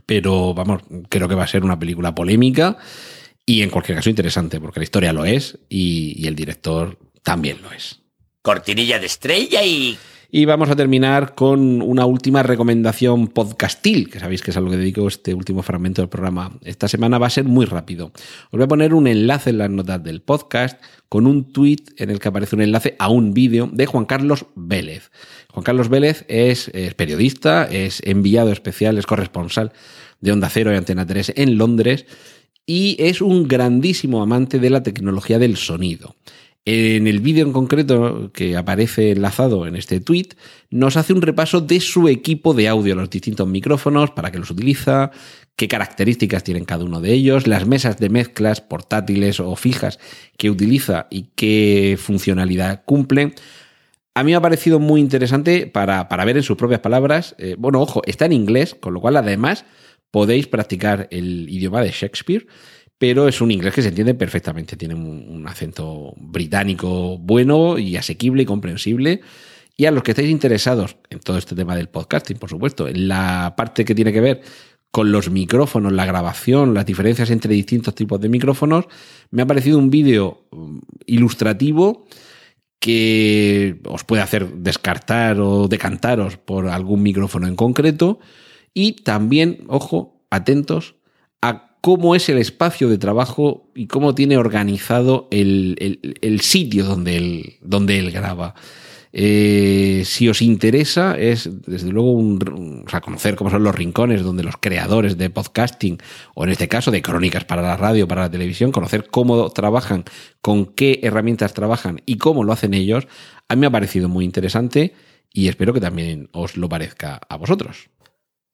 Pero 0.06 0.54
vamos, 0.54 0.82
creo 1.10 1.28
que 1.28 1.36
va 1.36 1.44
a 1.44 1.48
ser 1.48 1.64
una 1.64 1.80
película 1.80 2.16
polémica 2.16 2.78
y 3.46 3.62
en 3.62 3.70
cualquier 3.70 3.98
caso 3.98 4.10
interesante, 4.10 4.60
porque 4.60 4.80
la 4.80 4.84
historia 4.86 5.14
lo 5.14 5.26
es 5.26 5.60
y, 5.70 6.26
el 6.28 6.36
director 6.36 6.98
también 7.24 7.62
lo 7.62 7.72
es. 7.72 8.00
Cortinilla 8.42 9.00
de 9.00 9.06
estrella 9.06 9.64
y 9.64 9.98
y 10.34 10.46
vamos 10.46 10.70
a 10.70 10.78
terminar 10.78 11.36
con 11.36 11.82
una 11.82 12.06
última 12.06 12.42
recomendación 12.42 13.28
podcastil, 13.28 14.10
que 14.10 14.22
sabéis 14.22 14.42
que 14.42 14.52
es 14.52 14.58
a 14.58 14.62
lo 14.62 14.70
que 14.70 14.78
dedico 14.78 15.06
este 15.06 15.34
último 15.34 15.62
fragmento 15.62 16.02
del 16.02 16.08
programa. 16.08 16.58
Esta 16.64 16.88
semana 16.88 17.18
va 17.18 17.28
a 17.28 17.30
ser 17.30 17.44
muy 17.44 17.66
rápido. 17.66 18.14
Os 18.46 18.52
voy 18.52 18.64
a 18.64 18.68
poner 18.70 18.94
un 18.94 19.08
enlace 19.08 19.50
en 19.50 19.58
las 19.58 19.70
notas 19.70 20.02
del 20.02 20.22
podcast 20.22 20.82
con 21.10 21.28
un 21.28 21.52
tweet 21.52 21.84
en 21.98 22.12
el 22.12 22.20
que 22.20 22.30
aparece 22.30 22.56
un 22.56 22.62
enlace 22.62 22.96
a 22.98 23.10
un 23.10 23.34
vídeo 23.34 23.70
de 23.74 23.86
Juan 23.86 24.06
Carlos 24.06 24.46
Vélez. 24.56 25.12
Juan 25.50 25.66
Carlos 25.66 25.90
Vélez 25.90 26.24
es, 26.30 26.72
periodista, 26.96 27.66
es 27.66 28.02
enviado 28.06 28.54
especial, 28.54 28.98
es 28.98 29.06
corresponsal 29.06 29.74
de 30.22 30.32
Onda 30.32 30.50
Cero 30.50 30.72
y 30.72 30.78
Antena 30.78 31.06
3 31.06 31.34
en 31.36 31.58
Londres 31.58 32.06
y 32.66 32.96
es 33.00 33.22
un 33.22 33.50
grandísimo 33.50 34.24
amante 34.24 34.60
de 34.60 34.70
la 34.70 34.82
tecnología 34.82 35.40
del 35.40 35.58
sonido. 35.58 36.16
En 36.64 37.07
el 37.07 37.22
vídeo 37.22 37.43
en 37.43 37.53
concreto 37.53 38.30
que 38.34 38.55
aparece 38.55 39.12
enlazado 39.12 39.66
en 39.66 39.76
este 39.76 39.99
tweet, 39.99 40.30
nos 40.70 40.95
hace 40.95 41.12
un 41.12 41.24
repaso 41.24 41.59
de 41.59 41.80
su 41.80 42.07
equipo 42.07 42.53
de 42.53 42.68
audio, 42.68 42.93
los 42.93 43.09
distintos 43.09 43.47
micrófonos, 43.47 44.12
para 44.12 44.32
qué 44.32 44.38
los 44.38 44.51
utiliza, 44.51 45.09
qué 45.55 45.68
características 45.68 46.43
tienen 46.43 46.66
cada 46.66 46.86
uno 46.86 47.01
de 47.01 47.14
ellos, 47.14 47.47
las 47.47 47.66
mesas 47.66 47.97
de 47.97 48.09
mezclas 48.09 48.62
portátiles 48.62 49.39
o 49.39 49.55
fijas 49.55 49.99
que 50.38 50.51
utiliza 50.51 51.07
y 51.09 51.32
qué 51.36 51.97
funcionalidad 51.99 52.84
cumplen. 52.86 53.34
A 54.14 54.24
mí 54.24 54.32
me 54.32 54.38
ha 54.38 54.41
parecido 54.41 54.80
muy 54.80 55.01
interesante 55.01 55.66
para, 55.66 56.03
ver 56.26 56.38
en 56.38 56.43
sus 56.43 56.57
propias 56.57 56.82
palabras. 56.82 57.34
Eh, 57.39 57.55
bueno, 57.57 57.82
ojo, 57.82 58.03
está 58.05 58.26
en 58.26 58.34
inglés, 58.34 58.76
con 58.76 58.93
lo 58.93 59.01
cual 59.01 59.18
además 59.18 59.66
podéis 60.12 60.45
practicar 60.45 61.07
el 61.09 61.49
idioma 61.49 61.82
de 61.82 61.89
Shakespeare 61.89 62.45
pero 63.02 63.28
es 63.28 63.41
un 63.41 63.49
inglés 63.49 63.74
que 63.74 63.82
se 63.82 63.88
entiende 63.88 64.14
perfectamente. 64.14 64.78
Tiene 64.78 64.93
un, 64.93 65.43
acento 65.47 66.14
británico 66.18 67.18
bueno 67.18 67.80
y 67.80 67.97
asequible 67.97 68.43
y 68.43 68.45
comprensible. 68.45 69.22
Y 69.76 69.88
a 69.88 69.91
los 69.91 70.04
que 70.04 70.12
estéis 70.12 70.30
interesados 70.30 70.97
en 71.10 71.20
todo 71.20 71.39
este 71.39 71.56
tema 71.56 71.76
del 71.76 71.89
podcasting, 71.89 72.38
por 72.38 72.52
supuesto, 72.52 72.88
en 72.88 73.08
la 73.08 73.56
parte 73.58 73.86
que 73.86 73.95
tiene 73.95 74.14
que 74.14 74.22
ver 74.22 74.41
con 74.91 75.12
los 75.12 75.32
micrófonos, 75.32 75.91
la 75.93 76.06
grabación, 76.06 76.76
las 76.76 76.86
diferencias 76.86 77.32
entre 77.32 77.56
distintos 77.56 77.95
tipos 77.95 78.22
de 78.22 78.30
micrófonos, 78.30 78.86
me 79.32 79.41
ha 79.41 79.47
parecido 79.47 79.80
un 79.80 79.89
vídeo 79.89 80.45
mm, 80.52 80.78
ilustrativo 81.08 82.06
que 82.80 83.82
os 83.86 84.04
puede 84.04 84.22
hacer 84.22 84.47
descartar 84.58 85.39
o 85.39 85.68
decantaros 85.68 86.38
por 86.38 86.68
algún 86.68 87.02
micrófono 87.02 87.47
en 87.47 87.56
concreto. 87.56 88.20
Y 88.76 89.02
también, 89.02 89.64
ojo, 89.70 90.22
atentos 90.30 91.01
cómo 91.82 92.16
es 92.16 92.30
el 92.30 92.38
espacio 92.38 92.88
de 92.88 93.00
trabajo 93.00 93.70
y 93.76 93.88
cómo 93.88 94.16
tiene 94.16 94.38
organizado 94.38 95.28
el, 95.32 96.40
sitio 96.42 96.86
donde 96.86 97.18
él, 97.18 97.54
donde 97.62 98.00
él 98.00 98.12
graba. 98.12 98.54
Eh, 99.14 100.04
si 100.06 100.30
os 100.30 100.42
interesa, 100.42 101.18
es 101.18 101.50
desde 101.68 101.92
luego 101.92 102.14
un, 102.14 102.86
conocer 103.04 103.36
cómo 103.36 103.50
son 103.50 103.64
los 103.64 103.76
rincones 103.76 104.24
donde 104.24 104.44
los 104.44 104.56
creadores 104.58 105.18
de 105.18 105.30
podcasting, 105.30 105.98
o 106.34 106.46
en 106.46 106.52
este 106.52 106.70
caso 106.70 106.92
de 106.92 107.02
crónicas 107.02 107.44
para 107.44 107.62
la 107.62 107.76
radio, 107.76 108.08
para 108.08 108.22
la 108.22 108.32
televisión, 108.32 108.72
conocer 108.72 109.08
cómo 109.10 109.50
trabajan, 109.50 110.06
con 110.42 110.66
qué 110.66 111.02
herramientas 111.04 111.54
trabajan 111.54 112.02
y 112.06 112.18
cómo 112.18 112.44
lo 112.44 112.54
hacen 112.54 112.74
ellos, 112.74 113.08
a 113.50 113.56
mí 113.56 113.62
me 113.62 113.68
ha 113.68 113.72
parecido 113.72 114.08
muy 114.08 114.24
interesante 114.24 114.94
y 115.34 115.50
espero 115.50 115.74
que 115.74 115.82
también 115.82 116.30
os 116.32 116.56
lo 116.56 116.70
parezca 116.70 117.20
a 117.28 117.36
vosotros. 117.36 117.90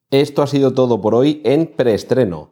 Esto 0.09 0.41
ha 0.41 0.47
sido 0.47 0.73
todo 0.73 1.01
por 1.01 1.13
hoy 1.13 1.41
en 1.43 1.67
preestreno. 1.67 2.51